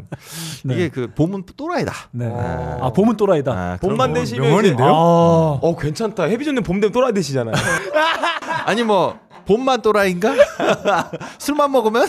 네. 0.64 0.74
이게 0.74 0.88
그 0.88 1.12
봄은 1.14 1.44
또라이다. 1.56 1.92
네. 2.12 2.26
어. 2.30 2.78
아 2.82 2.90
봄은 2.92 3.16
또라이다. 3.16 3.52
아, 3.52 3.78
봄만 3.80 4.12
거. 4.12 4.20
되시면 4.20 4.48
명언인데요? 4.48 4.86
아, 4.88 5.58
어 5.62 5.76
괜찮다. 5.78 6.24
해비전님 6.24 6.62
봄 6.62 6.80
되면 6.80 6.92
또라이 6.92 7.12
되시잖아요. 7.12 7.54
아니 8.66 8.82
뭐 8.82 9.18
봄만 9.46 9.80
또라이인가? 9.82 10.34
술만 11.38 11.70
먹으면? 11.70 12.08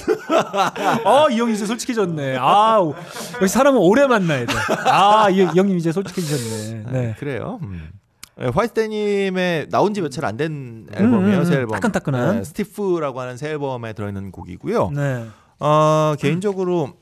어, 1.05 1.27
이 1.29 1.37
형님 1.39 1.53
이제 1.55 1.65
솔직해졌네. 1.67 2.37
아, 2.39 2.79
오- 2.79 2.95
역시 3.41 3.53
사람은 3.53 3.79
오래 3.79 4.07
만나야 4.07 4.45
돼. 4.45 4.53
아, 4.85 5.29
이, 5.29 5.37
이 5.37 5.45
형님 5.45 5.77
이제 5.77 5.91
솔직해지셨네. 5.91 6.83
네. 6.91 7.15
그래요. 7.19 7.59
음. 7.61 7.89
네, 8.39 8.47
화이트 8.49 8.73
데님의 8.73 9.67
나온 9.69 9.93
지 9.95 10.01
며칠 10.01 10.23
안 10.25 10.37
된 10.37 10.87
앨범이에요. 10.93 11.39
음, 11.39 11.45
새 11.45 11.53
음, 11.55 11.59
앨범. 11.59 11.73
따끈따끈한. 11.79 12.37
네, 12.37 12.43
스티프라고 12.43 13.19
하는 13.19 13.37
새 13.37 13.49
앨범에 13.49 13.93
들어있는 13.93 14.31
곡이고요. 14.31 14.91
네. 14.95 15.25
어, 15.59 16.13
개인적으로 16.19 16.93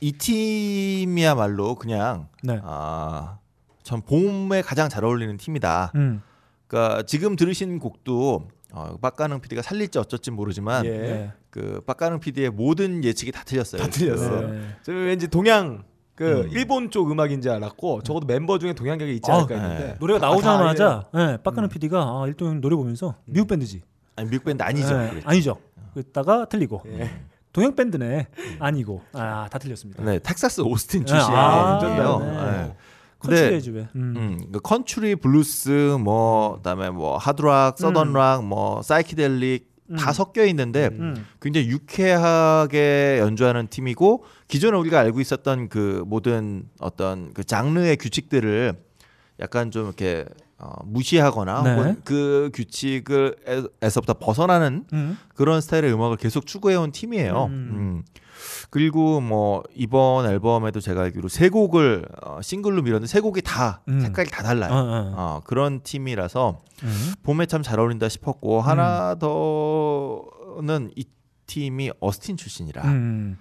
이 0.00 0.12
팀이야말로 0.12 1.74
그냥 1.74 2.28
네. 2.42 2.60
아, 2.62 3.38
전 3.82 4.02
봄에 4.02 4.62
가장 4.62 4.88
잘 4.88 5.04
어울리는 5.04 5.36
팀이다. 5.36 5.92
음. 5.94 6.22
그러니까 6.66 7.02
지금 7.02 7.36
들으신 7.36 7.78
곡도 7.78 8.48
어, 8.72 8.96
빡가능 9.00 9.40
PD가 9.40 9.62
살릴지 9.62 9.98
어쩔지 9.98 10.30
모르지만 10.30 10.84
예. 10.84 10.90
네. 10.90 11.32
그 11.50 11.80
빡가능 11.86 12.18
PD의 12.18 12.50
모든 12.50 13.04
예측이 13.04 13.30
다 13.30 13.42
틀렸어요. 13.44 13.82
다 13.82 13.88
틀렸어요. 13.88 14.50
네. 14.50 14.76
저 14.82 14.92
왠지 14.92 15.28
동양 15.28 15.84
그 16.14 16.42
음. 16.42 16.48
일본 16.50 16.90
쪽 16.90 17.10
음악인 17.10 17.40
줄 17.40 17.52
알았고 17.52 18.02
적어도 18.02 18.26
멤버 18.26 18.58
중에 18.58 18.72
동양객이 18.72 19.14
있지 19.16 19.30
아, 19.30 19.36
않을까 19.36 19.54
네. 19.54 19.60
했는데 19.60 19.96
노래가 20.00 20.26
아, 20.26 20.30
나오자마자 20.30 21.04
네, 21.12 21.36
빡가는 21.38 21.68
PD가 21.68 22.00
아, 22.00 22.24
일동 22.26 22.60
노래 22.60 22.74
보면서 22.74 23.16
미국 23.26 23.48
밴드지. 23.48 23.82
아니 24.16 24.28
미국 24.28 24.44
밴드 24.44 24.62
아니죠. 24.62 24.96
네, 24.96 25.10
그랬죠. 25.10 25.28
아니죠. 25.28 25.56
그랬다가 25.92 26.46
틀리고. 26.46 26.82
예. 26.86 27.10
동양 27.54 27.74
밴드네. 27.76 28.26
아니고. 28.58 29.00
아, 29.12 29.48
다 29.50 29.58
틀렸습니다. 29.58 30.02
네, 30.02 30.18
텍사스 30.18 30.62
오스틴 30.62 31.00
네, 31.00 31.06
출신이에요. 31.06 31.40
아, 31.40 31.78
네. 31.80 32.50
네. 32.50 32.76
근데 33.20 33.36
컨트리의 33.36 33.62
집에. 33.62 33.88
음. 33.94 34.14
음, 34.16 34.52
그 34.52 34.60
컨트리 34.60 35.16
블루스 35.16 35.98
뭐 36.00 36.56
그다음에 36.56 36.90
뭐 36.90 37.16
하드락, 37.16 37.78
southern 37.78 38.19
rock, 38.19 38.44
뭐 38.44 38.82
사이키델릭 38.82 39.72
다 39.96 40.10
음. 40.10 40.12
섞여 40.12 40.44
있는데 40.46 40.88
음. 40.92 41.24
굉장히 41.40 41.68
유쾌하게 41.68 43.18
연주하는 43.20 43.68
팀이고 43.68 44.24
기존에 44.48 44.76
우리가 44.76 44.98
알고 44.98 45.20
있었던 45.20 45.68
그 45.68 46.02
모든 46.06 46.68
어떤 46.80 47.32
그 47.34 47.44
장르의 47.44 47.98
규칙들을 47.98 48.74
약간 49.40 49.70
좀 49.70 49.86
이렇게 49.86 50.24
어, 50.64 50.72
무시하거나 50.86 51.62
네. 51.62 51.74
혹은 51.76 52.00
그 52.04 52.50
규칙을에서부터 52.54 54.14
벗어나는 54.14 54.86
음. 54.94 55.18
그런 55.34 55.60
스타일의 55.60 55.92
음악을 55.92 56.16
계속 56.16 56.46
추구해온 56.46 56.90
팀이에요. 56.90 57.44
음. 57.44 57.52
음. 57.52 58.02
그리고 58.70 59.20
뭐 59.20 59.62
이번 59.74 60.26
앨범에도 60.26 60.80
제가 60.80 61.02
알기로 61.02 61.28
세 61.28 61.50
곡을 61.50 62.06
어, 62.22 62.40
싱글로 62.42 62.80
밀었는데 62.82 63.06
세 63.10 63.20
곡이 63.20 63.42
다 63.42 63.82
음. 63.88 64.00
색깔이 64.00 64.30
다 64.30 64.42
달라요. 64.42 64.72
어, 64.72 64.76
어. 64.76 65.12
어, 65.16 65.40
그런 65.44 65.82
팀이라서 65.82 66.60
음. 66.82 67.12
봄에 67.22 67.44
참 67.46 67.62
잘 67.62 67.78
어울린다 67.78 68.08
싶었고 68.08 68.62
하나 68.62 69.14
더는 69.18 70.90
이 70.96 71.04
팀이 71.46 71.92
어스틴 72.00 72.38
출신이라 72.38 72.82
음. 72.84 73.36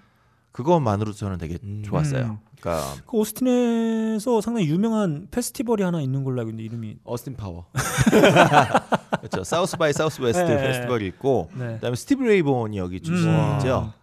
그것만으로도 0.51 1.17
저는 1.17 1.38
되게 1.38 1.57
음. 1.63 1.84
좋았어요. 1.86 2.39
음. 2.64 2.74
그러니까 2.74 3.03
그 3.05 3.18
오스틴에서 3.18 4.41
상당히 4.41 4.68
유명한 4.70 5.28
페스티벌이 5.30 5.84
하나 5.84 6.01
있는 6.01 6.24
걸로 6.24 6.39
알고 6.39 6.51
있는데 6.51 6.64
이름이 6.64 6.97
어스틴 7.03 7.36
파워. 7.36 7.66
그렇죠. 9.20 9.43
South 9.43 9.78
by 9.78 9.93
Southwest 9.93 10.49
네. 10.49 10.57
페스티벌이 10.57 11.05
있고 11.07 11.49
네. 11.53 11.76
그다음에 11.76 11.95
스티비 11.95 12.24
레이 12.24 12.47
본이 12.47 12.78
여기 12.78 13.01
출신이죠. 13.01 13.93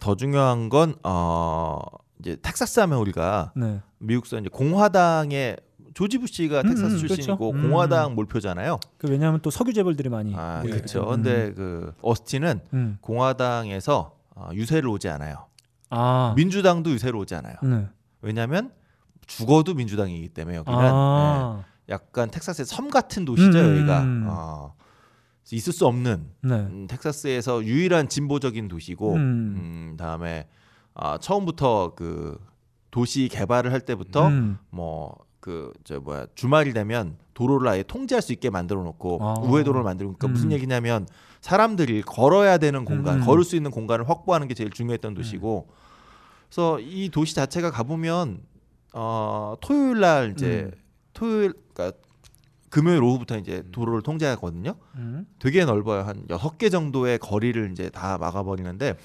더 0.00 0.14
중요한 0.16 0.68
건 0.68 0.94
어, 1.02 1.80
이제 2.20 2.36
텍사스 2.40 2.80
하면 2.80 2.98
우리가 2.98 3.52
네. 3.56 3.80
미국서 3.98 4.38
이제 4.38 4.48
공화당의 4.48 5.56
조지 5.94 6.18
부시가 6.18 6.60
음, 6.60 6.68
텍사스 6.68 6.94
음, 6.94 6.98
출신이고 6.98 7.38
그렇죠. 7.38 7.56
음. 7.56 7.70
공화당 7.70 8.14
몰표잖아요. 8.14 8.78
그 8.98 9.08
왜냐하면 9.08 9.40
또 9.40 9.50
석유 9.50 9.72
재벌들이 9.72 10.08
많이 10.10 10.34
아, 10.36 10.60
그렇죠. 10.62 10.98
있거든요. 10.98 11.06
근데 11.06 11.46
음. 11.46 11.54
그 11.54 11.92
어스틴은 12.02 12.60
음. 12.74 12.98
공화당에서 13.00 14.12
어, 14.34 14.50
유세를 14.52 14.88
오지 14.90 15.08
않아요. 15.08 15.46
아. 15.90 16.34
민주당도 16.36 16.90
유세를 16.90 17.16
오지 17.16 17.34
않아요. 17.34 17.56
네. 17.62 17.88
왜냐하면 18.20 18.72
죽어도 19.26 19.74
민주당이기 19.74 20.28
때문에 20.30 20.56
여기는 20.58 20.78
아. 20.78 21.64
네, 21.86 21.92
약간 21.94 22.30
텍사스의 22.30 22.66
섬 22.66 22.90
같은 22.90 23.24
도시죠 23.24 23.58
음. 23.58 23.76
여기가 23.76 24.04
어, 24.32 24.74
있을 25.52 25.72
수 25.72 25.86
없는 25.86 26.26
네. 26.42 26.54
음, 26.54 26.86
텍사스에서 26.88 27.64
유일한 27.64 28.08
진보적인 28.08 28.68
도시고 28.68 29.14
음. 29.14 29.18
음, 29.20 29.96
다음에 29.96 30.48
아, 30.94 31.18
처음부터 31.18 31.94
그 31.94 32.40
도시 32.90 33.28
개발을 33.28 33.72
할 33.72 33.80
때부터 33.80 34.28
음. 34.28 34.58
뭐 34.70 35.25
그 35.46 35.72
저 35.84 36.00
뭐야 36.00 36.26
주말이 36.34 36.72
되면 36.72 37.16
도로를 37.34 37.68
아예 37.68 37.84
통제할 37.84 38.20
수 38.20 38.32
있게 38.32 38.50
만들어 38.50 38.82
놓고 38.82 39.18
아. 39.22 39.34
우회 39.44 39.62
도로를 39.62 39.84
만들고 39.84 40.14
그러니까 40.14 40.26
음. 40.26 40.32
무슨 40.32 40.50
얘기냐면 40.50 41.06
사람들이 41.40 42.02
걸어야 42.02 42.58
되는 42.58 42.84
공간, 42.84 43.20
음. 43.20 43.24
걸을 43.24 43.44
수 43.44 43.54
있는 43.54 43.70
공간을 43.70 44.08
확보하는 44.08 44.48
게 44.48 44.54
제일 44.54 44.70
중요했던 44.70 45.14
도시고 45.14 45.68
그래서 46.48 46.80
이 46.80 47.10
도시 47.10 47.36
자체가 47.36 47.70
가보면 47.70 48.40
어 48.94 49.54
토요일 49.60 50.00
날 50.00 50.32
이제 50.32 50.72
음. 50.74 50.80
토요일 51.12 51.52
그러니까 51.72 51.96
금요일 52.68 53.04
오후부터 53.04 53.38
이제 53.38 53.62
도로를 53.70 54.02
통제하거든요. 54.02 54.74
음. 54.96 55.26
되게 55.38 55.64
넓어요. 55.64 56.02
한 56.02 56.24
여섯 56.28 56.58
개 56.58 56.68
정도의 56.68 57.18
거리를 57.18 57.70
이제 57.70 57.88
다 57.90 58.18
막아버리는데 58.18 58.96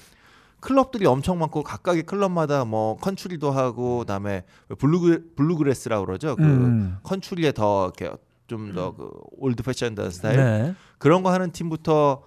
클럽들이 0.62 1.06
엄청 1.06 1.40
많고 1.40 1.64
각각의 1.64 2.04
클럽마다 2.04 2.64
뭐 2.64 2.96
컨츄리도 2.96 3.50
하고 3.50 3.98
그다음에 3.98 4.44
블루그 4.78 5.32
블루그래스라고 5.36 6.06
그러죠. 6.06 6.36
그 6.36 6.44
음. 6.44 6.98
컨츄리에 7.02 7.50
더 7.50 7.86
이렇게 7.86 8.16
좀 8.46 8.72
더그 8.72 9.10
old-fashioned 9.38 10.08
스타일 10.12 10.36
네. 10.36 10.74
그런 10.98 11.24
거 11.24 11.32
하는 11.32 11.50
팀부터 11.50 12.22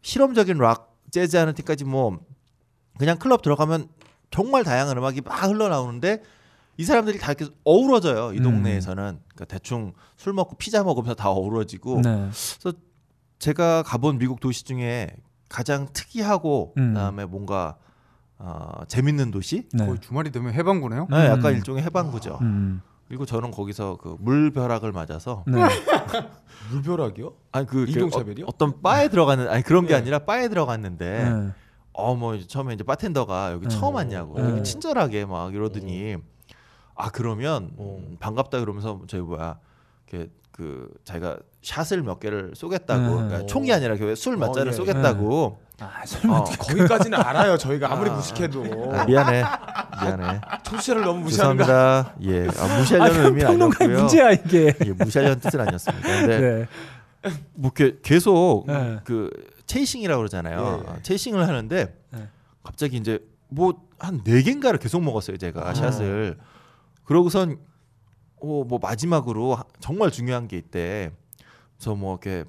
실험적인 0.00 0.56
락 0.58 0.96
재즈 1.10 1.36
하는 1.36 1.52
팀까지 1.54 1.84
뭐 1.84 2.18
그냥 2.98 3.18
클럽 3.18 3.42
들어가면 3.42 3.88
정말 4.30 4.64
다양한 4.64 4.96
음악이 4.96 5.20
막 5.20 5.44
흘러나오는데 5.44 6.22
이 6.78 6.84
사람들이 6.84 7.18
다 7.18 7.32
이렇게 7.32 7.54
어우러져요 7.64 8.32
이 8.32 8.38
음. 8.38 8.44
동네에서는 8.44 9.20
그러니까 9.28 9.44
대충 9.44 9.92
술 10.16 10.32
먹고 10.32 10.56
피자 10.56 10.82
먹으면서 10.82 11.14
다 11.14 11.30
어우러지고 11.30 12.00
네. 12.00 12.30
제가 13.38 13.82
가본 13.82 14.18
미국 14.18 14.40
도시 14.40 14.64
중에 14.64 15.10
가장 15.54 15.86
특이하고 15.92 16.74
음. 16.78 16.94
그다음에 16.94 17.26
뭔가 17.26 17.76
어, 18.38 18.82
재밌는 18.88 19.30
도시 19.30 19.68
네. 19.72 19.86
거의 19.86 20.00
주말이 20.00 20.32
되면 20.32 20.52
해방구네요. 20.52 21.06
네, 21.08 21.26
약간 21.26 21.52
음. 21.52 21.56
일종의 21.58 21.84
해방구죠 21.84 22.38
음. 22.42 22.82
그리고 23.06 23.24
저는 23.24 23.52
거기서 23.52 23.98
그 24.02 24.16
물벼락을 24.18 24.90
맞아서 24.90 25.44
네. 25.46 25.62
물벼락이요? 26.72 27.34
아니 27.52 27.66
그 27.68 27.86
인종차별이요? 27.86 28.46
어, 28.46 28.58
떤 28.58 28.82
바에 28.82 29.06
들어가는 29.06 29.48
아니 29.48 29.62
그런 29.62 29.86
게 29.86 29.90
네. 29.90 30.00
아니라 30.00 30.18
바에 30.18 30.48
들어갔는데 30.48 31.30
네. 31.30 31.52
어뭐 31.92 32.40
처음에 32.48 32.74
이제 32.74 32.82
바텐더가 32.82 33.52
여기 33.52 33.66
음. 33.66 33.68
처음 33.68 33.94
왔냐고 33.94 34.36
음. 34.36 34.50
여기 34.50 34.64
친절하게 34.64 35.24
막 35.24 35.54
이러더니 35.54 36.16
아 36.96 37.10
그러면 37.10 37.70
어. 37.76 37.98
음, 38.00 38.16
반갑다 38.18 38.58
그러면서 38.58 39.00
저희 39.06 39.20
뭐야 39.20 39.60
이렇게 40.08 40.32
그 40.56 40.88
자기가 41.04 41.36
샷을 41.62 42.02
몇 42.02 42.20
개를 42.20 42.52
쏘겠다고 42.54 43.02
음. 43.02 43.26
그러니까 43.28 43.46
총이 43.46 43.72
아니라 43.72 43.94
이렇게 43.94 44.14
술몇 44.14 44.50
어, 44.50 44.52
잔을 44.52 44.68
예. 44.72 44.76
쏘겠다고 44.76 45.58
아, 45.80 46.02
설마 46.06 46.38
어, 46.38 46.44
거기까지는 46.44 47.18
알아요. 47.20 47.58
저희가 47.58 47.92
아무리 47.92 48.08
무식해도 48.10 48.92
아, 48.94 49.04
미안해 49.04 49.42
미안해 50.02 50.40
청취자를 50.62 51.02
너무 51.02 51.22
무시하는 51.22 51.56
거. 51.56 51.64
죄송합니다 51.64 52.14
예 52.22 52.46
아, 52.56 52.78
무시하려는 52.78 53.24
의미는 53.24 53.46
평론가의 53.48 53.88
아니었고요 53.90 53.98
문제야 53.98 54.30
이게. 54.30 54.74
예, 54.84 54.92
무시하려는 54.92 55.40
뜻은 55.40 55.60
아니었습니다 55.60 56.08
근데 56.08 56.38
네. 56.40 57.30
뭐 57.54 57.72
계속 57.72 58.64
네. 58.68 59.00
그 59.04 59.30
체이싱이라고 59.66 60.18
그러잖아요. 60.20 60.84
예, 60.86 60.92
예. 60.98 61.02
체이싱을 61.02 61.48
하는데 61.48 61.96
네. 62.12 62.28
갑자기 62.62 62.96
이제 62.98 63.18
뭐 63.48 63.72
한 63.98 64.22
네 64.24 64.42
개인가를 64.42 64.78
계속 64.78 65.02
먹었어요 65.02 65.36
제가 65.38 65.68
아. 65.68 65.74
샷을. 65.74 66.36
그러고선 67.04 67.56
어, 68.44 68.64
뭐 68.64 68.78
마지막으로 68.80 69.54
하- 69.54 69.64
정말 69.80 70.10
중요한 70.10 70.46
게 70.48 70.58
있대. 70.58 71.10
그래서 71.76 71.94
뭐 71.94 72.12
이렇게 72.22 72.44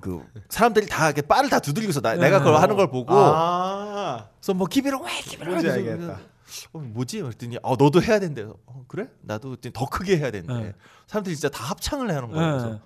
그 0.00 0.22
사람들이 0.48 0.86
다 0.86 1.06
이렇게 1.06 1.22
바를 1.22 1.50
다 1.50 1.58
두들기서 1.58 2.00
나, 2.00 2.14
내가 2.14 2.38
그걸 2.38 2.60
하는 2.60 2.76
걸 2.76 2.88
보고 2.88 3.12
아, 3.14 4.28
그래서 4.38 4.54
뭐 4.54 4.66
기비를 4.66 4.98
왜 5.02 5.10
기비를 5.22 5.56
하면서 5.56 5.72
알겠다. 5.72 6.20
어, 6.72 6.78
뭐지? 6.78 7.20
그랬더니 7.22 7.58
어 7.62 7.76
너도 7.76 8.00
해야 8.02 8.20
된대. 8.20 8.42
어, 8.42 8.84
그래? 8.86 9.08
나도 9.22 9.56
더 9.56 9.86
크게 9.86 10.18
해야 10.18 10.30
된대. 10.30 10.52
네. 10.52 10.72
사람들이 11.08 11.34
진짜 11.34 11.48
다 11.48 11.64
합창을 11.64 12.08
하는 12.14 12.30
거예요. 12.30 12.50
그래서 12.52 12.68
네. 12.74 12.80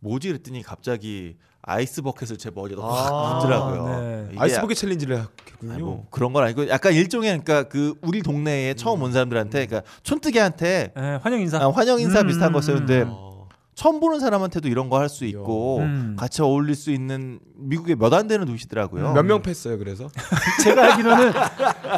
뭐지? 0.00 0.28
그랬더니 0.28 0.62
갑자기 0.62 1.36
아이스 1.62 2.00
버켓을 2.00 2.38
제 2.38 2.50
머리에다 2.50 2.82
아, 2.82 2.86
확 2.86 3.40
붓더라고요. 3.40 4.00
네. 4.00 4.28
이게 4.30 4.40
아이스버기 4.40 4.74
챌린지를 4.76 5.18
했군요. 5.18 5.72
아니, 5.72 5.82
뭐 5.82 6.06
그런 6.10 6.32
건 6.32 6.44
아니고 6.44 6.68
약간 6.68 6.92
일종의 6.92 7.40
그러니까 7.40 7.68
그 7.68 7.94
우리 8.02 8.22
동네에 8.22 8.74
처음 8.74 9.02
온 9.02 9.12
사람들한테 9.12 9.66
그러니까 9.66 9.90
촌뜨기한테 10.04 10.92
네, 10.94 11.16
환영 11.22 11.40
인사. 11.40 11.58
아, 11.58 11.70
환영 11.70 12.00
인사 12.00 12.20
음, 12.20 12.28
비슷한 12.28 12.52
거였어요. 12.52 12.76
근데 12.76 13.04
어. 13.06 13.35
처음 13.76 14.00
보는 14.00 14.20
사람한테도 14.20 14.68
이런 14.68 14.88
거 14.88 14.96
할 14.98 15.10
수 15.10 15.26
있고 15.26 15.80
음. 15.80 16.16
같이 16.18 16.40
어울릴 16.40 16.74
수 16.74 16.90
있는 16.90 17.38
미국의 17.58 17.96
몇안 17.96 18.26
되는 18.26 18.46
도시더라고요. 18.46 19.12
몇 19.12 19.22
명 19.22 19.42
팼어요. 19.42 19.78
그래서 19.78 20.08
제가 20.64 20.92
알기로는 20.94 21.32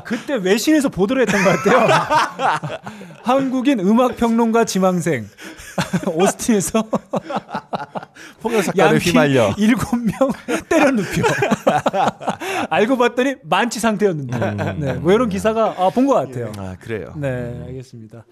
그때 0.05 0.35
외신에서 0.35 0.89
보도를 0.89 1.23
했던 1.23 1.43
것 1.45 1.51
같아요. 1.63 2.81
한국인 3.23 3.79
음악 3.81 4.17
평론가 4.17 4.65
지망생 4.65 5.29
오스틴에서 6.13 6.83
폭력 8.41 8.63
사건에 8.65 8.99
휘말려. 8.99 9.55
일곱 9.57 9.97
명 9.97 10.13
때려 10.69 10.91
눕혀. 10.91 11.23
알고 12.71 12.99
봤더니 12.99 13.37
만취 13.45 13.79
상태였는데. 13.79 14.75
네, 14.81 14.95
뭐 14.95 15.13
이런 15.13 15.29
기사가 15.29 15.77
아, 15.79 15.91
본 15.91 16.07
것 16.09 16.15
같아요. 16.15 16.51
아 16.57 16.75
그래요. 16.81 17.13
네, 17.17 17.63
알겠습니다. 17.69 18.25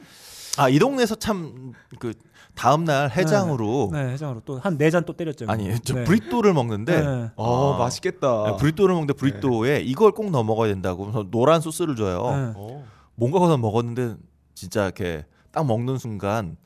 아 0.59 0.69
이 0.71 0.79
동네에서 0.81 1.15
참그 1.17 2.15
다음 2.57 2.85
날 2.85 3.11
해장으로 3.11 3.91
네, 3.93 4.13
해장으로 4.15 4.41
또 4.41 4.59
한 4.59 4.79
네 4.79 4.91
잔 4.91 5.05
또 5.05 5.13
때렸죠. 5.13 5.45
아니 5.49 5.79
저 5.81 5.95
네. 5.95 6.05
브리또를 6.05 6.55
먹는데 6.55 7.01
네. 7.01 7.31
어 7.37 7.75
아. 7.75 7.79
맛있겠다. 7.79 8.45
네, 8.51 8.57
브리또를 8.57 8.95
먹는데 8.95 9.13
브리또에 9.13 9.81
이걸 9.81 10.13
꼭 10.13 10.31
넣어 10.31 10.43
먹어야 10.43 10.69
된다고 10.73 11.05
그래서 11.05 11.25
노란 11.31 11.61
소스를 11.61 11.95
줘요. 11.97 12.23
네. 12.23 12.53
어. 12.57 12.85
뭔가 13.15 13.39
거기서 13.39 13.59
먹었는데 13.59 14.17
진짜 14.55 14.85
이렇게 14.85 15.27
딱 15.53 15.67
먹는 15.67 15.99
순간 15.99 16.57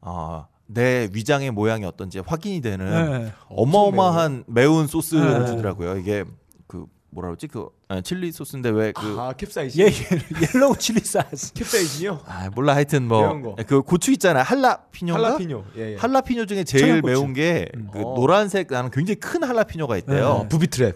아, 0.00 0.46
내 0.66 1.08
위장의 1.12 1.50
모양이 1.50 1.84
어떤지 1.84 2.20
확인이 2.20 2.60
되는 2.60 2.86
네. 3.24 3.32
어마어마한 3.48 4.44
매운 4.46 4.86
소스를 4.86 5.40
네. 5.40 5.46
주더라고요. 5.46 5.96
이게 5.96 6.24
그 6.24 6.30
뭐라 7.14 7.28
그러지? 7.28 7.46
그 7.48 7.68
아, 7.88 8.00
칠리 8.00 8.32
소스인데 8.32 8.70
왜그 8.70 9.16
아 9.20 9.34
캡사이신. 9.34 9.80
예, 9.82 9.86
예, 9.90 9.92
yellow 10.54 10.76
chili 10.78 11.00
sauce. 11.00 11.52
캡사이신이요? 11.54 12.20
아, 12.26 12.48
몰라 12.54 12.74
하여튼 12.74 13.06
매운 13.06 13.42
뭐 13.42 13.54
거. 13.54 13.62
그 13.66 13.82
고추 13.82 14.12
있잖아요. 14.12 14.42
할라피뇨인가? 14.44 15.22
할라피뇨. 15.28 15.64
예, 15.76 15.92
예. 15.92 15.96
할라피뇨 15.96 16.46
중에 16.46 16.64
제일 16.64 16.86
청양고추. 16.86 17.12
매운 17.12 17.32
게 17.34 17.68
그 17.92 17.98
어. 18.00 18.14
노란색 18.16 18.68
나는 18.70 18.90
굉장히 18.90 19.16
큰 19.20 19.44
할라피뇨가 19.44 19.98
있대요. 19.98 20.16
네. 20.16 20.22
어, 20.22 20.46
부비 20.48 20.68
트랩. 20.68 20.94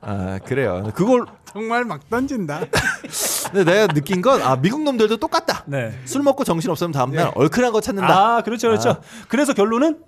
아 0.00 0.38
그래요. 0.44 0.90
그걸 0.94 1.26
정말 1.52 1.84
막 1.84 2.08
던진다. 2.08 2.60
근데 3.52 3.64
내가 3.64 3.86
느낀 3.92 4.22
건 4.22 4.40
아 4.42 4.56
미국 4.56 4.82
놈들도 4.82 5.16
똑같다. 5.18 5.64
네. 5.66 5.92
술 6.04 6.22
먹고 6.22 6.44
정신 6.44 6.70
없으면 6.70 6.92
다음 6.92 7.12
날 7.12 7.30
얼큰한 7.34 7.72
거 7.72 7.80
찾는다. 7.80 8.36
아, 8.36 8.42
그렇죠, 8.42 8.68
그렇죠. 8.68 9.00
그래서 9.28 9.52
결론은 9.52 9.98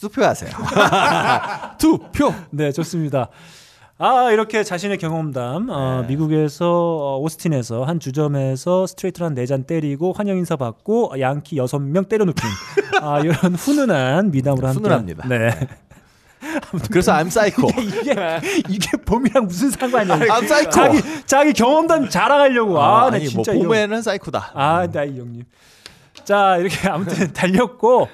투표하세요. 0.00 0.50
투표. 1.78 2.34
네, 2.50 2.72
좋습니다. 2.72 3.28
아, 3.98 4.30
이렇게 4.30 4.62
자신의 4.62 4.98
경험담, 4.98 5.70
어, 5.70 6.00
네. 6.02 6.08
미국에서, 6.08 6.66
어, 6.70 7.18
오스틴에서 7.18 7.84
한 7.84 7.98
주점에서 7.98 8.86
스트레이트를 8.86 9.26
한네 9.26 9.46
잔 9.46 9.64
때리고 9.64 10.12
환영 10.12 10.36
인사 10.36 10.56
받고 10.56 11.14
양키 11.18 11.56
여섯 11.56 11.78
명 11.78 12.04
때려눕힌, 12.04 12.46
아, 13.00 13.20
이런 13.20 13.34
훈훈한 13.56 14.32
미담으로 14.32 14.66
함께. 14.68 14.80
훈훈합니다. 14.80 15.28
네. 15.28 15.50
그래서 16.90 17.12
I'm 17.12 17.28
psycho. 17.28 17.70
이게, 17.82 18.14
이게 18.68 18.90
봄이랑 18.98 19.46
무슨 19.46 19.70
상관이야. 19.70 20.18
I'm 20.18 20.44
psycho. 20.44 20.70
자기, 20.70 21.02
자기 21.26 21.52
경험담 21.54 22.10
자랑하려고. 22.10 22.78
아, 22.80 23.08
나 23.10 23.16
아니 23.16 23.26
진짜 23.28 23.52
뭐이 23.52 23.62
형. 23.62 23.68
봄에는 23.68 24.02
사이코다. 24.02 24.52
아, 24.54 24.86
나이 24.92 25.18
형님. 25.18 25.44
자, 26.24 26.58
이렇게 26.58 26.86
아무튼 26.88 27.32
달렸고, 27.32 28.08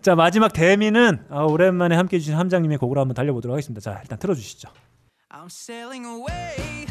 자, 0.00 0.14
마지막 0.14 0.52
대미는 0.52 1.24
아, 1.28 1.42
오랜만에 1.42 1.96
함께 1.96 2.16
해 2.16 2.20
주신 2.20 2.34
함장님의 2.34 2.78
곡으로 2.78 3.00
한번 3.00 3.14
달려보도록 3.14 3.54
하겠습니다. 3.54 3.80
자, 3.80 3.98
일단 4.02 4.18
틀어주시죠. 4.18 4.68
I'm 5.30 5.46
sailing 5.46 6.06
away 6.06 6.86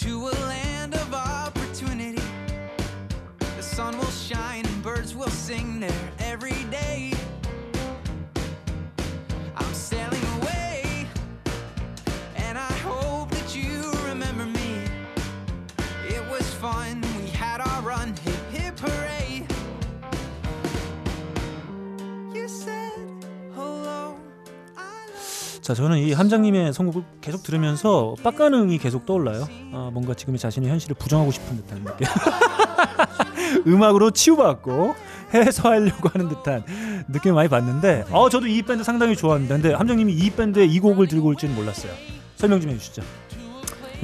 to 0.00 0.28
a 0.28 0.34
land 0.48 0.94
of 0.96 1.14
opportunity. 1.14 2.22
The 3.38 3.62
sun 3.62 3.94
will 3.94 4.12
shine 4.12 4.66
and 4.66 4.82
birds 4.82 5.16
will 5.16 5.30
sing 5.30 5.80
there 5.80 6.17
자, 25.68 25.74
저는 25.74 25.98
이 25.98 26.14
함장님의 26.14 26.72
선곡을 26.72 27.02
계속 27.20 27.42
들으면서 27.42 28.14
빡가능이 28.22 28.78
계속 28.78 29.04
떠올라요. 29.04 29.46
아, 29.74 29.90
뭔가 29.92 30.14
지금의 30.14 30.38
자신의 30.38 30.70
현실을 30.70 30.96
부정하고 30.98 31.30
싶은 31.30 31.58
듯한 31.58 31.84
느낌. 31.84 32.06
음악으로 33.68 34.10
치유받고 34.10 34.94
해소하려고 35.34 36.08
하는 36.08 36.30
듯한 36.30 36.64
느낌을 37.08 37.34
많이 37.34 37.50
받는데, 37.50 38.06
어, 38.10 38.30
저도 38.30 38.46
이 38.46 38.62
밴드 38.62 38.82
상당히 38.82 39.14
좋아합니다. 39.14 39.56
근데 39.56 39.74
함장님이 39.74 40.14
이 40.14 40.30
밴드에 40.30 40.64
이 40.64 40.80
곡을 40.80 41.06
들고 41.06 41.28
올 41.28 41.36
줄은 41.36 41.54
몰랐어요. 41.54 41.92
설명 42.36 42.62
좀 42.62 42.70
해주시죠. 42.70 43.02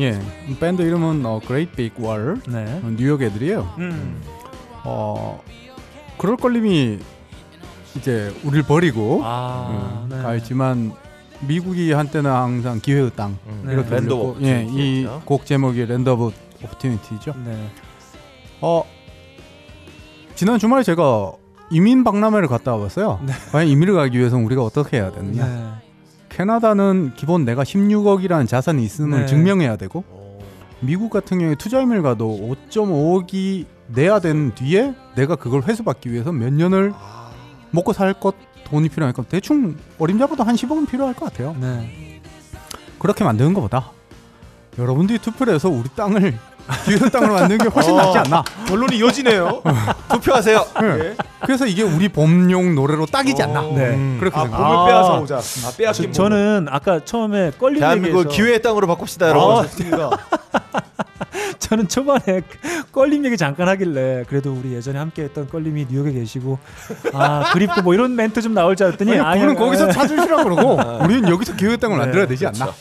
예, 0.00 0.20
밴드 0.60 0.82
이름은 0.82 1.24
어, 1.24 1.40
Great 1.42 1.72
Big 1.74 1.94
Wall. 1.98 2.42
네. 2.46 2.82
어, 2.84 2.94
뉴욕 2.94 3.22
애들이에요. 3.22 3.74
음. 3.78 4.20
어, 4.84 5.42
그럴 6.18 6.36
걸림이 6.36 6.98
이제 7.96 8.34
우리를 8.44 8.64
버리고 8.64 9.22
아, 9.24 10.04
음, 10.04 10.10
네. 10.10 10.26
알지만 10.26 10.92
미국이 11.46 11.92
한때는 11.92 12.30
항상 12.30 12.80
기회의 12.80 13.10
땅 13.16 13.36
음, 13.46 13.62
네. 13.66 13.72
이렇게 13.72 13.90
land 13.90 14.08
불렸고, 14.10 14.28
of 14.30 14.42
예. 14.44 14.66
이 14.68 15.06
곡 15.24 15.46
제목이 15.46 15.84
Land 15.86 16.08
of 16.10 16.32
Opportunity죠. 16.64 17.34
네. 17.44 17.68
어 18.60 18.82
지난 20.34 20.58
주말에 20.58 20.82
제가 20.82 21.32
이민 21.70 22.04
박람회를 22.04 22.48
갔다 22.48 22.72
와봤어요. 22.74 23.20
과연 23.52 23.68
이민을 23.68 23.94
가기 23.94 24.18
위해서는 24.18 24.44
우리가 24.44 24.62
어떻게 24.62 24.98
해야 24.98 25.10
되느냐? 25.12 25.46
네. 25.46 25.68
캐나다는 26.28 27.12
기본 27.16 27.44
내가 27.44 27.62
16억이라는 27.62 28.48
자산이 28.48 28.84
있음을 28.84 29.20
네. 29.20 29.26
증명해야 29.26 29.76
되고 29.76 30.02
미국 30.80 31.10
같은 31.10 31.38
경우에 31.38 31.54
투자 31.54 31.72
이민을 31.72 32.02
가도 32.02 32.56
5.5억이 32.72 33.66
내야 33.88 34.18
되는 34.18 34.54
뒤에 34.54 34.94
내가 35.14 35.36
그걸 35.36 35.62
회수받기 35.62 36.10
위해서 36.12 36.32
몇 36.32 36.52
년을 36.52 36.92
먹고 37.70 37.92
살 37.92 38.12
것 38.14 38.34
돈이 38.74 38.88
필요하니까 38.88 39.22
대충 39.28 39.76
어림잡아도 40.00 40.42
한 40.42 40.56
10억은 40.56 40.88
필요할 40.88 41.14
것 41.14 41.26
같아요. 41.26 41.54
네. 41.60 42.20
그렇게 42.98 43.22
만드는 43.22 43.54
것보다 43.54 43.92
여러분들이 44.78 45.20
투표를 45.20 45.54
해서 45.54 45.68
우리 45.68 45.88
땅을 45.94 46.36
기회의 46.84 47.10
땅으로 47.10 47.34
만드는 47.34 47.58
게 47.58 47.68
훨씬 47.68 47.92
어. 47.92 47.96
낫지 47.98 48.18
않나. 48.18 48.42
결론이 48.66 48.96
이어지네요. 48.96 49.62
투표하세요. 50.10 50.66
네. 50.80 51.14
그래서 51.42 51.66
이게 51.66 51.82
우리 51.84 52.08
봄용 52.08 52.74
노래로 52.74 53.06
딱이지 53.06 53.40
않나. 53.44 53.60
어. 53.60 53.74
네. 53.76 53.90
음, 53.90 54.16
그렇게 54.18 54.36
아, 54.36 54.42
생각. 54.42 54.60
몸을 54.60 54.76
아. 54.76 54.86
빼앗아 54.86 55.20
오자. 55.20 55.36
아, 55.36 55.72
빼앗긴 55.76 56.12
저, 56.12 56.28
는 56.28 56.66
아까 56.68 57.04
처음에 57.04 57.52
껄림 57.58 57.78
대한민국 57.78 58.18
얘기에서 58.20 58.36
기회의 58.36 58.60
땅으로 58.60 58.88
바꿉시다, 58.88 59.26
아, 59.26 59.28
여러분. 59.28 59.62
좋습니다. 59.64 60.10
저는 61.58 61.88
초반에 61.88 62.42
껄림 62.92 63.24
얘기 63.24 63.36
잠깐 63.36 63.68
하길래 63.68 64.24
그래도 64.28 64.52
우리 64.52 64.74
예전에 64.74 64.98
함께했던 64.98 65.48
껄림이 65.48 65.86
뉴욕에 65.90 66.12
계시고 66.12 66.58
아 67.12 67.50
그립고 67.52 67.82
뭐 67.82 67.94
이런 67.94 68.14
멘트 68.14 68.40
좀 68.42 68.54
나올 68.54 68.76
줄 68.76 68.88
알았더니 68.88 69.18
아니, 69.18 69.40
그는 69.40 69.54
거기서 69.54 69.86
아, 69.86 69.90
찾으시라 69.90 70.42
그러고 70.44 70.78
우리는 71.04 71.28
여기서 71.28 71.54
땅을 71.54 71.96
네, 71.98 72.04
만들어야 72.04 72.26
되지 72.26 72.46
않나. 72.46 72.72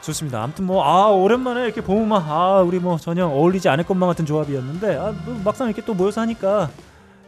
좋습니다. 0.00 0.42
아무튼 0.42 0.66
뭐 0.66 0.84
아 0.84 1.06
오랜만에 1.08 1.64
이렇게 1.64 1.80
보면 1.80 2.22
아 2.26 2.60
우리 2.60 2.78
뭐 2.78 2.98
전혀 2.98 3.26
어울리지 3.26 3.68
않을 3.70 3.84
것만 3.84 4.08
같은 4.08 4.26
조합이었는데 4.26 4.96
아, 4.96 5.14
뭐 5.24 5.40
막상 5.44 5.68
이렇게 5.68 5.82
또 5.84 5.94
모여서 5.94 6.20
하니까 6.22 6.68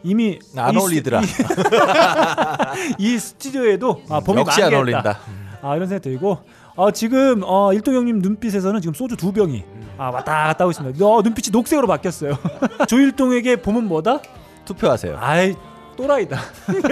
이미 0.03 0.39
안 0.57 0.77
어울리더라. 0.77 1.23
이, 1.23 1.25
이 2.99 3.19
스튜디오에도 3.19 4.03
아 4.11 4.21
봄이 4.21 4.41
역시 4.41 4.63
안. 4.63 4.75
어울린다. 4.75 5.19
아 5.63 5.75
이런 5.75 5.89
생각이 5.89 6.11
들고 6.11 6.39
아 6.77 6.91
지금 6.91 7.43
어 7.45 7.73
일동 7.73 7.95
형님 7.95 8.19
눈빛에서는 8.21 8.81
지금 8.83 8.95
소주 8.95 9.17
두 9.17 9.33
병이 9.33 9.65
아 9.99 10.11
왔다 10.11 10.45
갔다 10.49 10.65
하고 10.65 10.71
있습니다. 10.71 11.05
어, 11.05 11.23
눈빛이 11.23 11.51
녹색으로 11.53 11.87
바뀌었어요. 11.87 12.37
조일동에게 12.89 13.57
봄은 13.57 13.89
뭐다? 13.89 14.21
투표하세요. 14.65 15.19
아이 15.21 15.55
또라이다. 15.97 16.39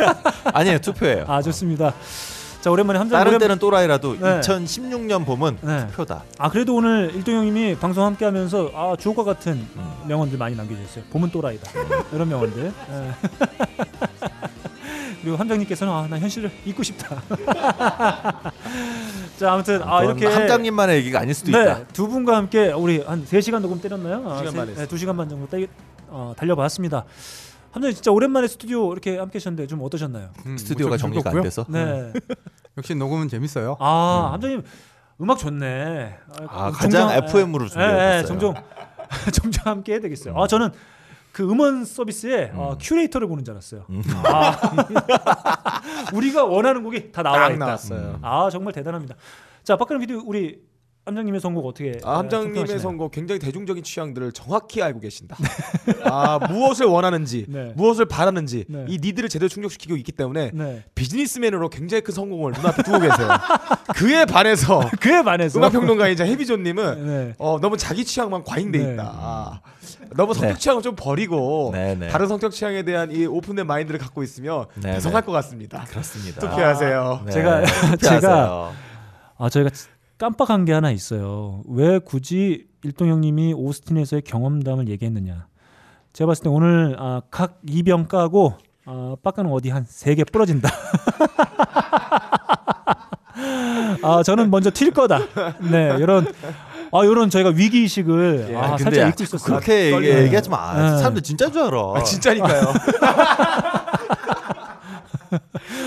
아니에요, 0.54 0.78
투표예요. 0.78 1.24
아 1.28 1.42
좋습니다. 1.42 1.92
자 2.60 2.70
오랜만에 2.70 2.98
함장 2.98 3.18
다른 3.18 3.32
오랜... 3.32 3.40
때는 3.40 3.58
또라이라도 3.58 4.16
네. 4.18 4.40
2016년 4.40 5.26
봄은 5.26 5.58
네. 5.60 5.86
투표다. 5.88 6.22
아 6.38 6.48
그래도 6.48 6.74
오늘 6.74 7.10
일동 7.14 7.34
형님이 7.34 7.76
방송 7.76 8.04
함께하면서 8.06 8.70
아 8.74 8.96
주옥과 8.98 9.24
같은 9.24 9.66
명언들 10.06 10.38
많이 10.38 10.56
남겨주셨어요. 10.56 11.04
봄은 11.10 11.30
또라이다 11.30 11.70
이런 12.12 12.28
명언들. 12.28 12.72
예. 12.90 14.28
그리고 15.24 15.36
함장님께서는 15.38 15.90
아 15.92 16.06
나 16.06 16.18
현실을 16.18 16.50
잊고 16.66 16.82
싶다. 16.82 17.16
자 19.38 19.52
아무튼 19.52 19.82
아 19.82 20.04
이렇게 20.04 20.26
함장님만의 20.26 20.96
얘기가 20.98 21.20
아닐 21.20 21.34
수도 21.34 21.50
있다. 21.50 21.78
네, 21.78 21.84
두 21.92 22.06
분과 22.08 22.36
함께 22.36 22.72
우리 22.72 23.00
한 23.00 23.24
3시간 23.24 23.60
녹음 23.60 23.80
때렸나요? 23.80 24.22
아, 24.30 24.36
시간 24.38 24.52
세- 24.52 24.58
반 24.58 24.68
했어요. 24.68 24.86
네, 24.86 24.94
2시간 24.96 25.16
반 25.16 25.28
정도 25.28 25.48
때, 25.48 25.66
어, 26.08 26.34
달려봤습니다. 26.36 27.04
함장님 27.72 27.94
진짜 27.94 28.12
오랜만에 28.12 28.46
스튜디오 28.46 28.92
이렇게 28.92 29.16
함께 29.18 29.38
하셨는데 29.38 29.66
좀 29.66 29.82
어떠셨나요? 29.82 30.28
음, 30.46 30.56
스튜디오가 30.58 30.90
뭐좀 30.90 31.12
정리가 31.12 31.30
안 31.30 31.34
즐겁고요. 31.34 31.42
돼서. 31.42 31.64
네. 31.68 32.12
역시 32.76 32.94
녹음은 32.94 33.28
재밌어요. 33.28 33.76
아, 33.80 34.30
함장님 34.34 34.62
음악 35.20 35.38
좋네. 35.38 36.16
아, 36.48 36.70
가장 36.70 37.10
FM으로 37.10 37.66
준비해봤어요. 37.68 38.26
종종 38.26 38.54
종종 39.32 39.64
함께 39.66 39.92
해야 39.94 40.00
되겠어요. 40.00 40.36
아, 40.36 40.46
저는 40.46 40.70
그 41.34 41.42
음원 41.50 41.84
서비스에 41.84 42.52
어, 42.54 42.78
큐레이터를 42.80 43.26
보는 43.26 43.44
줄 43.44 43.54
알았어요. 43.54 43.84
음. 43.90 44.02
아, 44.24 44.54
우리가 46.14 46.44
원하는 46.44 46.84
곡이 46.84 47.10
다 47.10 47.24
나와 47.24 47.40
딱 47.40 47.48
있다. 47.50 47.64
나왔어요. 47.66 48.20
아, 48.22 48.48
정말 48.50 48.72
대단합니다. 48.72 49.16
자, 49.64 49.76
박근혜 49.76 49.98
PD 49.98 50.14
우리 50.14 50.62
함장님의 51.06 51.38
선곡 51.40 51.66
어떻게 51.66 51.98
아, 52.02 52.18
함장님의 52.18 52.54
평가하시나요? 52.54 52.78
선곡 52.80 53.10
굉장히 53.12 53.38
대중적인 53.38 53.84
취향들을 53.84 54.32
정확히 54.32 54.82
알고 54.82 55.00
계신다. 55.00 55.36
아 56.04 56.38
무엇을 56.48 56.86
원하는지, 56.86 57.44
네. 57.48 57.72
무엇을 57.76 58.06
바라는지 58.06 58.64
네. 58.68 58.86
이 58.88 58.98
니들을 59.02 59.28
제대로 59.28 59.48
충족시키고 59.48 59.96
있기 59.98 60.12
때문에 60.12 60.50
네. 60.54 60.84
비즈니스맨으로 60.94 61.68
굉장히 61.68 62.00
큰 62.02 62.14
성공을 62.14 62.52
눈앞에 62.52 62.82
두고 62.82 63.00
계세요. 63.00 63.28
그에 63.96 64.24
반해서 64.24 64.88
그에 65.00 65.22
반해서 65.22 65.58
음악평론가이자 65.58 66.24
해비존님은 66.24 67.06
네. 67.06 67.34
어, 67.38 67.58
너무 67.60 67.76
자기 67.76 68.04
취향만 68.04 68.42
과잉돼 68.44 68.78
네. 68.78 68.92
있다. 68.94 69.02
아, 69.14 69.60
너무 70.16 70.32
성격 70.32 70.54
네. 70.54 70.58
취향을 70.58 70.82
좀 70.82 70.94
버리고 70.96 71.70
네, 71.74 71.94
네. 71.96 72.08
다른 72.08 72.28
성격 72.28 72.50
취향에 72.52 72.82
대한 72.82 73.12
이 73.12 73.26
오픈된 73.26 73.66
마인드를 73.66 74.00
갖고 74.00 74.22
있으면 74.22 74.66
네, 74.76 74.94
대성할 74.94 75.20
네. 75.20 75.26
것 75.26 75.32
같습니다. 75.32 75.84
그렇습니다. 75.90 76.40
투표하세요. 76.40 77.22
네, 77.26 77.32
제가- 77.32 77.66
투표하세요. 77.98 78.20
제가- 78.20 78.70
아 79.36 79.48
저희가 79.50 79.68
깜빡한 80.18 80.64
게 80.64 80.72
하나 80.72 80.90
있어요. 80.90 81.62
왜 81.68 81.98
굳이 81.98 82.66
일동 82.82 83.08
형님이 83.08 83.54
오스틴에서의 83.54 84.22
경험담을 84.22 84.88
얘기했느냐? 84.88 85.46
제가 86.12 86.28
봤을 86.28 86.44
때 86.44 86.48
오늘 86.50 86.96
아, 86.98 87.22
각 87.30 87.58
이병 87.68 88.06
까고 88.06 88.54
아, 88.86 89.16
빡가는 89.22 89.50
어디 89.50 89.70
한 89.70 89.84
세 89.88 90.14
개 90.14 90.24
부러진다. 90.24 90.68
아 94.02 94.22
저는 94.22 94.50
먼저 94.50 94.70
튈 94.70 94.90
거다. 94.92 95.18
네 95.70 95.96
이런 95.98 96.26
아 96.92 97.04
이런 97.04 97.30
저희가 97.30 97.50
위기 97.50 97.80
의식을 97.80 98.48
예, 98.50 98.56
아, 98.56 98.76
근데 98.76 98.84
살짝 98.84 99.08
잊고 99.08 99.24
있었어요. 99.24 99.56
그렇게 99.56 99.92
얘기, 99.92 100.08
네. 100.14 100.22
얘기하지 100.24 100.50
마. 100.50 100.74
네. 100.92 100.98
사람들 100.98 101.22
진짜 101.22 101.50
줄 101.50 101.62
알아. 101.62 101.94
아, 101.96 102.02
진짜니까요. 102.02 102.62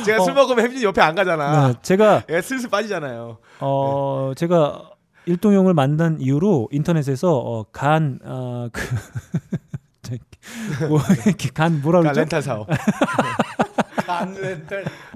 제가 0.08 0.24
술 0.24 0.32
어. 0.32 0.36
먹으면 0.36 0.66
혜빈이 0.66 0.84
옆에 0.84 1.02
안 1.02 1.14
가잖아. 1.16 1.68
네, 1.70 1.74
제가 1.82 2.24
얘 2.30 2.42
슬슬 2.42 2.70
빠지잖아요. 2.70 3.38
어 3.60 4.32
제가 4.36 4.92
일동형을 5.26 5.74
만난 5.74 6.18
이후로 6.22 6.70
인터넷에서 6.72 7.38
어, 7.38 7.64
간 7.72 8.20
어, 8.24 8.70
그, 8.72 8.82
저기, 10.02 10.20
뭐, 10.88 11.00
이렇게 11.26 11.50
간 11.50 11.82
뭐라 11.82 12.00
가 12.00 12.04
그러죠? 12.14 12.22
렌탈 12.22 12.42
사업. 12.42 12.68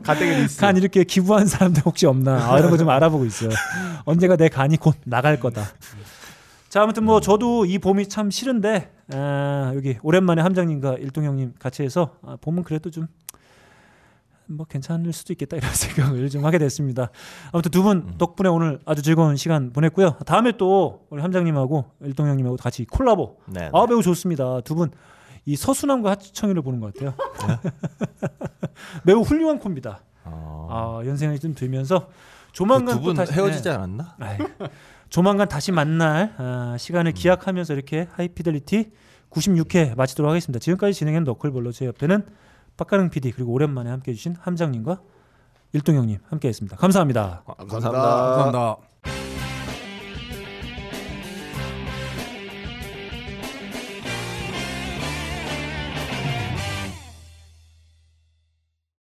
가뜩이 0.04 0.30
리스. 0.42 0.60
간 0.60 0.76
이렇게 0.78 1.04
기부한 1.04 1.46
사람들 1.48 1.84
혹시 1.86 2.06
없나 2.08 2.52
아, 2.52 2.58
이런 2.60 2.70
거 2.72 2.78
좀 2.78 2.90
알아보고 2.90 3.26
있어요. 3.26 3.50
언제가 4.06 4.36
내 4.36 4.50
간이 4.50 4.78
곧 4.78 4.96
나갈 5.06 5.40
거다. 5.40 5.64
자 6.70 6.82
아무튼 6.84 7.04
뭐 7.06 7.20
저도 7.22 7.66
이 7.66 7.78
봄이 7.80 8.08
참 8.10 8.32
싫은데 8.32 8.92
아, 9.14 9.72
여기 9.76 9.98
오랜만에 10.04 10.42
함장님과 10.42 10.96
일동 11.00 11.24
형님 11.26 11.54
같이 11.60 11.84
해서 11.84 12.16
아, 12.26 12.38
봄은 12.42 12.64
그래도 12.64 12.90
좀 12.92 13.08
뭐 14.56 14.66
괜찮을 14.66 15.12
수도 15.14 15.34
있겠다 15.34 15.58
이런 15.58 15.72
생각을 15.74 16.30
좀 16.30 16.46
하게 16.46 16.58
됐습니다. 16.60 17.10
아무튼 17.52 17.72
두 17.72 17.82
분 17.84 18.18
덕분에 18.18 18.50
오늘 18.50 18.80
아주 18.86 19.02
즐거운 19.02 19.36
시간 19.36 19.72
보냈고요. 19.74 20.18
다음에 20.26 20.54
또 20.58 21.06
우리 21.10 21.22
함장님하고 21.22 21.86
일동 22.02 22.28
형님하고 22.28 22.58
같이 22.58 22.86
콜라보. 22.86 23.38
네, 23.48 23.60
네. 23.62 23.70
아 23.74 23.86
매우 23.88 24.02
좋습니다. 24.02 24.62
두 24.62 24.76
분 24.76 24.92
이 25.46 25.56
서순환과 25.56 26.12
하청이를 26.12 26.62
보는 26.62 26.80
것 26.80 26.94
같아요. 26.94 27.16
매우 29.04 29.22
훌륭한 29.22 29.58
콤비다. 29.60 30.02
어. 30.26 30.68
아 31.02 31.06
연생이 31.08 31.40
좀 31.40 31.56
들면서 31.56 32.10
조만간 32.52 32.98
두분 32.98 33.16
또 33.16 33.22
다시 33.22 33.34
헤어지지 33.34 33.64
네. 33.64 33.70
않았나? 33.72 34.16
아이, 34.20 34.38
조만간 35.10 35.48
다시 35.48 35.72
만날 35.72 36.36
아, 36.38 36.76
시간을 36.78 37.14
기약하면서 37.14 37.74
이렇게 37.74 38.08
하이피델리티 38.12 38.92
96회 39.32 39.96
마치도록 39.96 40.30
하겠습니다. 40.30 40.60
지금까지 40.60 40.94
진행한 40.94 41.24
너클볼로 41.24 41.72
제 41.72 41.86
옆에는 41.88 42.24
박가능 42.78 43.10
PD 43.10 43.32
그리고 43.32 43.52
오랜만에 43.54 43.90
함께해 43.90 44.16
주신 44.16 44.36
함장님과 44.40 45.02
일동 45.74 45.96
형님 45.96 46.20
함께했습니다. 46.30 46.78
감사합니다. 46.78 47.44
아, 47.46 47.54
감사합니다. 47.54 47.92
감사합니다. 47.92 48.52
감사합니다. 48.52 49.61